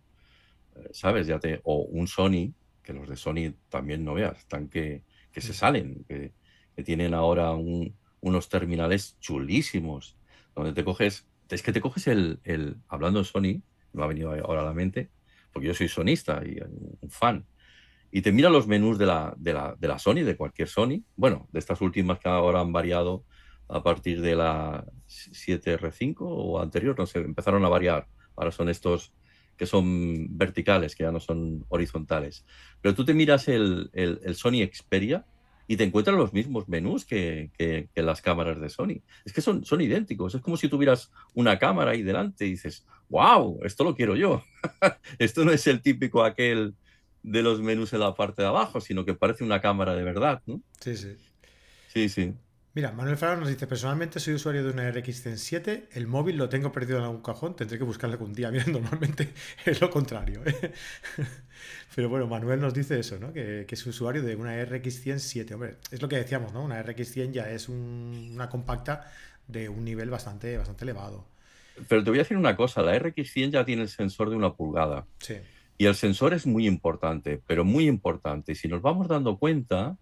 eh, 0.74 0.88
¿sabes? 0.90 1.28
Ya 1.28 1.38
te, 1.38 1.60
o 1.62 1.82
un 1.82 2.08
Sony, 2.08 2.52
que 2.82 2.92
los 2.92 3.08
de 3.08 3.14
Sony 3.14 3.54
también 3.68 4.04
no 4.04 4.14
veas, 4.14 4.36
están 4.38 4.68
que, 4.68 5.04
que 5.30 5.40
se 5.40 5.54
salen, 5.54 6.04
que, 6.08 6.32
tienen 6.84 7.14
ahora 7.14 7.52
unos 7.52 8.48
terminales 8.48 9.16
chulísimos, 9.20 10.16
donde 10.54 10.72
te 10.72 10.84
coges, 10.84 11.28
es 11.48 11.62
que 11.62 11.72
te 11.72 11.80
coges 11.80 12.08
el, 12.08 12.40
el 12.42 12.76
hablando 12.88 13.20
de 13.20 13.24
Sony, 13.24 13.62
me 13.96 14.04
ha 14.04 14.06
venido 14.06 14.32
ahora 14.32 14.62
a 14.62 14.64
la 14.64 14.74
mente, 14.74 15.10
porque 15.52 15.68
yo 15.68 15.74
soy 15.74 15.88
sonista 15.88 16.42
y 16.44 16.60
un 16.60 17.10
fan. 17.10 17.46
Y 18.10 18.22
te 18.22 18.32
mira 18.32 18.48
los 18.48 18.66
menús 18.66 18.98
de 18.98 19.06
la, 19.06 19.34
de 19.36 19.52
la, 19.52 19.74
de 19.78 19.88
la 19.88 19.98
Sony, 19.98 20.22
de 20.24 20.36
cualquier 20.36 20.68
Sony, 20.68 21.02
bueno, 21.16 21.48
de 21.52 21.58
estas 21.58 21.80
últimas 21.80 22.18
que 22.18 22.28
ahora 22.28 22.60
han 22.60 22.72
variado 22.72 23.24
a 23.68 23.82
partir 23.82 24.20
de 24.20 24.36
la 24.36 24.84
7R5 25.08 26.16
o 26.20 26.60
anterior, 26.60 26.96
no 26.98 27.06
sé, 27.06 27.18
empezaron 27.18 27.64
a 27.64 27.68
variar. 27.68 28.06
Ahora 28.36 28.52
son 28.52 28.68
estos 28.68 29.12
que 29.56 29.66
son 29.66 30.36
verticales, 30.36 30.94
que 30.94 31.04
ya 31.04 31.12
no 31.12 31.20
son 31.20 31.64
horizontales. 31.68 32.44
Pero 32.80 32.94
tú 32.94 33.04
te 33.04 33.14
miras 33.14 33.48
el, 33.48 33.90
el, 33.92 34.34
Sony 34.34 34.68
Xperia 34.70 35.24
y 35.66 35.76
te 35.76 35.84
encuentras 35.84 36.16
los 36.16 36.32
mismos 36.32 36.68
menús 36.68 37.04
que, 37.04 37.50
que, 37.56 38.02
las 38.02 38.20
cámaras 38.20 38.60
de 38.60 38.68
Sony. 38.68 39.02
Es 39.24 39.32
que 39.32 39.40
son, 39.40 39.64
son 39.64 39.80
idénticos. 39.80 40.34
Es 40.34 40.42
como 40.42 40.56
si 40.56 40.68
tuvieras 40.68 41.10
una 41.34 41.58
cámara 41.58 41.92
ahí 41.92 42.02
delante 42.02 42.46
y 42.46 42.50
dices, 42.50 42.86
wow, 43.08 43.60
esto 43.64 43.84
lo 43.84 43.94
quiero 43.94 44.16
yo. 44.16 44.42
esto 45.18 45.44
no 45.44 45.52
es 45.52 45.66
el 45.66 45.80
típico 45.80 46.24
aquel 46.24 46.74
de 47.22 47.42
los 47.42 47.60
menús 47.60 47.92
en 47.92 48.00
la 48.00 48.14
parte 48.14 48.42
de 48.42 48.48
abajo, 48.48 48.80
sino 48.80 49.04
que 49.04 49.14
parece 49.14 49.44
una 49.44 49.60
cámara 49.60 49.94
de 49.94 50.04
verdad, 50.04 50.42
¿no? 50.46 50.60
Sí, 50.80 50.96
sí. 50.96 51.16
Sí, 51.88 52.08
sí. 52.08 52.34
Mira, 52.76 52.92
Manuel 52.92 53.16
Farah 53.16 53.36
nos 53.36 53.48
dice, 53.48 53.66
personalmente 53.66 54.20
soy 54.20 54.34
usuario 54.34 54.62
de 54.62 54.70
una 54.70 54.90
RX 54.90 55.22
107, 55.22 55.88
el 55.94 56.06
móvil 56.06 56.36
lo 56.36 56.50
tengo 56.50 56.72
perdido 56.72 56.98
en 56.98 57.04
algún 57.04 57.22
cajón, 57.22 57.56
tendré 57.56 57.78
que 57.78 57.84
buscarle 57.84 58.16
algún 58.16 58.34
día. 58.34 58.50
Mira, 58.52 58.66
normalmente 58.66 59.32
es 59.64 59.80
lo 59.80 59.88
contrario. 59.88 60.42
¿eh? 60.44 60.72
Pero 61.94 62.10
bueno, 62.10 62.26
Manuel 62.26 62.60
nos 62.60 62.74
dice 62.74 63.00
eso, 63.00 63.18
¿no? 63.18 63.32
Que, 63.32 63.66
es 63.66 63.86
usuario 63.86 64.22
de 64.22 64.36
una 64.36 64.62
RX 64.62 65.00
107. 65.00 65.54
Hombre, 65.54 65.76
es 65.90 66.02
lo 66.02 66.08
que 66.08 66.16
decíamos, 66.16 66.52
¿no? 66.52 66.62
Una 66.62 66.82
RX 66.82 67.10
100 67.12 67.32
ya 67.32 67.50
es 67.50 67.70
una 67.70 68.50
compacta 68.50 69.10
de 69.48 69.70
un 69.70 69.82
nivel 69.82 70.10
bastante, 70.10 70.58
bastante 70.58 70.84
elevado. 70.84 71.26
Pero 71.88 72.02
te 72.02 72.10
voy 72.10 72.18
a 72.18 72.22
decir 72.22 72.36
una 72.36 72.56
cosa, 72.56 72.82
la 72.82 72.98
RX 72.98 73.30
100 73.30 73.50
ya 73.52 73.64
tiene 73.64 73.82
el 73.82 73.88
sensor 73.88 74.30
de 74.30 74.36
una 74.36 74.54
pulgada. 74.54 75.06
Sí. 75.18 75.34
Y 75.78 75.86
el 75.86 75.94
sensor 75.94 76.32
es 76.32 76.46
muy 76.46 76.66
importante, 76.66 77.40
pero 77.46 77.64
muy 77.64 77.86
importante. 77.86 78.52
Y 78.52 78.54
si 78.54 78.68
nos 78.68 78.80
vamos 78.80 79.08
dando 79.08 79.38
cuenta, 79.38 79.98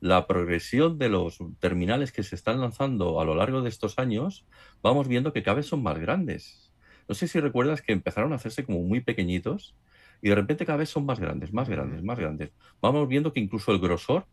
la 0.00 0.26
progresión 0.26 0.98
de 0.98 1.08
los 1.08 1.38
terminales 1.60 2.12
que 2.12 2.22
se 2.22 2.34
están 2.34 2.60
lanzando 2.60 3.20
a 3.20 3.24
lo 3.24 3.34
largo 3.34 3.62
de 3.62 3.70
estos 3.70 3.98
años, 3.98 4.44
vamos 4.82 5.08
viendo 5.08 5.32
que 5.32 5.42
cada 5.42 5.56
vez 5.56 5.66
son 5.66 5.82
más 5.82 5.98
grandes. 5.98 6.72
No 7.08 7.14
sé 7.14 7.26
si 7.26 7.40
recuerdas 7.40 7.80
que 7.80 7.92
empezaron 7.92 8.32
a 8.32 8.36
hacerse 8.36 8.64
como 8.64 8.82
muy 8.82 9.00
pequeñitos 9.00 9.74
y 10.20 10.28
de 10.28 10.34
repente 10.34 10.66
cada 10.66 10.78
vez 10.78 10.90
son 10.90 11.06
más 11.06 11.20
grandes, 11.20 11.54
más 11.54 11.70
grandes, 11.70 12.02
más 12.02 12.18
grandes. 12.18 12.50
Vamos 12.82 13.08
viendo 13.08 13.32
que 13.32 13.40
incluso 13.40 13.72
el 13.72 13.78
grosor 13.78 14.26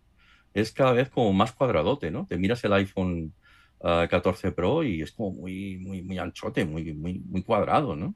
es 0.53 0.73
cada 0.73 0.91
vez 0.91 1.09
como 1.09 1.31
más 1.31 1.53
cuadradote, 1.53 2.11
¿no? 2.11 2.25
Te 2.27 2.37
miras 2.37 2.63
el 2.65 2.73
iPhone 2.73 3.33
14 3.81 4.47
ah, 4.47 4.51
Pro 4.51 4.83
y 4.83 5.01
es 5.01 5.11
como 5.11 5.31
muy, 5.31 5.77
muy, 5.77 6.01
muy 6.01 6.17
anchote, 6.17 6.65
muy, 6.65 6.93
muy, 6.93 7.19
muy 7.19 7.43
cuadrado, 7.43 7.95
¿no? 7.95 8.15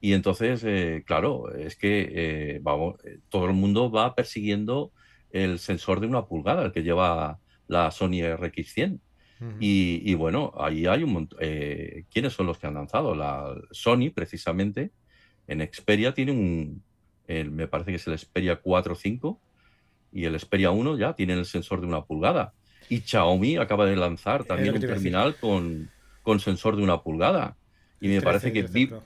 Y 0.00 0.14
entonces, 0.14 0.64
eh, 0.64 1.04
claro, 1.06 1.52
es 1.52 1.76
que 1.76 2.08
eh, 2.10 2.60
vamos, 2.62 2.96
eh, 3.04 3.18
todo 3.28 3.46
el 3.46 3.52
mundo 3.52 3.90
va 3.90 4.14
persiguiendo 4.14 4.92
el 5.30 5.58
sensor 5.58 6.00
de 6.00 6.06
una 6.06 6.26
pulgada, 6.26 6.64
el 6.64 6.72
que 6.72 6.82
lleva 6.82 7.38
la 7.68 7.90
Sony 7.90 8.22
RX100. 8.22 9.00
y, 9.58 10.14
bueno, 10.14 10.52
ahí 10.58 10.86
hay 10.86 11.02
un 11.02 11.12
montón. 11.12 11.38
Eh, 11.40 12.04
¿Quiénes 12.10 12.34
son 12.34 12.46
los 12.46 12.58
que 12.58 12.66
han 12.66 12.74
lanzado? 12.74 13.14
La 13.14 13.54
Sony, 13.70 14.10
precisamente, 14.14 14.92
en 15.46 15.60
Xperia 15.60 16.12
tiene 16.12 16.32
un, 16.32 16.82
me 17.26 17.66
parece 17.68 17.90
que 17.90 17.96
es 17.96 18.06
el 18.06 18.18
Xperia 18.18 18.56
4 18.56 18.94
5 18.94 19.40
y 20.12 20.24
el 20.24 20.38
Xperia 20.38 20.70
1 20.70 20.98
ya 20.98 21.14
tiene 21.14 21.34
el 21.34 21.44
sensor 21.46 21.80
de 21.80 21.86
una 21.86 22.04
pulgada. 22.04 22.52
Y 22.90 23.00
Xiaomi 23.00 23.56
acaba 23.56 23.86
de 23.86 23.96
lanzar 23.96 24.44
también 24.44 24.74
un 24.74 24.80
terminal 24.80 25.36
con, 25.36 25.90
con, 26.22 26.40
sensor 26.40 26.76
de 26.76 26.82
una 26.82 27.02
pulgada. 27.02 27.56
Y 28.00 28.08
me 28.08 28.20
parece 28.20 28.52
que 28.52 28.64
Vivo, 28.64 29.02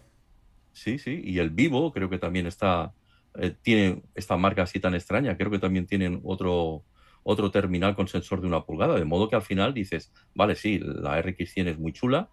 sí, 0.73 0.99
sí, 0.99 1.21
y 1.23 1.39
el 1.39 1.51
Vivo 1.51 1.93
creo 1.93 2.11
que 2.11 2.19
también 2.19 2.47
está 2.47 2.93
eh, 3.37 3.55
tiene 3.63 4.03
esta 4.15 4.37
marca 4.37 4.63
así 4.63 4.79
tan 4.79 4.95
extraña, 4.95 5.37
creo 5.37 5.51
que 5.51 5.59
también 5.59 5.87
tienen 5.87 6.21
otro, 6.23 6.85
otro 7.25 7.51
terminal 7.51 7.97
con 7.97 8.07
sensor 8.07 8.41
de 8.41 8.47
una 8.47 8.65
pulgada, 8.65 8.95
de 8.95 9.05
modo 9.05 9.29
que 9.29 9.35
al 9.35 9.43
final 9.43 9.75
dices, 9.75 10.13
vale, 10.35 10.55
sí, 10.55 10.79
la 10.79 11.21
RX100 11.21 11.69
es 11.69 11.79
muy 11.79 11.93
chula, 11.93 12.29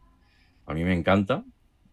a 0.67 0.73
mí 0.75 0.83
me 0.83 0.93
encanta, 0.93 1.43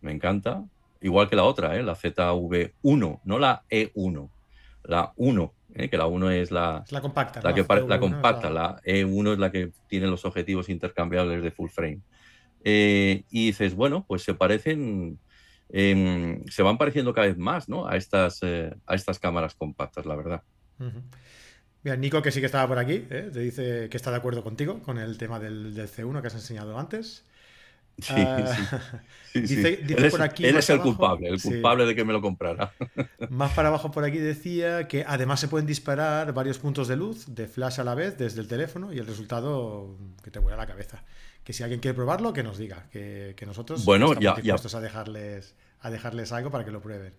me 0.02 0.12
encanta, 0.12 0.62
igual 1.00 1.30
que 1.30 1.36
la 1.36 1.44
otra, 1.44 1.76
¿eh? 1.78 1.82
la 1.82 1.94
ZV1, 1.96 3.20
no 3.24 3.38
la 3.38 3.64
E1, 3.70 4.30
la 4.88 5.12
1, 5.14 5.54
¿eh? 5.74 5.88
que 5.88 5.96
la 5.96 6.06
1 6.06 6.30
es 6.32 6.50
la, 6.50 6.84
la 6.90 7.00
compacta, 7.00 7.40
la, 7.40 7.54
que 7.54 7.64
la 7.86 8.00
compacta, 8.00 8.50
la... 8.50 8.80
E1 8.82 9.32
es 9.34 9.38
la 9.38 9.52
que 9.52 9.70
tiene 9.86 10.08
los 10.08 10.24
objetivos 10.24 10.68
intercambiables 10.68 11.42
de 11.42 11.50
full 11.52 11.70
frame. 11.70 12.00
y 12.64 13.22
dices, 13.30 13.76
bueno, 13.76 14.04
pues 14.08 14.22
se 14.22 14.34
parecen 14.34 15.20
Em, 15.70 16.44
se 16.46 16.62
van 16.62 16.78
pareciendo 16.78 17.12
cada 17.12 17.26
vez 17.26 17.36
más 17.36 17.68
¿no? 17.68 17.86
a, 17.86 17.96
estas, 17.96 18.38
eh, 18.42 18.74
a 18.86 18.94
estas 18.94 19.18
cámaras 19.18 19.54
compactas, 19.54 20.06
la 20.06 20.16
verdad. 20.16 20.42
Mira, 21.82 21.96
Nico, 21.96 22.22
que 22.22 22.30
sí 22.30 22.40
que 22.40 22.46
estaba 22.46 22.66
por 22.66 22.78
aquí, 22.78 23.06
¿eh? 23.10 23.30
te 23.32 23.40
dice 23.40 23.88
que 23.90 23.96
está 23.96 24.10
de 24.10 24.16
acuerdo 24.16 24.42
contigo 24.42 24.80
con 24.82 24.98
el 24.98 25.18
tema 25.18 25.38
del, 25.38 25.74
C1 25.74 26.20
que 26.20 26.26
has 26.26 26.34
enseñado 26.34 26.78
antes. 26.78 27.26
Sí, 28.00 28.14
ah, 28.16 29.02
sí. 29.32 29.40
dice, 29.40 30.10
por 30.10 30.22
aquí. 30.22 30.46
Él 30.46 30.56
es 30.56 30.70
el 30.70 30.80
culpable, 30.80 31.28
el 31.28 31.42
culpable 31.42 31.84
de 31.84 31.94
que 31.94 32.04
me 32.04 32.12
lo 32.12 32.20
comprara. 32.20 32.72
Más 33.30 33.52
para 33.52 33.68
abajo 33.68 33.90
por 33.90 34.04
aquí 34.04 34.18
decía 34.18 34.86
que 34.86 35.04
además 35.06 35.40
se 35.40 35.48
pueden 35.48 35.66
disparar 35.66 36.32
varios 36.32 36.58
puntos 36.58 36.88
de 36.88 36.96
luz 36.96 37.34
de 37.34 37.46
flash 37.48 37.80
a 37.80 37.84
la 37.84 37.94
vez 37.94 38.16
desde 38.16 38.40
el 38.40 38.48
teléfono 38.48 38.92
y 38.92 38.98
el 38.98 39.06
resultado 39.06 39.96
que 40.22 40.30
te 40.30 40.38
vuela 40.38 40.56
la 40.56 40.66
cabeza 40.66 41.02
que 41.48 41.54
si 41.54 41.62
alguien 41.62 41.80
quiere 41.80 41.94
probarlo, 41.94 42.34
que 42.34 42.42
nos 42.42 42.58
diga, 42.58 42.84
que, 42.92 43.34
nosotros 43.46 43.82
bueno, 43.86 44.12
estamos 44.12 44.42
dispuestos 44.42 44.74
A, 44.74 44.82
dejarles, 44.82 45.54
a 45.80 45.90
dejarles 45.90 46.30
algo 46.30 46.50
para 46.50 46.62
que 46.62 46.70
lo 46.70 46.82
prueben. 46.82 47.14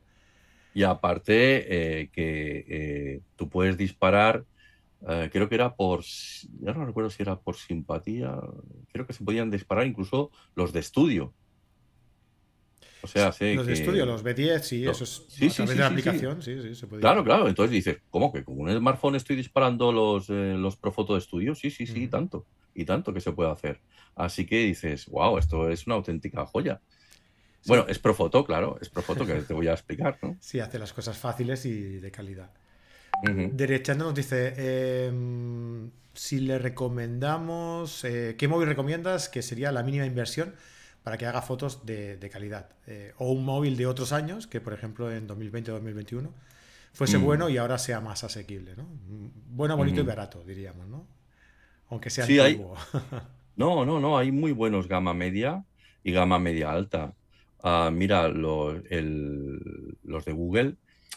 Y 0.76 0.84
aparte, 0.84 2.02
eh, 2.02 2.10
que 2.14 2.64
eh, 2.70 3.22
tú 3.36 3.50
puedes 3.50 3.76
disparar, 3.76 4.44
eh, 5.08 5.30
creo 5.32 5.48
que 5.48 5.56
era 5.56 5.76
por, 5.76 6.04
ya 6.04 6.74
no 6.74 6.86
recuerdo 6.86 7.10
si 7.10 7.22
era 7.24 7.40
por 7.40 7.56
simpatía, 7.56 8.38
creo 8.92 9.08
que 9.08 9.14
se 9.14 9.24
podían 9.24 9.50
disparar 9.50 9.88
incluso 9.88 10.32
los 10.56 10.74
de 10.74 10.80
estudio. 10.82 11.34
O 13.02 13.08
sea, 13.08 13.32
sé 13.32 13.56
Los 13.56 13.66
de 13.66 13.74
estudio, 13.74 14.06
los 14.06 14.26
B10, 14.26 14.60
sí, 14.60 14.86
eso 14.86 15.06
es 15.06 15.26
sí, 15.30 15.48
a 15.48 15.50
través 15.50 15.70
de 15.70 15.80
la 15.80 15.88
aplicación, 15.88 16.42
sí, 16.42 16.62
sí, 16.62 16.76
se 16.76 16.86
puede. 16.86 17.02
Claro, 17.02 17.24
claro. 17.24 17.48
Entonces 17.48 17.72
dices, 17.72 18.02
¿cómo 18.10 18.34
que 18.34 18.44
con 18.44 18.60
un 18.60 18.78
smartphone 18.78 19.16
estoy 19.16 19.38
disparando 19.38 19.94
los, 19.94 20.28
los 20.28 20.76
Profoto 20.76 21.14
de 21.14 21.20
estudio? 21.20 21.56
Sí, 21.56 21.72
sí, 21.72 21.88
sí, 21.88 22.08
tanto. 22.08 22.46
Y 22.74 22.84
tanto 22.84 23.14
que 23.14 23.22
se 23.22 23.32
puede 23.32 23.52
hacer. 23.52 23.80
Así 24.16 24.46
que 24.46 24.58
dices, 24.66 25.06
wow, 25.08 25.38
esto 25.38 25.70
es 25.70 25.88
una 25.88 25.96
auténtica 25.96 26.46
joya. 26.46 26.82
Bueno, 27.66 27.86
es 27.88 28.00
Profoto, 28.00 28.44
claro, 28.44 28.78
es 28.82 28.90
Profoto 28.90 29.26
que 29.26 29.36
te 29.36 29.54
voy 29.54 29.68
a 29.68 29.74
explicar, 29.74 30.18
¿no? 30.22 30.38
Sí, 30.42 30.60
hace 30.60 30.78
las 30.78 30.92
cosas 30.92 31.18
fáciles 31.18 31.66
y 31.66 32.00
de 32.00 32.12
calidad. 32.12 32.52
Derechando 33.22 34.06
nos 34.06 34.16
dice, 34.16 34.54
em, 35.08 35.90
si 36.14 36.40
le 36.40 36.60
recomendamos, 36.60 38.04
eh, 38.04 38.36
¿qué 38.38 38.48
móvil 38.48 38.68
recomiendas 38.68 39.30
que 39.30 39.42
sería 39.42 39.72
la 39.72 39.84
mínima 39.84 40.06
inversión 40.06 40.54
para 41.04 41.18
que 41.18 41.26
haga 41.26 41.42
fotos 41.42 41.86
de, 41.86 42.30
calidad? 42.32 42.70
Eh, 42.88 43.14
o 43.18 43.32
un 43.32 43.46
móvil 43.46 43.78
de 43.78 43.86
otros 43.88 44.14
años, 44.14 44.48
que 44.48 44.62
por 44.62 44.74
ejemplo 44.74 45.12
en 45.12 45.28
2020 45.28 45.72
o 45.72 45.74
2021 45.76 46.34
fuese 46.94 47.18
mm. 47.18 47.24
bueno 47.24 47.50
y 47.50 47.58
ahora 47.58 47.78
sea 47.78 48.02
más 48.02 48.24
asequible, 48.24 48.76
¿no? 48.76 48.88
Bueno, 49.52 49.78
bonito 49.78 50.02
y 50.02 50.04
barato, 50.04 50.44
diríamos, 50.44 50.88
¿no? 50.88 51.06
Aunque 51.90 52.10
sea 52.10 52.26
sí, 52.26 52.40
antiguo. 52.40 52.76
No, 53.56 53.84
no, 53.84 54.00
no, 54.00 54.18
hay 54.18 54.32
muy 54.32 54.54
buenos 54.54 54.88
gama 54.88 55.14
media 55.14 55.66
y 56.02 56.14
gama 56.14 56.40
media 56.40 56.72
alta. 56.72 57.14
Ah, 57.62 57.90
mira, 57.92 58.30
los 58.30 58.82
de 58.82 60.32
Google 60.32 60.76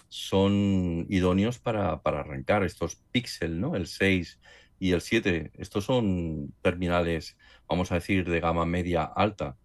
son 0.09 1.07
idóneos 1.09 1.59
para, 1.59 2.01
arrancar 2.05 2.65
estos 2.65 2.97
Pixel, 3.13 3.61
¿no? 3.61 3.77
El 3.77 3.87
6 3.87 4.39
y 4.79 4.93
el 4.93 5.01
7. 5.01 5.53
Estos 5.57 5.85
son 5.85 6.55
terminales, 6.61 7.37
vamos 7.69 7.93
a 7.93 7.97
decir, 7.97 8.29
de 8.29 8.41
gama 8.41 8.67
media 8.67 9.05
alta. 9.05 9.57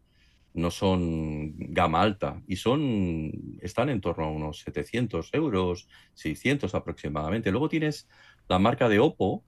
No 0.53 0.71
son 0.71 1.53
gama 1.57 2.01
alta 2.01 2.41
y 2.47 2.55
son, 2.55 3.59
están 3.61 3.89
en 3.89 4.01
torno 4.01 4.25
a 4.25 4.31
unos 4.31 4.59
700 4.61 5.29
euros, 5.33 5.87
600 6.13 6.73
aproximadamente. 6.73 7.51
Luego 7.51 7.69
tienes 7.69 8.07
la 8.47 8.57
marca 8.57 8.89
de 8.89 8.99
Oppo, 8.99 9.43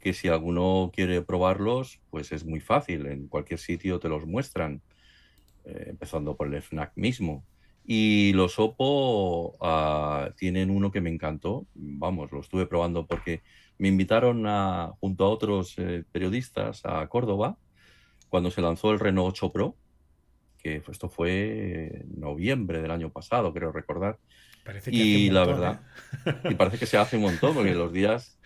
que 0.00 0.14
si 0.14 0.28
alguno 0.28 0.90
quiere 0.94 1.22
probarlos, 1.22 2.00
pues 2.10 2.32
es 2.32 2.44
muy 2.44 2.60
fácil, 2.60 3.06
en 3.06 3.28
cualquier 3.28 3.60
sitio 3.60 3.98
te 3.98 4.08
los 4.08 4.26
muestran, 4.26 4.82
eh, 5.64 5.86
empezando 5.88 6.36
por 6.36 6.46
el 6.46 6.54
FNAC 6.54 6.92
mismo. 6.96 7.44
Y 7.90 8.34
los 8.34 8.58
Oppo 8.58 9.56
ah, 9.62 10.30
tienen 10.36 10.68
uno 10.68 10.90
que 10.90 11.00
me 11.00 11.08
encantó, 11.08 11.66
vamos, 11.74 12.30
lo 12.30 12.40
estuve 12.40 12.66
probando 12.66 13.06
porque 13.06 13.40
me 13.78 13.88
invitaron 13.88 14.46
a, 14.46 14.92
junto 15.00 15.24
a 15.24 15.30
otros 15.30 15.74
eh, 15.78 16.04
periodistas 16.12 16.82
a 16.84 17.08
Córdoba 17.08 17.56
cuando 18.28 18.50
se 18.50 18.60
lanzó 18.60 18.92
el 18.92 19.00
Renault 19.00 19.30
8 19.30 19.52
Pro, 19.52 19.76
que 20.58 20.82
esto 20.86 21.08
fue 21.08 22.02
en 22.02 22.20
noviembre 22.20 22.82
del 22.82 22.90
año 22.90 23.10
pasado, 23.10 23.54
creo 23.54 23.72
recordar. 23.72 24.18
Parece 24.66 24.90
que 24.90 24.96
y 24.98 25.30
la 25.30 25.46
verdad, 25.46 25.80
¿eh? 26.26 26.34
y 26.50 26.54
parece 26.56 26.78
que 26.78 26.84
se 26.84 26.98
hace 26.98 27.16
un 27.16 27.22
montón, 27.22 27.54
porque 27.54 27.74
los 27.74 27.90
días 27.90 28.38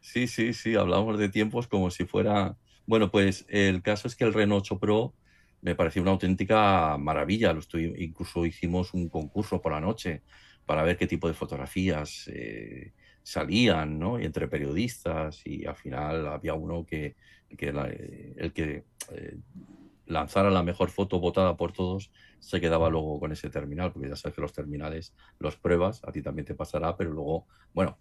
Sí, 0.00 0.26
sí, 0.26 0.54
sí, 0.54 0.74
hablamos 0.74 1.18
de 1.18 1.28
tiempos 1.28 1.66
como 1.66 1.90
si 1.90 2.04
fuera... 2.04 2.56
Bueno, 2.86 3.10
pues 3.10 3.44
el 3.48 3.82
caso 3.82 4.08
es 4.08 4.16
que 4.16 4.24
el 4.24 4.32
Renault 4.32 4.62
8 4.62 4.78
Pro 4.78 5.14
me 5.60 5.74
pareció 5.74 6.02
una 6.02 6.12
auténtica 6.12 6.96
maravilla. 6.98 7.52
Lo 7.52 7.60
estoy, 7.60 7.94
incluso 7.98 8.46
hicimos 8.46 8.94
un 8.94 9.08
concurso 9.08 9.60
por 9.60 9.72
la 9.72 9.80
noche 9.80 10.22
para 10.66 10.82
ver 10.82 10.96
qué 10.96 11.06
tipo 11.06 11.28
de 11.28 11.34
fotografías 11.34 12.28
eh, 12.32 12.92
salían, 13.22 13.98
¿no? 13.98 14.20
Y 14.20 14.24
entre 14.24 14.48
periodistas 14.48 15.42
y 15.46 15.66
al 15.66 15.76
final 15.76 16.26
había 16.28 16.54
uno 16.54 16.84
que, 16.84 17.16
que 17.56 17.68
el 18.36 18.52
que 18.52 18.84
eh, 19.12 19.38
lanzara 20.06 20.50
la 20.50 20.62
mejor 20.62 20.90
foto 20.90 21.20
votada 21.20 21.56
por 21.56 21.72
todos, 21.72 22.10
se 22.40 22.60
quedaba 22.60 22.88
luego 22.88 23.20
con 23.20 23.32
ese 23.32 23.50
terminal, 23.50 23.92
porque 23.92 24.08
ya 24.08 24.16
sabes 24.16 24.34
que 24.34 24.40
los 24.40 24.52
terminales 24.52 25.14
los 25.38 25.56
pruebas, 25.56 26.02
a 26.04 26.12
ti 26.12 26.22
también 26.22 26.46
te 26.46 26.54
pasará, 26.54 26.96
pero 26.96 27.10
luego, 27.10 27.46
bueno, 27.74 27.98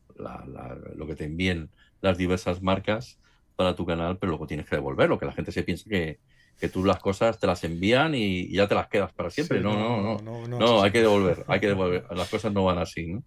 lo 0.95 1.08
que 1.08 1.16
te 1.16 1.26
envíen 1.26 1.70
las 2.01 2.18
diversas 2.18 2.62
marcas 2.62 3.20
para 3.55 3.76
tu 3.76 3.86
canal, 3.86 4.18
pero 4.18 4.32
luego 4.32 4.47
tienes 4.47 4.68
que 4.68 4.76
devolverlo, 4.76 5.20
que 5.20 5.26
la 5.26 5.34
gente 5.34 5.51
se 5.51 5.64
piensa 5.64 5.89
que, 5.89 6.20
que 6.60 6.70
tú 6.70 6.84
las 6.84 6.99
cosas 6.99 7.39
te 7.39 7.47
las 7.47 7.64
envían 7.64 8.16
y, 8.16 8.49
ya 8.49 8.68
te 8.68 8.76
las 8.76 8.88
quedas 8.88 9.14
para 9.14 9.30
siempre. 9.30 9.60
no, 9.62 9.78
no, 9.78 10.18
no, 10.20 10.47
no, 10.47 10.60
no, 10.60 10.82
hay 10.82 10.91
que 10.91 11.01
devolver, 11.01 11.43
hay 11.47 11.60
que 11.60 11.68
devolver. 11.68 12.05
Las 12.16 12.30
cosas 12.30 12.51
no 12.51 12.64
van 12.64 12.80
así, 12.80 13.08
¿no? 13.08 13.24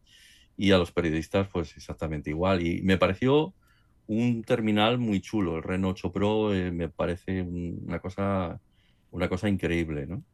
Y 0.57 0.73
a 0.73 0.79
los 0.79 0.93
periodistas, 0.93 1.49
pues 1.49 1.77
exactamente 1.77 2.31
igual. 2.31 2.67
Y 2.67 2.83
me 2.83 2.99
pareció 2.99 3.55
un 4.07 4.43
terminal 4.43 4.99
muy 4.99 5.21
chulo. 5.21 5.57
El 5.57 5.63
Reno 5.63 5.91
8 5.91 6.13
Pro 6.13 6.53
eh, 6.53 6.73
me 6.73 6.89
parece 6.89 7.43
una 7.43 8.01
cosa, 8.01 8.61
una 9.13 9.29
cosa 9.29 9.49
increíble, 9.49 10.07
¿no? 10.07 10.25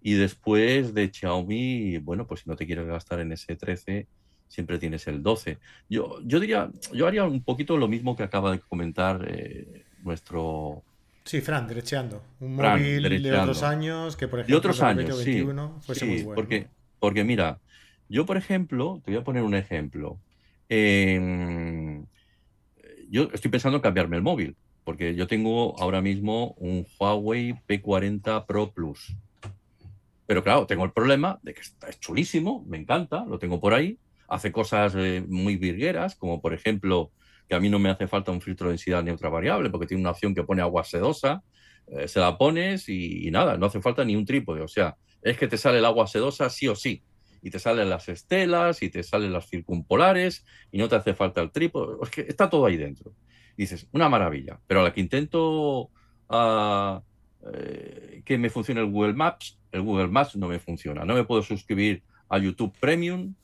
Y 0.00 0.14
después 0.14 0.94
de 0.94 1.10
Xiaomi, 1.12 1.98
bueno, 1.98 2.26
pues 2.26 2.40
si 2.40 2.48
no 2.48 2.56
te 2.56 2.66
quieres 2.66 2.86
gastar 2.86 3.18
en 3.18 3.32
ese 3.32 3.56
13, 3.56 4.06
siempre 4.46 4.78
tienes 4.78 5.06
el 5.08 5.22
12. 5.22 5.58
Yo, 5.88 6.20
yo 6.24 6.40
diría, 6.40 6.70
yo 6.92 7.06
haría 7.06 7.24
un 7.24 7.42
poquito 7.42 7.76
lo 7.76 7.88
mismo 7.88 8.16
que 8.16 8.22
acaba 8.22 8.52
de 8.52 8.60
comentar 8.60 9.26
eh, 9.28 9.84
nuestro... 10.02 10.84
Sí, 11.28 11.42
Fran, 11.42 11.68
derecheando. 11.68 12.22
Un 12.40 12.56
móvil 12.56 13.22
de 13.22 13.36
otros 13.36 13.62
años 13.62 14.16
que, 14.16 14.28
por 14.28 14.38
ejemplo, 14.38 14.54
de 14.54 14.58
otros 14.58 14.80
años, 14.80 15.18
sí, 15.18 15.44
sí, 15.92 16.26
Porque, 16.34 16.68
porque 16.98 17.22
mira, 17.22 17.58
yo, 18.08 18.24
por 18.24 18.38
ejemplo, 18.38 19.02
te 19.04 19.10
voy 19.10 19.20
a 19.20 19.24
poner 19.24 19.42
un 19.42 19.54
ejemplo. 19.54 20.18
yo 23.10 23.28
estoy 23.34 23.50
pensando 23.50 23.76
en 23.76 23.82
cambiarme 23.82 24.16
el 24.16 24.22
móvil, 24.22 24.56
porque 24.84 25.14
yo 25.14 25.26
tengo 25.26 25.78
ahora 25.78 26.00
mismo 26.00 26.54
un 26.56 26.86
Huawei 26.98 27.60
P40 27.68 28.46
Pro 28.46 28.72
Plus. 28.72 29.14
Pero 30.24 30.42
claro, 30.42 30.66
tengo 30.66 30.86
el 30.86 30.92
problema 30.92 31.38
de 31.42 31.52
que 31.52 31.60
está, 31.60 31.90
es 31.90 32.00
chulísimo, 32.00 32.64
me 32.66 32.78
encanta, 32.78 33.26
lo 33.26 33.38
tengo 33.38 33.60
por 33.60 33.74
ahí, 33.74 33.98
hace 34.28 34.50
cosas 34.50 34.94
eh, 34.96 35.22
muy 35.28 35.56
virgueras, 35.56 36.16
como 36.16 36.40
por 36.40 36.54
ejemplo 36.54 37.10
que 37.48 37.54
a 37.54 37.60
mí 37.60 37.68
no 37.68 37.78
me 37.78 37.90
hace 37.90 38.06
falta 38.06 38.30
un 38.30 38.40
filtro 38.40 38.66
de 38.66 38.72
densidad 38.72 39.02
ni 39.02 39.10
otra 39.10 39.28
variable, 39.28 39.70
porque 39.70 39.86
tiene 39.86 40.02
una 40.02 40.10
opción 40.10 40.34
que 40.34 40.42
pone 40.42 40.62
agua 40.62 40.84
sedosa, 40.84 41.42
eh, 41.86 42.06
se 42.06 42.20
la 42.20 42.36
pones 42.36 42.88
y, 42.88 43.30
nada, 43.30 43.56
no 43.56 43.66
hace 43.66 43.80
falta 43.80 44.04
ni 44.04 44.14
un 44.16 44.26
trípode, 44.26 44.60
o 44.60 44.68
sea, 44.68 44.96
es 45.22 45.38
que 45.38 45.48
te 45.48 45.56
sale 45.56 45.78
el 45.78 45.84
agua 45.84 46.06
sedosa 46.06 46.50
sí 46.50 46.68
o 46.68 46.76
sí, 46.76 47.02
y 47.42 47.50
te 47.50 47.58
salen 47.58 47.88
las 47.88 48.08
estelas, 48.08 48.82
y 48.82 48.90
te 48.90 49.02
salen 49.02 49.32
las 49.32 49.48
circumpolares, 49.48 50.44
y 50.70 50.78
no 50.78 50.88
te 50.88 50.96
hace 50.96 51.14
falta 51.14 51.40
el 51.40 51.50
trípode, 51.50 51.96
es 52.02 52.10
que 52.10 52.20
está 52.22 52.50
todo 52.50 52.66
ahí 52.66 52.76
dentro. 52.76 53.14
dices, 53.56 53.88
una 53.92 54.08
maravilla, 54.08 54.60
pero 54.66 54.80
a 54.80 54.84
la 54.84 54.92
que 54.92 55.00
intento 55.00 55.90
uh, 56.28 57.00
que 58.24 58.38
me 58.38 58.50
funcione 58.50 58.80
el 58.80 58.90
Google 58.90 59.14
Maps, 59.14 59.58
el 59.72 59.82
Google 59.82 60.08
Maps 60.08 60.36
no 60.36 60.48
me 60.48 60.58
funciona, 60.58 61.04
no 61.04 61.14
me 61.14 61.24
puedo 61.24 61.42
suscribir 61.42 62.02
a 62.28 62.38
YouTube 62.38 62.72
Premium, 62.78 63.34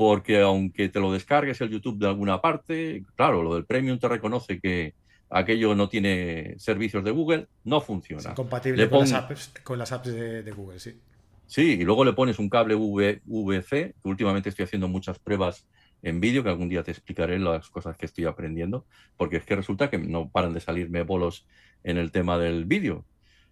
porque 0.00 0.40
aunque 0.40 0.88
te 0.88 0.98
lo 0.98 1.12
descargues 1.12 1.60
el 1.60 1.68
YouTube 1.68 1.98
de 1.98 2.06
alguna 2.06 2.40
parte, 2.40 3.04
claro, 3.16 3.42
lo 3.42 3.54
del 3.54 3.66
Premium 3.66 3.98
te 3.98 4.08
reconoce 4.08 4.58
que 4.58 4.94
aquello 5.28 5.74
no 5.74 5.90
tiene 5.90 6.54
servicios 6.56 7.04
de 7.04 7.10
Google, 7.10 7.48
no 7.64 7.82
funciona. 7.82 8.30
Es 8.30 8.34
compatible 8.34 8.88
con, 8.88 9.00
las 9.00 9.12
apps, 9.12 9.52
con, 9.62 9.78
las 9.78 9.92
apps, 9.92 10.10
de, 10.10 10.52
Google, 10.52 10.80
sí. 10.80 10.98
Sí, 11.46 11.72
y 11.72 11.84
luego 11.84 12.06
le 12.06 12.14
pones 12.14 12.38
un 12.38 12.48
cable 12.48 12.76
VC, 12.76 13.94
que 14.02 14.08
últimamente 14.08 14.48
estoy 14.48 14.64
haciendo 14.64 14.88
muchas 14.88 15.18
pruebas 15.18 15.68
en 16.00 16.18
vídeo, 16.18 16.42
que 16.42 16.48
algún 16.48 16.70
día 16.70 16.82
te 16.82 16.92
explicaré 16.92 17.38
las 17.38 17.68
cosas 17.68 17.98
que 17.98 18.06
estoy 18.06 18.24
aprendiendo, 18.24 18.86
porque 19.18 19.36
es 19.36 19.44
que 19.44 19.54
resulta 19.54 19.90
que 19.90 19.98
no 19.98 20.30
paran 20.30 20.54
de 20.54 20.60
salirme 20.62 21.02
bolos 21.02 21.46
en 21.84 21.98
el 21.98 22.10
tema 22.10 22.38
del 22.38 22.64
vídeo. 22.64 23.04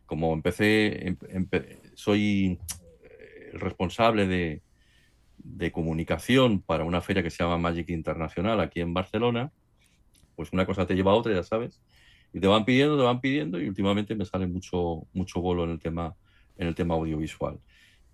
Como 0.06 0.32
empecé, 0.32 1.14
soy 1.92 2.58
el 3.52 3.60
responsable 3.60 4.26
de, 4.26 4.62
de 5.56 5.72
comunicación 5.72 6.60
para 6.60 6.84
una 6.84 7.00
feria 7.00 7.22
que 7.22 7.30
se 7.30 7.42
llama 7.42 7.58
Magic 7.58 7.88
Internacional 7.90 8.60
aquí 8.60 8.80
en 8.80 8.94
Barcelona, 8.94 9.50
pues 10.36 10.52
una 10.52 10.66
cosa 10.66 10.86
te 10.86 10.94
lleva 10.94 11.12
a 11.12 11.14
otra, 11.14 11.34
ya 11.34 11.42
sabes, 11.42 11.82
y 12.32 12.40
te 12.40 12.46
van 12.46 12.64
pidiendo, 12.64 12.96
te 12.96 13.04
van 13.04 13.20
pidiendo, 13.20 13.60
y 13.60 13.68
últimamente 13.68 14.14
me 14.14 14.24
sale 14.24 14.46
mucho, 14.46 15.06
mucho 15.12 15.40
bolo 15.40 15.64
en 15.64 15.70
el 15.70 15.78
tema, 15.78 16.14
en 16.56 16.68
el 16.68 16.74
tema 16.74 16.94
audiovisual. 16.94 17.58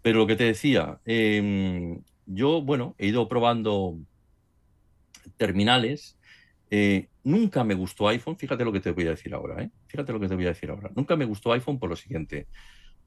Pero 0.02 0.18
lo 0.18 0.26
que 0.26 0.36
te 0.36 0.44
decía, 0.44 1.00
em, 1.04 2.02
yo, 2.26 2.62
bueno, 2.62 2.94
he 2.98 3.08
ido 3.08 3.28
probando 3.28 3.98
terminales. 5.36 6.18
Eh, 6.70 7.08
nunca 7.22 7.64
me 7.64 7.74
gustó 7.74 8.08
iPhone, 8.08 8.36
fíjate 8.36 8.64
lo 8.64 8.72
que 8.72 8.80
te 8.80 8.92
voy 8.92 9.06
a 9.06 9.10
decir 9.10 9.34
ahora, 9.34 9.62
¿eh? 9.62 9.70
fíjate 9.86 10.12
lo 10.12 10.20
que 10.20 10.28
te 10.28 10.34
voy 10.34 10.44
a 10.44 10.48
decir 10.48 10.70
ahora. 10.70 10.90
Nunca 10.94 11.16
me 11.16 11.24
gustó 11.24 11.52
iPhone 11.52 11.78
por 11.78 11.90
lo 11.90 11.96
siguiente, 11.96 12.48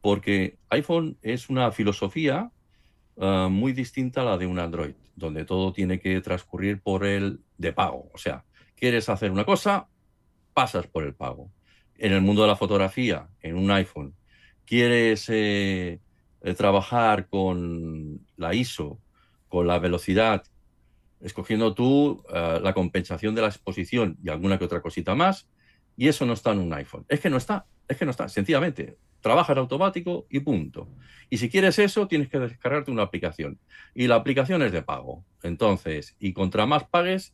porque 0.01 0.57
iPhone 0.69 1.17
es 1.21 1.49
una 1.49 1.71
filosofía 1.71 2.51
Ah, 3.19 3.47
muy 3.49 3.73
distinta 3.73 4.21
a 4.21 4.25
la 4.25 4.37
de 4.37 4.45
un 4.45 4.59
Android, 4.59 4.93
donde 5.15 5.43
todo 5.43 5.73
tiene 5.73 5.99
que 5.99 6.21
transcurrir 6.21 6.81
por 6.81 7.03
el 7.03 7.41
de 7.57 7.73
pago. 7.73 8.09
O 8.13 8.17
sea, 8.17 8.45
quieres 8.75 9.09
hacer 9.09 9.31
una 9.31 9.43
cosa, 9.43 9.87
pasas 10.53 10.85
por 10.87 11.03
el 11.03 11.15
pago. 11.15 11.51
En 11.95 12.13
el 12.13 12.21
mundo 12.21 12.43
de 12.43 12.49
la 12.49 12.55
fotografía, 12.55 13.27
en 13.41 13.57
un 13.57 13.71
iPhone, 13.71 14.13
quieres 14.65 15.25
eh, 15.29 15.99
trabajar 16.55 17.27
con 17.27 18.27
la 18.35 18.53
ISO, 18.53 18.99
con 19.47 19.65
la 19.65 19.79
velocidad, 19.79 20.43
escogiendo 21.19 21.73
tú 21.73 22.23
ah, 22.31 22.59
la 22.61 22.75
compensación 22.75 23.33
de 23.33 23.41
la 23.41 23.47
exposición 23.47 24.19
y 24.23 24.29
alguna 24.29 24.59
que 24.59 24.65
otra 24.65 24.81
cosita 24.81 25.15
más, 25.15 25.47
y 25.95 26.07
eso 26.07 26.27
no 26.27 26.33
está 26.33 26.51
en 26.51 26.59
un 26.59 26.73
iPhone. 26.73 27.05
Es 27.09 27.19
que 27.19 27.31
no 27.31 27.37
está, 27.37 27.65
es 27.87 27.97
que 27.97 28.05
no 28.05 28.11
está, 28.11 28.29
sencillamente 28.29 28.97
trabaja 29.21 29.53
en 29.53 29.59
automático 29.59 30.25
y 30.29 30.39
punto. 30.39 30.87
Y 31.29 31.37
si 31.37 31.49
quieres 31.49 31.79
eso, 31.79 32.07
tienes 32.07 32.29
que 32.29 32.39
descargarte 32.39 32.91
una 32.91 33.03
aplicación. 33.03 33.59
Y 33.93 34.07
la 34.07 34.15
aplicación 34.15 34.61
es 34.61 34.71
de 34.71 34.81
pago. 34.81 35.25
Entonces, 35.43 36.15
y 36.19 36.33
contra 36.33 36.65
más 36.65 36.85
pagues, 36.85 37.33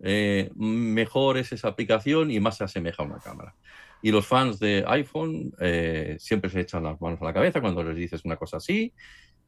eh, 0.00 0.50
mejor 0.54 1.38
es 1.38 1.52
esa 1.52 1.68
aplicación 1.68 2.30
y 2.30 2.40
más 2.40 2.56
se 2.56 2.64
asemeja 2.64 3.02
a 3.02 3.06
una 3.06 3.18
cámara. 3.18 3.54
Y 4.02 4.10
los 4.10 4.26
fans 4.26 4.58
de 4.58 4.84
iPhone 4.86 5.54
eh, 5.60 6.16
siempre 6.18 6.50
se 6.50 6.60
echan 6.60 6.82
las 6.82 7.00
manos 7.00 7.20
a 7.22 7.24
la 7.24 7.32
cabeza 7.32 7.60
cuando 7.60 7.82
les 7.82 7.96
dices 7.96 8.24
una 8.24 8.36
cosa 8.36 8.58
así 8.58 8.92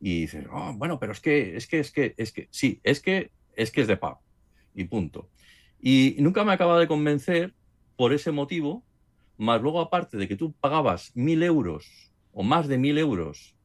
y 0.01 0.21
dicen, 0.23 0.47
oh, 0.51 0.73
bueno, 0.75 0.99
pero 0.99 1.13
es 1.13 1.21
que, 1.21 1.57
es 1.57 1.67
que, 1.67 1.81
es 1.81 1.93
que, 1.93 2.15
es 2.17 2.33
que, 2.33 2.49
sí, 2.51 2.81
es 2.83 3.01
que, 3.01 3.31
es 3.55 3.71
que 3.71 3.83
es 3.83 3.87
de 3.87 3.97
pago. 3.97 4.21
Y 4.75 4.85
punto. 4.85 5.31
Y 5.81 6.17
nunca 6.21 6.45
me 6.45 6.53
acaba 6.53 6.79
de 6.79 6.87
convencer 6.87 7.55
por 7.97 8.13
ese 8.13 8.31
motivo 8.31 8.85
más 9.39 9.61
luego 9.61 9.81
aparte 9.81 10.17
de 10.17 10.29
que 10.29 10.37
tú 10.37 10.53
pagabas 10.53 11.13
mil 11.15 11.43
euros 11.43 12.13
o 12.33 12.43
más 12.43 12.69
de 12.69 12.79
mil 12.79 12.99
euros 12.99 13.57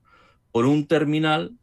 por 0.51 0.65
un 0.65 0.87
terminal 0.87 1.53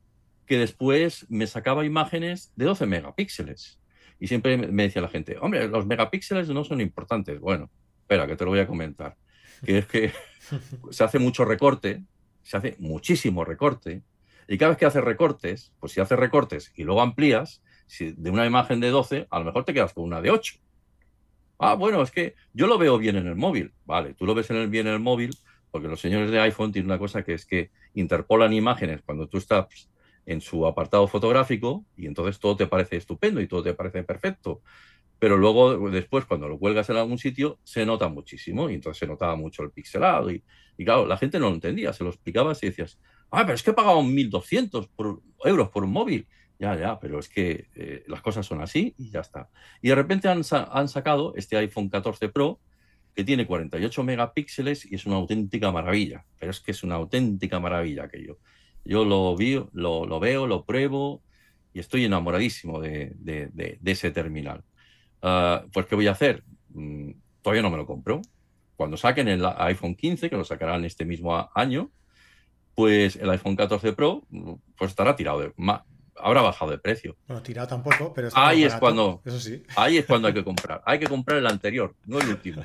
que 0.47 0.59
después 0.59 1.27
me 1.29 1.47
sacaba 1.47 1.85
imágenes 1.85 2.53
de 2.57 2.65
12 2.65 2.87
megapíxeles. 2.87 3.81
Y 4.19 4.27
siempre 4.27 4.57
me 4.57 4.85
decía 4.85 5.03
la 5.03 5.09
gente, 5.09 5.37
hombre, 5.41 5.69
los 5.69 5.87
megapíxeles 5.87 6.49
no 6.49 6.65
son 6.65 6.81
importantes. 6.81 7.39
Bueno, 7.39 7.71
espera, 8.01 8.27
que 8.27 8.37
te 8.37 8.45
lo 8.45 8.51
voy 8.51 8.61
a 8.61 8.67
comentar. 8.67 9.17
Que 9.65 9.79
es 9.79 9.87
que 9.87 10.13
se 10.91 11.05
hace 11.05 11.19
mucho 11.19 11.45
recorte, 11.45 12.03
se 12.43 12.57
hace 12.57 12.77
muchísimo 12.79 13.45
recorte, 13.45 14.03
y 14.49 14.57
cada 14.57 14.71
vez 14.71 14.79
que 14.79 14.87
haces 14.87 15.05
recortes, 15.05 15.75
pues 15.79 15.93
si 15.93 16.01
haces 16.01 16.19
recortes 16.19 16.73
y 16.75 16.85
luego 16.85 17.03
amplías, 17.03 17.63
si 17.87 18.13
de 18.13 18.31
una 18.31 18.47
imagen 18.47 18.81
de 18.81 18.89
12, 18.89 19.27
a 19.31 19.39
lo 19.39 19.45
mejor 19.45 19.65
te 19.65 19.75
quedas 19.75 19.93
con 19.93 20.05
una 20.05 20.23
de 20.23 20.31
8. 20.31 20.55
Ah, 21.59 21.75
bueno, 21.75 22.03
es 22.03 22.11
que 22.11 22.35
yo 22.53 22.67
lo 22.67 22.79
veo 22.79 22.99
bien 22.99 23.17
en 23.17 23.27
el 23.27 23.35
móvil. 23.37 23.73
Vale, 23.85 24.15
tú 24.15 24.27
lo 24.27 24.35
ves 24.35 24.51
en 24.51 24.57
el, 24.57 24.69
bien 24.69 24.87
en 24.87 24.95
el 24.95 25.01
móvil 25.01 25.31
porque 25.71 25.89
los 25.89 26.01
señores 26.01 26.31
de 26.31 26.41
iPhone 26.41 26.73
tienen 26.73 26.91
una 26.91 26.99
cosa 26.99 27.23
que 27.25 27.35
es 27.35 27.45
que 27.45 27.71
interpolan 27.95 28.53
imágenes 28.53 29.03
cuando 29.05 29.29
tú 29.29 29.39
estás 29.39 29.67
en 30.25 30.41
su 30.41 30.67
apartado 30.67 31.07
fotográfico 31.09 31.85
y 31.97 32.07
entonces 32.07 32.39
todo 32.39 32.57
te 32.57 32.67
parece 32.67 32.97
estupendo 32.97 33.41
y 33.41 33.49
todo 33.49 33.63
te 33.63 33.75
parece 33.75 34.03
perfecto. 34.05 34.63
Pero 35.19 35.37
luego, 35.37 35.91
después, 35.91 36.27
cuando 36.27 36.49
lo 36.49 36.59
cuelgas 36.59 36.91
en 36.91 36.97
algún 36.97 37.19
sitio, 37.19 37.59
se 37.65 37.87
nota 37.87 38.09
muchísimo 38.09 38.71
y 38.71 38.75
entonces 38.75 38.99
se 39.01 39.07
notaba 39.07 39.37
mucho 39.37 39.63
el 39.63 39.73
pixelado. 39.73 40.31
Y, 40.31 40.45
y 40.77 40.85
claro, 40.85 41.07
la 41.07 41.17
gente 41.19 41.39
no 41.41 41.49
lo 41.49 41.55
entendía, 41.55 41.93
se 41.93 42.05
lo 42.05 42.11
explicabas 42.11 42.63
y 42.63 42.67
decías, 42.69 43.01
ah, 43.31 43.43
pero 43.43 43.55
es 43.55 43.63
que 43.63 43.71
he 43.71 43.75
pagado 43.75 44.03
1.200 44.03 44.89
euros 45.45 45.71
por 45.71 45.85
un 45.85 45.93
móvil. 45.93 46.29
Ya, 46.59 46.75
ya, 46.77 46.99
pero 46.99 47.21
es 47.21 47.29
que 47.29 47.69
eh, 47.77 48.05
las 48.09 48.21
cosas 48.21 48.45
son 48.45 48.61
así 48.61 48.95
y 48.99 49.11
ya 49.11 49.21
está. 49.21 49.49
Y 49.81 49.89
de 49.89 49.95
repente 49.95 50.29
han, 50.29 50.43
sacado 50.43 51.35
este 51.37 51.57
iPhone 51.57 51.89
14 51.89 52.29
Pro 52.31 52.61
que 53.15 53.25
tiene 53.25 53.47
48 53.47 54.03
megapíxeles 54.03 54.91
y 54.91 54.97
es 54.97 55.07
una 55.07 55.17
auténtica 55.17 55.71
maravilla. 55.71 56.25
Pero 56.39 56.51
es 56.51 56.61
que 56.61 56.73
es 56.73 56.83
una 56.83 56.97
auténtica 56.97 57.61
maravilla 57.61 58.05
aquello. 58.05 58.39
Yo 58.85 59.05
lo, 59.05 59.37
vi, 59.37 59.65
lo, 59.73 60.21
veo, 60.21 60.47
lo 60.47 60.65
pruebo 60.65 61.23
y 61.73 61.81
estoy 61.81 62.05
enamoradísimo 62.05 62.81
de, 62.81 63.81
ese 63.85 64.11
terminal. 64.11 64.65
Ah, 65.23 65.65
pues, 65.73 65.87
¿qué 65.87 65.95
voy 65.95 66.09
a 66.09 66.13
hacer? 66.13 66.43
Mm, 66.71 67.11
todavía 67.43 67.63
no 67.63 67.71
me 67.71 67.77
lo 67.77 67.87
compro. 67.87 68.21
Cuando 68.77 68.97
saquen 68.97 69.29
el 69.29 69.45
iPhone 69.45 69.95
15, 69.95 70.31
que 70.31 70.37
lo 70.37 70.45
sacarán 70.45 70.85
este 70.85 71.05
mismo 71.05 71.51
año, 71.55 71.91
pues 72.75 73.17
el 73.17 73.31
iPhone 73.31 73.57
14 73.57 73.93
Pro 73.93 74.25
mm, 74.31 74.55
pues 74.77 74.91
estará 74.91 75.15
tirado 75.17 75.41
de, 75.41 75.53
habrá 76.21 76.43
bajado 76.43 76.71
de 76.71 76.79
precio. 76.79 77.17
Bueno, 77.27 77.43
tirado 77.43 77.69
tampoco, 77.69 78.13
pero 78.13 78.29
ahí 78.35 78.65
es 78.65 78.75
cuando 78.75 79.23
eso 79.25 79.41
sí. 79.41 79.63
Ahí 79.77 79.99
es 79.99 80.07
cuando 80.07 80.29
hay 80.29 80.35
que 80.35 80.45
comprar. 80.53 80.83
Hay 80.85 80.99
que 80.99 81.07
comprar 81.07 81.39
el 81.39 81.47
anterior, 81.47 81.95
no 82.07 82.19
el 82.19 82.29
último. 82.29 82.65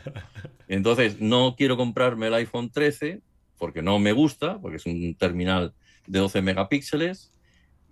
Entonces, 0.67 1.19
no 1.19 1.55
quiero 1.57 1.77
comprarme 1.77 2.27
el 2.27 2.33
iPhone 2.35 2.69
13 2.69 3.21
porque 3.57 3.81
no 3.81 3.99
me 3.99 4.11
gusta, 4.11 4.59
porque 4.59 4.77
es 4.77 4.85
un 4.85 5.15
terminal 5.15 5.73
de 6.05 6.19
12 6.19 6.41
megapíxeles, 6.41 7.31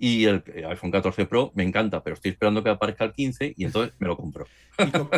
y 0.04 0.26
el 0.26 0.44
iPhone 0.68 0.90
14 0.90 1.28
Pro 1.28 1.52
me 1.54 1.64
encanta, 1.64 2.02
pero 2.02 2.16
estoy 2.16 2.32
esperando 2.32 2.64
que 2.64 2.72
aparezca 2.72 3.04
el 3.04 3.14
15 3.14 3.54
y 3.56 3.66
entonces 3.66 3.94
me 4.00 4.08
lo 4.08 4.18
compro. 4.18 4.48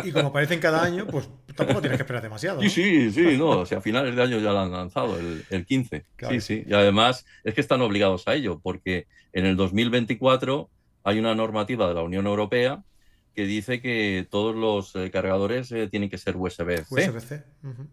Y, 0.04 0.12
como 0.12 0.28
aparecen 0.28 0.60
cada 0.60 0.82
año, 0.82 1.06
pues 1.06 1.26
tampoco 1.56 1.80
tienes 1.80 1.96
que 1.96 2.02
esperar 2.02 2.22
demasiado. 2.22 2.60
Sí, 2.60 2.68
sí, 2.68 3.10
sí, 3.10 3.38
no, 3.38 3.60
o 3.60 3.66
sea, 3.66 3.78
a 3.78 3.80
finales 3.80 4.14
de 4.14 4.22
año 4.22 4.38
ya 4.40 4.52
lo 4.52 4.60
han 4.60 4.72
lanzado, 4.72 5.16
el, 5.18 5.64
15. 5.64 6.04
Sí, 6.28 6.40
sí, 6.42 6.64
y 6.66 6.74
además 6.74 7.24
es 7.44 7.54
que 7.54 7.62
están 7.62 7.80
obligados 7.80 8.28
a 8.28 8.34
ello, 8.34 8.60
porque 8.62 9.06
en 9.32 9.46
el 9.46 9.56
2024 9.56 10.68
hay 11.02 11.18
una 11.18 11.34
normativa 11.34 11.88
de 11.88 11.94
la 11.94 12.02
Unión 12.02 12.26
Europea 12.26 12.84
que 13.34 13.46
dice 13.46 13.80
que 13.80 14.28
todos 14.30 14.54
los 14.54 14.94
eh, 14.96 15.10
cargadores 15.10 15.72
eh, 15.72 15.88
tienen 15.88 16.10
que 16.10 16.18
ser 16.18 16.36
USB-C. 16.36 17.10
USB 17.10 17.40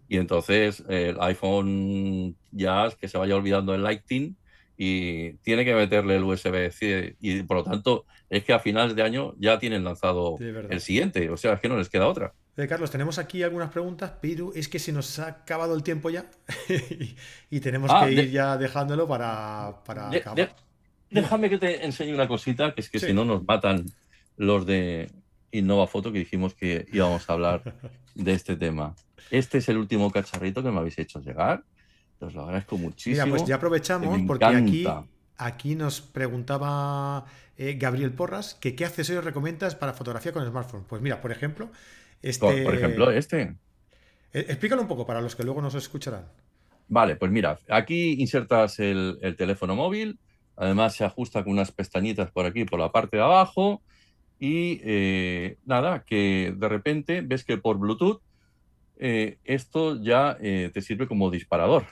Y 0.10 0.18
entonces 0.18 0.84
el 0.90 1.16
iPhone 1.22 2.36
ya 2.52 2.90
que 3.00 3.08
se 3.08 3.18
vaya 3.18 3.38
olvidando 3.38 3.74
el 3.74 3.82
Lightning 3.82 4.36
y 4.84 5.34
tiene 5.44 5.64
que 5.64 5.76
meterle 5.76 6.16
el 6.16 6.24
USB-C 6.24 7.16
y 7.20 7.44
por 7.44 7.58
lo 7.58 7.64
tanto 7.64 8.08
es 8.32 8.44
que 8.44 8.52
a 8.52 8.58
finales 8.58 8.96
de 8.96 9.04
año 9.04 9.36
ya 9.38 9.60
tienen 9.60 9.84
lanzado 9.84 10.38
el 10.40 10.82
siguiente, 10.82 11.30
o 11.30 11.38
sea, 11.38 11.54
es 11.54 11.60
que 11.60 11.70
no 11.70 11.78
les 11.78 11.88
queda 11.88 12.08
otra. 12.08 12.34
Eh, 12.58 12.68
Carlos, 12.68 12.90
tenemos 12.90 13.20
aquí 13.20 13.44
algunas 13.44 13.70
preguntas, 13.70 14.14
pero 14.20 14.52
es 14.56 14.68
que 14.68 14.80
se 14.80 14.92
nos 14.92 15.20
ha 15.20 15.28
acabado 15.28 15.76
el 15.76 15.84
tiempo 15.84 16.10
ya 16.10 16.26
y, 17.52 17.60
tenemos 17.60 17.92
ah, 17.94 18.08
que 18.08 18.14
ir 18.14 18.32
ya 18.32 18.58
dejándolo 18.58 19.08
para, 19.08 19.68
acabar. 19.68 20.56
déjame 21.12 21.52
que 21.52 21.60
te 21.60 21.86
enseñe 21.86 22.16
una 22.16 22.28
cosita, 22.28 22.74
que 22.74 22.82
es 22.82 22.90
que 22.90 22.98
si 22.98 23.14
no 23.14 23.24
nos 23.24 23.44
matan 23.46 23.86
los 24.36 24.66
de 24.66 25.12
Innova 25.52 25.86
Foto 25.86 26.12
que 26.12 26.18
dijimos 26.18 26.56
que 26.56 26.88
íbamos 26.92 27.30
a 27.30 27.34
hablar 27.34 27.62
de 28.16 28.34
este 28.34 28.56
tema. 28.56 28.96
Este 29.30 29.60
es 29.60 29.70
el 29.70 29.78
último 29.78 30.10
cacharrito 30.10 30.64
que 30.64 30.72
me 30.72 30.80
habéis 30.80 30.98
hecho 30.98 31.20
llegar. 31.20 31.64
Os 32.22 32.36
lo 32.36 32.44
agradezco 32.44 32.78
muchísimo. 32.78 33.26
Mira, 33.26 33.38
pues 33.38 33.50
ya 33.50 33.56
aprovechamos 33.56 34.20
porque 34.28 34.46
aquí, 34.46 34.86
aquí 35.38 35.76
nos 35.76 36.02
preguntaba 36.02 37.26
eh, 37.58 37.76
Gabriel 37.80 38.14
Porras 38.14 38.54
que 38.54 38.76
qué 38.76 38.86
accesorios 38.86 39.26
recomiendas 39.26 39.76
para 39.76 39.94
fotografía 39.94 40.32
con 40.32 40.46
smartphone. 40.48 40.84
Pues 40.88 41.02
mira, 41.02 41.20
por 41.20 41.32
ejemplo, 41.32 41.72
este. 42.22 42.64
Por 42.64 42.76
ejemplo, 42.76 43.12
este. 43.12 43.56
Eh, 44.34 44.46
explícalo 44.50 44.84
un 44.84 44.88
poco 44.88 45.06
para 45.06 45.20
los 45.20 45.36
que 45.36 45.44
luego 45.44 45.62
nos 45.62 45.74
escucharán. 45.74 46.26
Vale, 46.88 47.16
pues 47.16 47.32
mira, 47.32 47.58
aquí 47.70 48.22
insertas 48.22 48.80
el, 48.80 49.18
teléfono 49.38 49.76
móvil, 49.76 50.20
además 50.58 50.94
se 50.94 51.06
ajusta 51.06 51.44
con 51.44 51.54
unas 51.54 51.72
pestañitas 51.72 52.30
por 52.32 52.46
aquí, 52.46 52.66
por 52.66 52.80
la 52.80 52.92
parte 52.92 53.18
de 53.18 53.24
abajo, 53.24 53.82
y 54.38 54.82
eh, 54.84 55.58
nada, 55.66 56.04
que 56.04 56.54
de 56.56 56.68
repente 56.68 57.22
ves 57.22 57.46
que 57.46 57.58
por 57.58 57.78
Bluetooth 57.78 58.22
esto 58.98 60.00
ya 60.04 60.38
te 60.40 60.82
sirve 60.84 61.08
como 61.08 61.32
disparador 61.32 61.86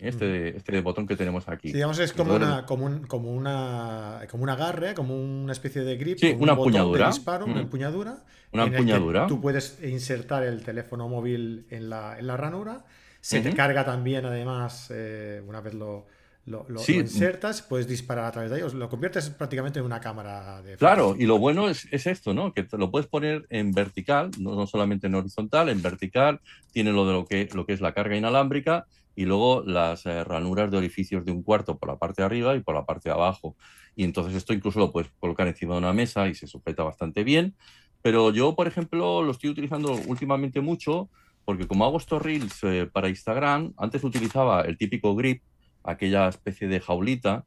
este, 0.00 0.56
este 0.56 0.80
botón 0.80 1.06
que 1.06 1.16
tenemos 1.16 1.48
aquí. 1.48 1.72
digamos, 1.72 1.98
es 1.98 2.12
como, 2.12 2.34
una, 2.34 2.64
como, 2.66 2.86
un, 2.86 3.06
como, 3.06 3.30
una, 3.30 4.20
como 4.30 4.42
un 4.42 4.48
agarre, 4.48 4.94
como 4.94 5.14
una 5.14 5.52
especie 5.52 5.82
de 5.82 5.96
grip. 5.96 6.18
Sí, 6.18 6.36
una 6.38 6.52
empuñadura. 6.52 7.08
disparo, 7.08 7.46
una 7.46 7.60
empuñadura. 7.60 8.18
Una 8.52 8.64
empuñadura. 8.64 9.26
tú 9.26 9.40
puedes 9.40 9.78
insertar 9.82 10.42
el 10.42 10.62
teléfono 10.62 11.08
móvil 11.08 11.66
en 11.70 11.90
la, 11.90 12.18
en 12.18 12.26
la 12.26 12.36
ranura. 12.36 12.84
Se 13.20 13.40
te 13.40 13.52
carga 13.52 13.84
también, 13.84 14.24
además, 14.24 14.90
eh, 14.94 15.42
una 15.46 15.60
vez 15.60 15.74
lo, 15.74 16.06
lo, 16.46 16.64
insertas, 16.88 17.60
puedes 17.60 17.86
disparar 17.86 18.24
a 18.24 18.32
través 18.32 18.50
de 18.50 18.56
ellos. 18.56 18.72
Lo 18.72 18.88
conviertes 18.88 19.28
prácticamente 19.30 19.78
en 19.78 19.84
una 19.84 20.00
cámara 20.00 20.62
de. 20.62 20.76
Claro, 20.76 21.14
y 21.18 21.26
lo 21.26 21.38
bueno 21.38 21.68
es, 21.68 21.86
es, 21.90 22.06
esto, 22.06 22.32
¿no? 22.32 22.54
Que 22.54 22.64
te 22.64 22.78
lo 22.78 22.90
puedes 22.90 23.06
poner 23.06 23.46
en 23.50 23.72
vertical, 23.72 24.30
no, 24.38 24.54
no, 24.54 24.66
solamente 24.66 25.06
en 25.06 25.14
horizontal, 25.14 25.68
en 25.68 25.82
vertical. 25.82 26.40
Tiene 26.72 26.92
lo 26.92 27.06
de 27.06 27.12
lo 27.12 27.26
que, 27.26 27.48
lo 27.52 27.66
que 27.66 27.74
es 27.74 27.80
la 27.80 27.92
carga 27.92 28.16
inalámbrica 28.16 28.86
y 29.20 29.26
luego 29.26 29.62
las 29.66 30.06
eh, 30.06 30.24
ranuras 30.24 30.70
de 30.70 30.78
orificios 30.78 31.26
de 31.26 31.30
un 31.30 31.42
cuarto 31.42 31.76
por 31.76 31.90
la 31.90 31.98
parte 31.98 32.22
de 32.22 32.26
arriba 32.26 32.56
y 32.56 32.60
por 32.60 32.74
la 32.74 32.86
parte 32.86 33.10
de 33.10 33.14
abajo. 33.14 33.54
Y 33.94 34.04
entonces 34.04 34.34
esto 34.34 34.54
incluso 34.54 34.78
lo 34.78 34.92
puedes 34.92 35.10
colocar 35.20 35.46
encima 35.46 35.74
de 35.74 35.80
una 35.80 35.92
mesa 35.92 36.26
y 36.26 36.34
se 36.34 36.46
sujeta 36.46 36.84
bastante 36.84 37.22
bien. 37.22 37.54
Pero 38.00 38.32
yo, 38.32 38.56
por 38.56 38.66
ejemplo, 38.66 39.22
lo 39.22 39.30
estoy 39.32 39.50
utilizando 39.50 39.92
últimamente 40.06 40.62
mucho 40.62 41.10
porque 41.44 41.66
como 41.66 41.84
hago 41.84 41.98
estos 41.98 42.22
reels 42.22 42.60
eh, 42.62 42.88
para 42.90 43.10
Instagram, 43.10 43.74
antes 43.76 44.02
utilizaba 44.04 44.62
el 44.62 44.78
típico 44.78 45.14
grip, 45.14 45.42
aquella 45.84 46.26
especie 46.28 46.66
de 46.66 46.80
jaulita, 46.80 47.44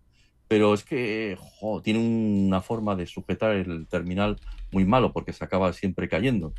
pero 0.47 0.75
es 0.75 0.83
que 0.83 1.39
tiene 1.83 1.99
una 2.01 2.61
forma 2.61 2.95
de 2.95 3.07
sujetar 3.07 3.55
el 3.55 3.87
terminal 3.87 4.39
muy 4.71 4.85
malo 4.85 5.11
porque 5.11 5.33
se 5.33 5.43
acaba 5.43 5.73
siempre 5.73 6.07
cayendo 6.07 6.53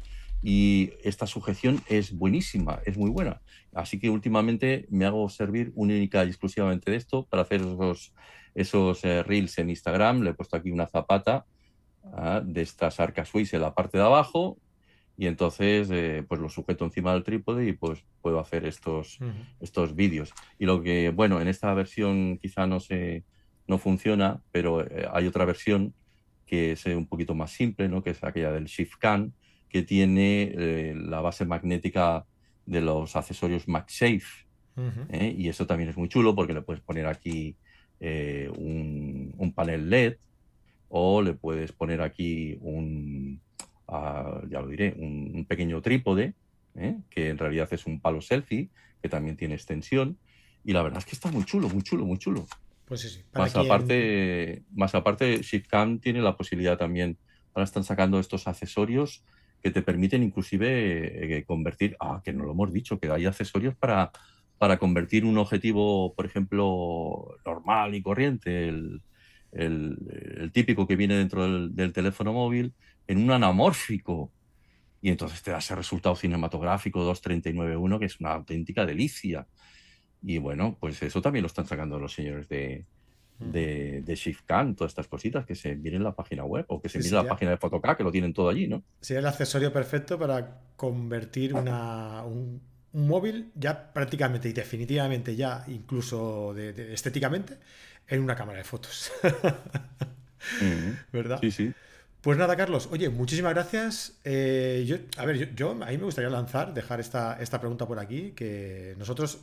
y 0.46 0.92
esta 1.02 1.26
sujeción 1.26 1.80
es 1.88 2.12
buenísima, 2.12 2.80
es 2.84 2.98
muy 2.98 3.08
buena. 3.08 3.40
Así 3.72 3.98
que 3.98 4.10
últimamente 4.10 4.86
me 4.90 5.06
hago 5.06 5.26
servir 5.30 5.72
única 5.74 6.22
y 6.22 6.28
exclusivamente 6.28 6.90
de 6.90 6.98
esto 6.98 7.26
para 7.26 7.44
hacer 7.44 7.62
esos, 7.62 8.12
esos 8.54 9.02
eh, 9.04 9.22
reels 9.22 9.56
en 9.56 9.70
Instagram. 9.70 10.20
Le 10.20 10.30
he 10.30 10.34
puesto 10.34 10.54
aquí 10.54 10.70
una 10.70 10.86
zapata 10.86 11.46
ah, 12.12 12.42
de 12.44 12.60
estas 12.60 13.00
arcas 13.00 13.30
Swiss 13.30 13.54
en 13.54 13.62
la 13.62 13.74
parte 13.74 13.96
de 13.96 14.04
abajo 14.04 14.58
y 15.16 15.28
entonces 15.28 15.88
eh, 15.90 16.22
pues 16.28 16.38
lo 16.42 16.50
sujeto 16.50 16.84
encima 16.84 17.14
del 17.14 17.24
trípode 17.24 17.66
y 17.66 17.72
pues 17.72 18.04
puedo 18.20 18.38
hacer 18.38 18.66
estos, 18.66 19.18
estos 19.60 19.96
vídeos. 19.96 20.34
Y 20.58 20.66
lo 20.66 20.82
que, 20.82 21.08
bueno, 21.08 21.40
en 21.40 21.48
esta 21.48 21.72
versión 21.72 22.36
quizá 22.36 22.66
no, 22.66 22.80
se, 22.80 23.24
no 23.66 23.78
funciona, 23.78 24.42
pero 24.52 24.82
eh, 24.82 25.08
hay 25.10 25.26
otra 25.26 25.46
versión 25.46 25.94
que 26.44 26.72
es 26.72 26.84
un 26.84 27.06
poquito 27.06 27.34
más 27.34 27.50
simple, 27.50 27.88
¿no? 27.88 28.02
que 28.02 28.10
es 28.10 28.22
aquella 28.22 28.52
del 28.52 28.66
Shift 28.66 28.98
Can, 28.98 29.32
que 29.74 29.82
tiene 29.82 30.54
eh, 30.56 30.94
la 30.94 31.20
base 31.20 31.44
magnética 31.44 32.24
de 32.64 32.80
los 32.80 33.16
accesorios 33.16 33.66
MagSafe. 33.66 34.46
¿eh? 35.10 35.34
Y 35.36 35.48
eso 35.48 35.66
también 35.66 35.90
es 35.90 35.96
muy 35.96 36.08
chulo 36.08 36.32
porque 36.36 36.54
le 36.54 36.62
puedes 36.62 36.80
poner 36.80 37.08
aquí 37.08 37.56
eh, 37.98 38.48
un, 38.56 39.52
panel 39.52 39.90
LED 39.90 40.14
o 40.90 41.22
le 41.22 41.34
puedes 41.34 41.72
poner 41.72 42.02
aquí 42.02 42.56
un, 42.60 43.40
ah, 43.88 44.42
ya 44.48 44.60
lo 44.60 44.68
diré, 44.68 44.94
un, 44.96 45.44
pequeño 45.44 45.82
trípode, 45.82 46.34
que 47.10 47.30
en 47.30 47.38
realidad 47.38 47.66
es 47.72 47.84
un 47.84 48.00
palo 48.00 48.20
selfie, 48.20 48.68
que 49.02 49.08
también 49.08 49.36
tiene 49.36 49.56
extensión. 49.56 50.18
Y 50.64 50.72
la 50.72 50.82
verdad 50.82 51.00
es 51.00 51.04
que 51.04 51.16
está 51.16 51.32
muy 51.32 51.44
chulo, 51.46 51.68
muy 51.68 51.82
chulo, 51.82 52.06
muy 52.06 52.18
chulo. 52.18 52.46
Pues 52.84 53.00
sí, 53.00 53.08
sí. 53.08 53.24
Más, 53.32 53.56
aparte, 53.56 54.62
más 54.72 54.94
aparte, 54.94 55.42
ShiftCam 55.42 55.98
tiene 55.98 56.22
la 56.22 56.36
posibilidad 56.36 56.78
también, 56.78 57.18
ahora 57.54 57.64
están 57.64 57.82
sacando 57.82 58.20
estos 58.20 58.46
accesorios 58.46 59.24
que 59.64 59.70
te 59.70 59.80
permiten 59.80 60.22
inclusive 60.22 61.38
eh, 61.38 61.44
convertir, 61.46 61.96
ah, 61.98 62.20
que 62.22 62.34
no 62.34 62.44
lo 62.44 62.52
hemos 62.52 62.70
dicho, 62.70 63.00
que 63.00 63.10
hay 63.10 63.24
accesorios 63.24 63.74
para, 63.74 64.12
para 64.58 64.78
convertir 64.78 65.24
un 65.24 65.38
objetivo, 65.38 66.12
por 66.14 66.26
ejemplo, 66.26 67.38
normal 67.46 67.94
y 67.94 68.02
corriente, 68.02 68.68
el, 68.68 69.00
típico 70.52 70.86
que 70.86 70.96
viene 70.96 71.14
dentro 71.16 71.68
del, 71.70 71.92
teléfono 71.94 72.34
móvil, 72.34 72.74
en 73.06 73.16
un 73.16 73.30
anamórfico. 73.30 74.30
Y 75.00 75.08
entonces 75.08 75.42
te 75.42 75.52
da 75.52 75.58
ese 75.58 75.74
resultado 75.74 76.14
cinematográfico 76.14 77.00
239.1 77.10 77.98
que 77.98 78.04
es 78.04 78.20
una 78.20 78.32
auténtica 78.32 78.84
delicia. 78.84 79.46
Y 80.22 80.36
bueno, 80.36 80.76
pues 80.78 81.02
eso 81.02 81.22
también 81.22 81.42
lo 81.42 81.46
están 81.46 81.66
sacando 81.66 81.98
los 81.98 82.12
señores 82.12 82.50
de, 82.50 82.84
de, 83.38 84.02
de 84.02 84.14
ShiftCam, 84.14 84.74
todas 84.74 84.92
estas 84.92 85.08
cositas 85.08 85.44
que 85.44 85.54
se 85.54 85.74
vienen 85.74 86.00
en 86.00 86.04
la 86.04 86.14
página 86.14 86.44
web 86.44 86.64
o 86.68 86.80
que 86.80 86.88
se 86.88 86.98
vienen 86.98 87.18
en 87.18 87.24
la 87.24 87.30
página 87.30 87.50
de 87.50 87.56
Photocad, 87.56 87.96
que 87.96 88.04
lo 88.04 88.12
tienen 88.12 88.32
todo 88.32 88.48
allí, 88.48 88.68
¿no? 88.68 88.82
Sería 89.00 89.20
el 89.20 89.26
accesorio 89.26 89.72
perfecto 89.72 90.18
para 90.18 90.60
convertir 90.76 91.54
una, 91.54 92.22
un, 92.24 92.60
móvil 92.92 93.50
ya 93.54 93.92
prácticamente 93.92 94.48
y 94.48 94.52
definitivamente 94.52 95.34
ya, 95.34 95.64
incluso 95.66 96.56
estéticamente, 96.56 97.58
en 98.06 98.22
una 98.22 98.36
cámara 98.36 98.58
de 98.58 98.64
fotos. 98.64 99.10
¿Verdad? 101.12 101.38
Sí, 101.40 101.50
sí. 101.50 101.72
Pues 102.20 102.38
nada, 102.38 102.56
Carlos. 102.56 102.88
Oye, 102.90 103.10
muchísimas 103.10 103.52
gracias. 103.52 104.18
Eh, 104.24 104.84
yo, 104.86 104.96
a 105.18 105.26
ver, 105.26 105.54
yo, 105.54 105.72
a 105.72 105.74
mí 105.74 105.98
me 105.98 106.04
gustaría 106.04 106.30
lanzar, 106.30 106.72
dejar 106.72 107.00
esta, 107.00 107.38
esta 107.38 107.60
pregunta 107.60 107.86
por 107.86 107.98
aquí, 107.98 108.30
que 108.30 108.94
nosotros 108.96 109.40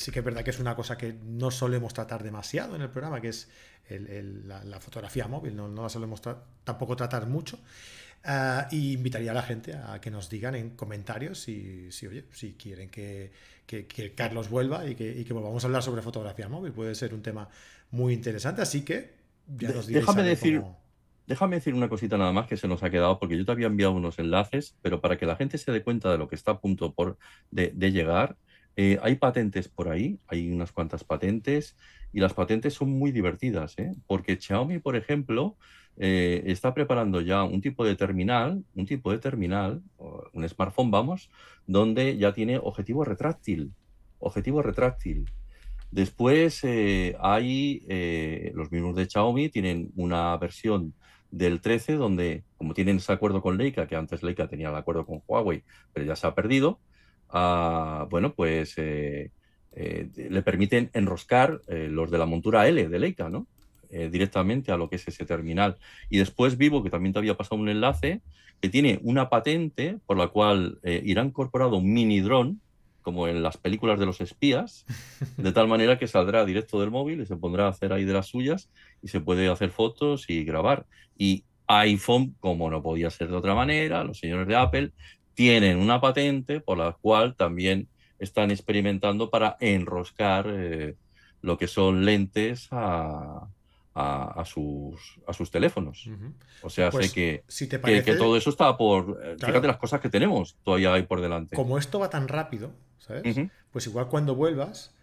sí 0.00 0.10
que 0.10 0.20
es 0.20 0.24
verdad 0.24 0.42
que 0.42 0.50
es 0.50 0.58
una 0.58 0.74
cosa 0.74 0.96
que 0.96 1.12
no 1.12 1.50
solemos 1.50 1.92
tratar 1.92 2.22
demasiado 2.22 2.74
en 2.74 2.80
el 2.80 2.88
programa, 2.88 3.20
que 3.20 3.28
es 3.28 3.50
la, 3.90 4.80
fotografía 4.80 5.28
móvil, 5.28 5.54
no, 5.54 5.68
la 5.68 5.90
solemos 5.90 6.22
tampoco 6.64 6.96
tratar 6.96 7.26
mucho. 7.26 7.58
Uh, 8.24 8.64
y 8.70 8.92
invitaría 8.92 9.30
a 9.30 9.34
la 9.34 9.42
gente 9.42 9.74
a 9.74 9.98
que 10.00 10.10
nos 10.10 10.28
digan 10.28 10.54
en 10.54 10.70
comentarios 10.70 11.40
si, 11.40 11.90
si, 11.90 12.06
oye, 12.06 12.24
si 12.32 12.52
quieren 12.52 12.90
que, 12.90 13.30
Carlos 14.14 14.48
vuelva 14.48 14.86
y 14.86 14.94
que, 14.94 15.26
volvamos 15.32 15.64
a 15.64 15.66
hablar 15.66 15.82
sobre 15.82 16.00
fotografía 16.00 16.48
móvil. 16.48 16.72
Puede 16.72 16.94
ser 16.94 17.12
un 17.12 17.20
tema 17.20 17.48
muy 17.90 18.14
interesante, 18.14 18.62
así 18.62 18.82
que 18.82 19.16
ya 19.48 19.70
nos 19.70 19.86
Déjame 19.86 20.22
decir, 20.22 20.62
déjame 21.26 21.56
decir 21.56 21.74
una 21.74 21.90
cosita 21.90 22.16
nada 22.16 22.32
más 22.32 22.46
que 22.46 22.56
se 22.56 22.68
nos 22.68 22.82
ha 22.82 22.88
quedado, 22.88 23.18
porque 23.18 23.36
yo 23.36 23.44
te 23.44 23.52
había 23.52 23.66
enviado 23.66 23.92
unos 23.92 24.18
enlaces, 24.18 24.76
pero 24.80 25.02
para 25.02 25.18
que 25.18 25.26
la 25.26 25.36
gente 25.36 25.58
se 25.58 25.72
dé 25.72 25.82
cuenta 25.82 26.10
de 26.10 26.16
lo 26.16 26.26
que 26.26 26.36
está 26.36 26.52
a 26.52 26.60
punto 26.60 26.94
por, 26.94 27.18
de, 27.50 27.70
de 27.74 27.92
llegar, 27.92 28.36
eh, 28.76 28.98
hay 29.02 29.16
patentes 29.16 29.68
por 29.68 29.88
ahí, 29.88 30.18
hay 30.26 30.50
unas 30.50 30.72
cuantas 30.72 31.04
patentes 31.04 31.76
y 32.12 32.20
las 32.20 32.34
patentes 32.34 32.74
son 32.74 32.90
muy 32.90 33.12
divertidas, 33.12 33.78
¿eh? 33.78 33.92
porque 34.06 34.36
Xiaomi, 34.36 34.78
por 34.78 34.96
ejemplo, 34.96 35.56
eh, 35.96 36.42
está 36.46 36.72
preparando 36.72 37.20
ya 37.20 37.44
un 37.44 37.60
tipo 37.60 37.84
de 37.84 37.96
terminal, 37.96 38.64
un 38.74 38.86
tipo 38.86 39.12
de 39.12 39.18
terminal, 39.18 39.82
un 40.32 40.48
smartphone, 40.48 40.90
vamos, 40.90 41.30
donde 41.66 42.16
ya 42.16 42.32
tiene 42.32 42.58
objetivo 42.58 43.04
retráctil, 43.04 43.72
objetivo 44.18 44.62
retráctil. 44.62 45.30
Después 45.90 46.62
eh, 46.62 47.16
hay 47.20 47.82
los 48.54 48.70
mismos 48.70 48.94
de 48.96 49.06
Xiaomi, 49.06 49.48
tienen 49.48 49.90
una 49.96 50.36
versión 50.36 50.94
del 51.30 51.60
13 51.60 51.94
donde, 51.94 52.44
como 52.56 52.74
tienen 52.74 52.96
ese 52.96 53.12
acuerdo 53.12 53.42
con 53.42 53.56
Leica, 53.56 53.86
que 53.86 53.96
antes 53.96 54.22
Leica 54.22 54.48
tenía 54.48 54.68
el 54.68 54.74
acuerdo 54.74 55.06
con 55.06 55.22
Huawei, 55.26 55.62
pero 55.92 56.06
ya 56.06 56.16
se 56.16 56.26
ha 56.26 56.34
perdido, 56.34 56.80
bueno, 57.32 58.34
pues 58.34 58.74
eh, 58.76 59.30
le 59.72 60.42
permiten 60.42 60.90
enroscar 60.92 61.60
los 61.68 62.10
de 62.10 62.18
la 62.18 62.26
montura 62.26 62.66
L 62.68 62.88
de 62.88 62.98
Leica, 62.98 63.28
¿no? 63.28 63.46
directamente 63.90 64.70
a 64.70 64.76
lo 64.76 64.88
que 64.88 64.96
es 64.96 65.08
ese 65.08 65.26
terminal. 65.26 65.76
Y 66.08 66.18
después 66.18 66.56
Vivo, 66.56 66.84
que 66.84 66.90
también 66.90 67.12
te 67.12 67.18
había 67.18 67.36
pasado 67.36 67.60
un 67.60 67.68
enlace, 67.68 68.20
que 68.60 68.68
tiene 68.68 69.00
una 69.02 69.28
patente 69.28 69.98
por 70.06 70.16
la 70.16 70.28
cual 70.28 70.78
irá 70.84 71.24
incorporado 71.24 71.76
un 71.76 71.92
mini 71.92 72.20
dron 72.20 72.60
como 73.02 73.28
en 73.28 73.42
las 73.42 73.56
películas 73.56 73.98
de 73.98 74.06
los 74.06 74.20
espías, 74.20 74.84
de 75.36 75.52
tal 75.52 75.68
manera 75.68 75.98
que 75.98 76.06
saldrá 76.06 76.44
directo 76.44 76.80
del 76.80 76.90
móvil 76.90 77.20
y 77.20 77.26
se 77.26 77.36
pondrá 77.36 77.66
a 77.66 77.70
hacer 77.70 77.92
ahí 77.92 78.04
de 78.04 78.12
las 78.12 78.26
suyas 78.26 78.70
y 79.02 79.08
se 79.08 79.20
puede 79.20 79.48
hacer 79.48 79.70
fotos 79.70 80.28
y 80.28 80.44
grabar. 80.44 80.86
Y 81.16 81.44
iPhone, 81.66 82.34
como 82.40 82.70
no 82.70 82.82
podía 82.82 83.10
ser 83.10 83.28
de 83.28 83.36
otra 83.36 83.54
manera, 83.54 84.04
los 84.04 84.18
señores 84.18 84.46
de 84.48 84.56
Apple 84.56 84.92
tienen 85.34 85.78
una 85.78 86.00
patente 86.00 86.60
por 86.60 86.78
la 86.78 86.92
cual 86.92 87.34
también 87.34 87.88
están 88.18 88.50
experimentando 88.50 89.30
para 89.30 89.56
enroscar 89.60 90.46
eh, 90.48 90.96
lo 91.42 91.56
que 91.56 91.66
son 91.66 92.04
lentes 92.04 92.68
a, 92.70 93.48
a, 93.94 94.44
sus, 94.44 95.18
a 95.26 95.32
sus 95.32 95.50
teléfonos. 95.50 96.08
O 96.62 96.70
sea, 96.70 96.90
sé 96.90 96.96
pues, 96.96 97.12
que, 97.12 97.44
que, 97.68 98.14
todo 98.14 98.36
eso 98.36 98.50
está 98.50 98.76
por... 98.76 99.20
Eh, 99.24 99.36
fíjate 99.38 99.66
las 99.66 99.78
cosas 99.78 100.00
que 100.00 100.08
tenemos 100.08 100.56
todavía 100.62 100.92
hay 100.92 101.02
por 101.02 101.20
delante. 101.20 101.56
Como 101.56 101.78
esto 101.78 101.98
va 101.98 102.10
tan 102.10 102.28
rápido, 102.28 102.72
¿sabes? 102.98 103.48
Pues 103.72 103.86
igual 103.86 104.08
cuando 104.08 104.34
vuelvas, 104.34 104.94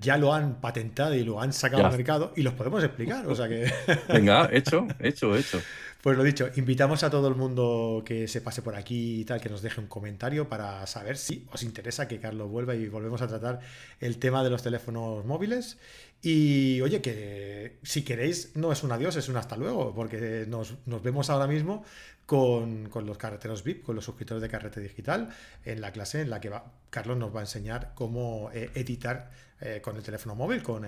ya, 0.00 0.16
lo 0.16 0.32
han 0.32 0.60
patentado 0.60 1.14
y 1.14 1.24
lo 1.24 1.40
han 1.40 1.52
sacado 1.52 1.84
al 1.86 1.92
mercado 1.92 2.32
y 2.36 2.42
los 2.42 2.54
podemos 2.54 2.82
explicar. 2.84 3.26
O 3.26 3.34
sea 3.34 3.48
que... 3.48 3.70
Venga, 4.08 4.48
hecho, 4.52 4.86
hecho, 5.00 5.34
hecho. 5.36 5.60
Pues 6.04 6.18
lo 6.18 6.22
dicho, 6.22 6.50
invitamos 6.56 7.02
a 7.02 7.08
todo 7.08 7.28
el 7.28 7.34
mundo 7.34 8.02
que 8.04 8.28
se 8.28 8.42
pase 8.42 8.60
por 8.60 8.76
aquí 8.76 9.22
y 9.22 9.24
tal, 9.24 9.40
que 9.40 9.48
nos 9.48 9.62
deje 9.62 9.80
un 9.80 9.86
comentario 9.86 10.50
para 10.50 10.86
saber 10.86 11.16
si 11.16 11.46
os 11.50 11.62
interesa 11.62 12.06
que 12.06 12.20
Carlos 12.20 12.50
vuelva 12.50 12.74
y 12.74 12.88
volvemos 12.88 13.22
a 13.22 13.26
tratar 13.26 13.60
el 14.00 14.18
tema 14.18 14.44
de 14.44 14.50
los 14.50 14.62
teléfonos 14.62 15.24
móviles. 15.24 15.78
Y 16.26 16.80
oye, 16.80 17.02
que 17.02 17.76
si 17.82 18.02
queréis, 18.02 18.56
no 18.56 18.72
es 18.72 18.82
un 18.82 18.90
adiós, 18.90 19.14
es 19.16 19.28
un 19.28 19.36
hasta 19.36 19.58
luego, 19.58 19.94
porque 19.94 20.46
nos, 20.48 20.74
vemos 21.02 21.28
ahora 21.28 21.46
mismo 21.46 21.84
con, 22.24 22.88
los 23.04 23.18
carreteros 23.18 23.62
VIP, 23.62 23.82
con 23.82 23.94
los 23.94 24.06
suscriptores 24.06 24.40
de 24.40 24.48
Carrete 24.48 24.80
Digital, 24.80 25.28
en 25.66 25.82
la 25.82 25.92
clase 25.92 26.22
en 26.22 26.30
la 26.30 26.40
que 26.40 26.48
va, 26.48 26.72
Carlos 26.88 27.18
nos 27.18 27.34
va 27.34 27.40
a 27.40 27.42
enseñar 27.42 27.92
cómo 27.94 28.50
eh, 28.54 28.70
editar 28.74 29.32
eh, 29.60 29.82
con 29.82 29.96
el 29.96 30.02
teléfono 30.02 30.34
móvil, 30.34 30.62
con 30.62 30.86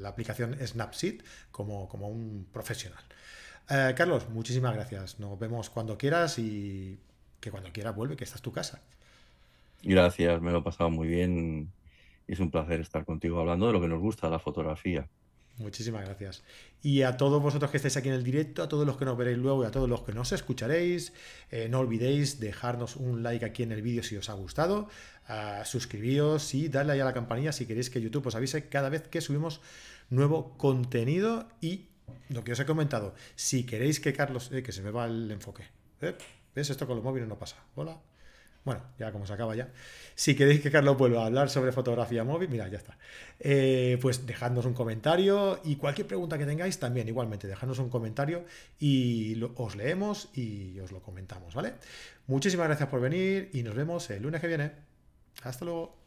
la 0.00 0.08
aplicación 0.08 0.56
Snapseed, 0.66 1.20
como, 1.50 1.86
como 1.86 2.08
un 2.08 2.46
profesional. 2.50 3.04
Eh, 3.68 3.92
Carlos, 3.94 4.30
muchísimas 4.30 4.74
gracias. 4.74 5.20
Nos 5.20 5.38
vemos 5.38 5.68
cuando 5.68 5.98
quieras 5.98 6.38
y 6.38 6.98
que 7.38 7.50
cuando 7.50 7.70
quieras 7.70 7.94
vuelve, 7.94 8.16
que 8.16 8.24
esta 8.24 8.36
es 8.36 8.42
tu 8.42 8.50
casa. 8.50 8.80
Gracias, 9.82 10.40
me 10.40 10.52
lo 10.52 10.60
he 10.60 10.62
pasado 10.62 10.88
muy 10.88 11.06
bien 11.06 11.70
es 12.32 12.40
un 12.40 12.50
placer 12.50 12.80
estar 12.80 13.04
contigo 13.04 13.40
hablando 13.40 13.66
de 13.66 13.72
lo 13.72 13.80
que 13.80 13.88
nos 13.88 14.00
gusta, 14.00 14.28
la 14.30 14.38
fotografía. 14.38 15.08
Muchísimas 15.58 16.04
gracias. 16.06 16.42
Y 16.82 17.02
a 17.02 17.18
todos 17.18 17.42
vosotros 17.42 17.70
que 17.70 17.76
estáis 17.76 17.96
aquí 17.98 18.08
en 18.08 18.14
el 18.14 18.24
directo, 18.24 18.62
a 18.62 18.68
todos 18.68 18.86
los 18.86 18.96
que 18.96 19.04
nos 19.04 19.16
veréis 19.16 19.36
luego 19.36 19.62
y 19.62 19.66
a 19.66 19.70
todos 19.70 19.88
los 19.88 20.02
que 20.02 20.12
nos 20.12 20.32
escucharéis, 20.32 21.12
eh, 21.50 21.68
no 21.68 21.80
olvidéis 21.80 22.40
dejarnos 22.40 22.96
un 22.96 23.22
like 23.22 23.44
aquí 23.44 23.62
en 23.62 23.72
el 23.72 23.82
vídeo 23.82 24.02
si 24.02 24.16
os 24.16 24.30
ha 24.30 24.34
gustado, 24.34 24.88
suscribíos 25.64 26.54
y 26.54 26.68
darle 26.68 26.94
ahí 26.94 27.00
a 27.00 27.04
la 27.04 27.12
campanilla 27.12 27.52
si 27.52 27.66
queréis 27.66 27.88
que 27.88 28.00
YouTube 28.00 28.26
os 28.26 28.34
avise 28.34 28.68
cada 28.68 28.88
vez 28.88 29.06
que 29.06 29.20
subimos 29.20 29.60
nuevo 30.08 30.56
contenido 30.58 31.46
y 31.60 31.86
lo 32.28 32.42
que 32.42 32.52
os 32.52 32.60
he 32.60 32.66
comentado, 32.66 33.14
si 33.36 33.64
queréis 33.64 34.00
que 34.00 34.12
Carlos, 34.12 34.50
eh, 34.52 34.62
que 34.62 34.72
se 34.72 34.82
me 34.82 34.90
va 34.90 35.06
el 35.06 35.30
enfoque, 35.30 35.64
¿eh? 36.00 36.16
¿ves? 36.54 36.70
Esto 36.70 36.86
con 36.86 36.96
los 36.96 37.04
móviles 37.04 37.28
no 37.28 37.38
pasa. 37.38 37.56
Hola. 37.76 38.09
Bueno, 38.64 38.82
ya 38.98 39.10
como 39.10 39.26
se 39.26 39.32
acaba 39.32 39.54
ya. 39.56 39.70
Si 40.14 40.34
queréis 40.34 40.60
que 40.60 40.70
Carlos 40.70 40.98
vuelva 40.98 41.22
a 41.22 41.26
hablar 41.26 41.48
sobre 41.48 41.72
fotografía 41.72 42.24
móvil, 42.24 42.50
mira, 42.50 42.68
ya 42.68 42.76
está. 42.76 42.98
Eh, 43.38 43.98
pues 44.02 44.26
dejadnos 44.26 44.66
un 44.66 44.74
comentario 44.74 45.60
y 45.64 45.76
cualquier 45.76 46.06
pregunta 46.06 46.36
que 46.36 46.44
tengáis 46.44 46.78
también, 46.78 47.08
igualmente, 47.08 47.48
dejadnos 47.48 47.78
un 47.78 47.88
comentario 47.88 48.44
y 48.78 49.42
os 49.56 49.76
leemos 49.76 50.28
y 50.34 50.78
os 50.80 50.92
lo 50.92 51.00
comentamos, 51.00 51.54
¿vale? 51.54 51.74
Muchísimas 52.26 52.66
gracias 52.66 52.88
por 52.90 53.00
venir 53.00 53.48
y 53.54 53.62
nos 53.62 53.74
vemos 53.74 54.10
el 54.10 54.22
lunes 54.22 54.40
que 54.40 54.48
viene. 54.48 54.72
Hasta 55.42 55.64
luego. 55.64 55.99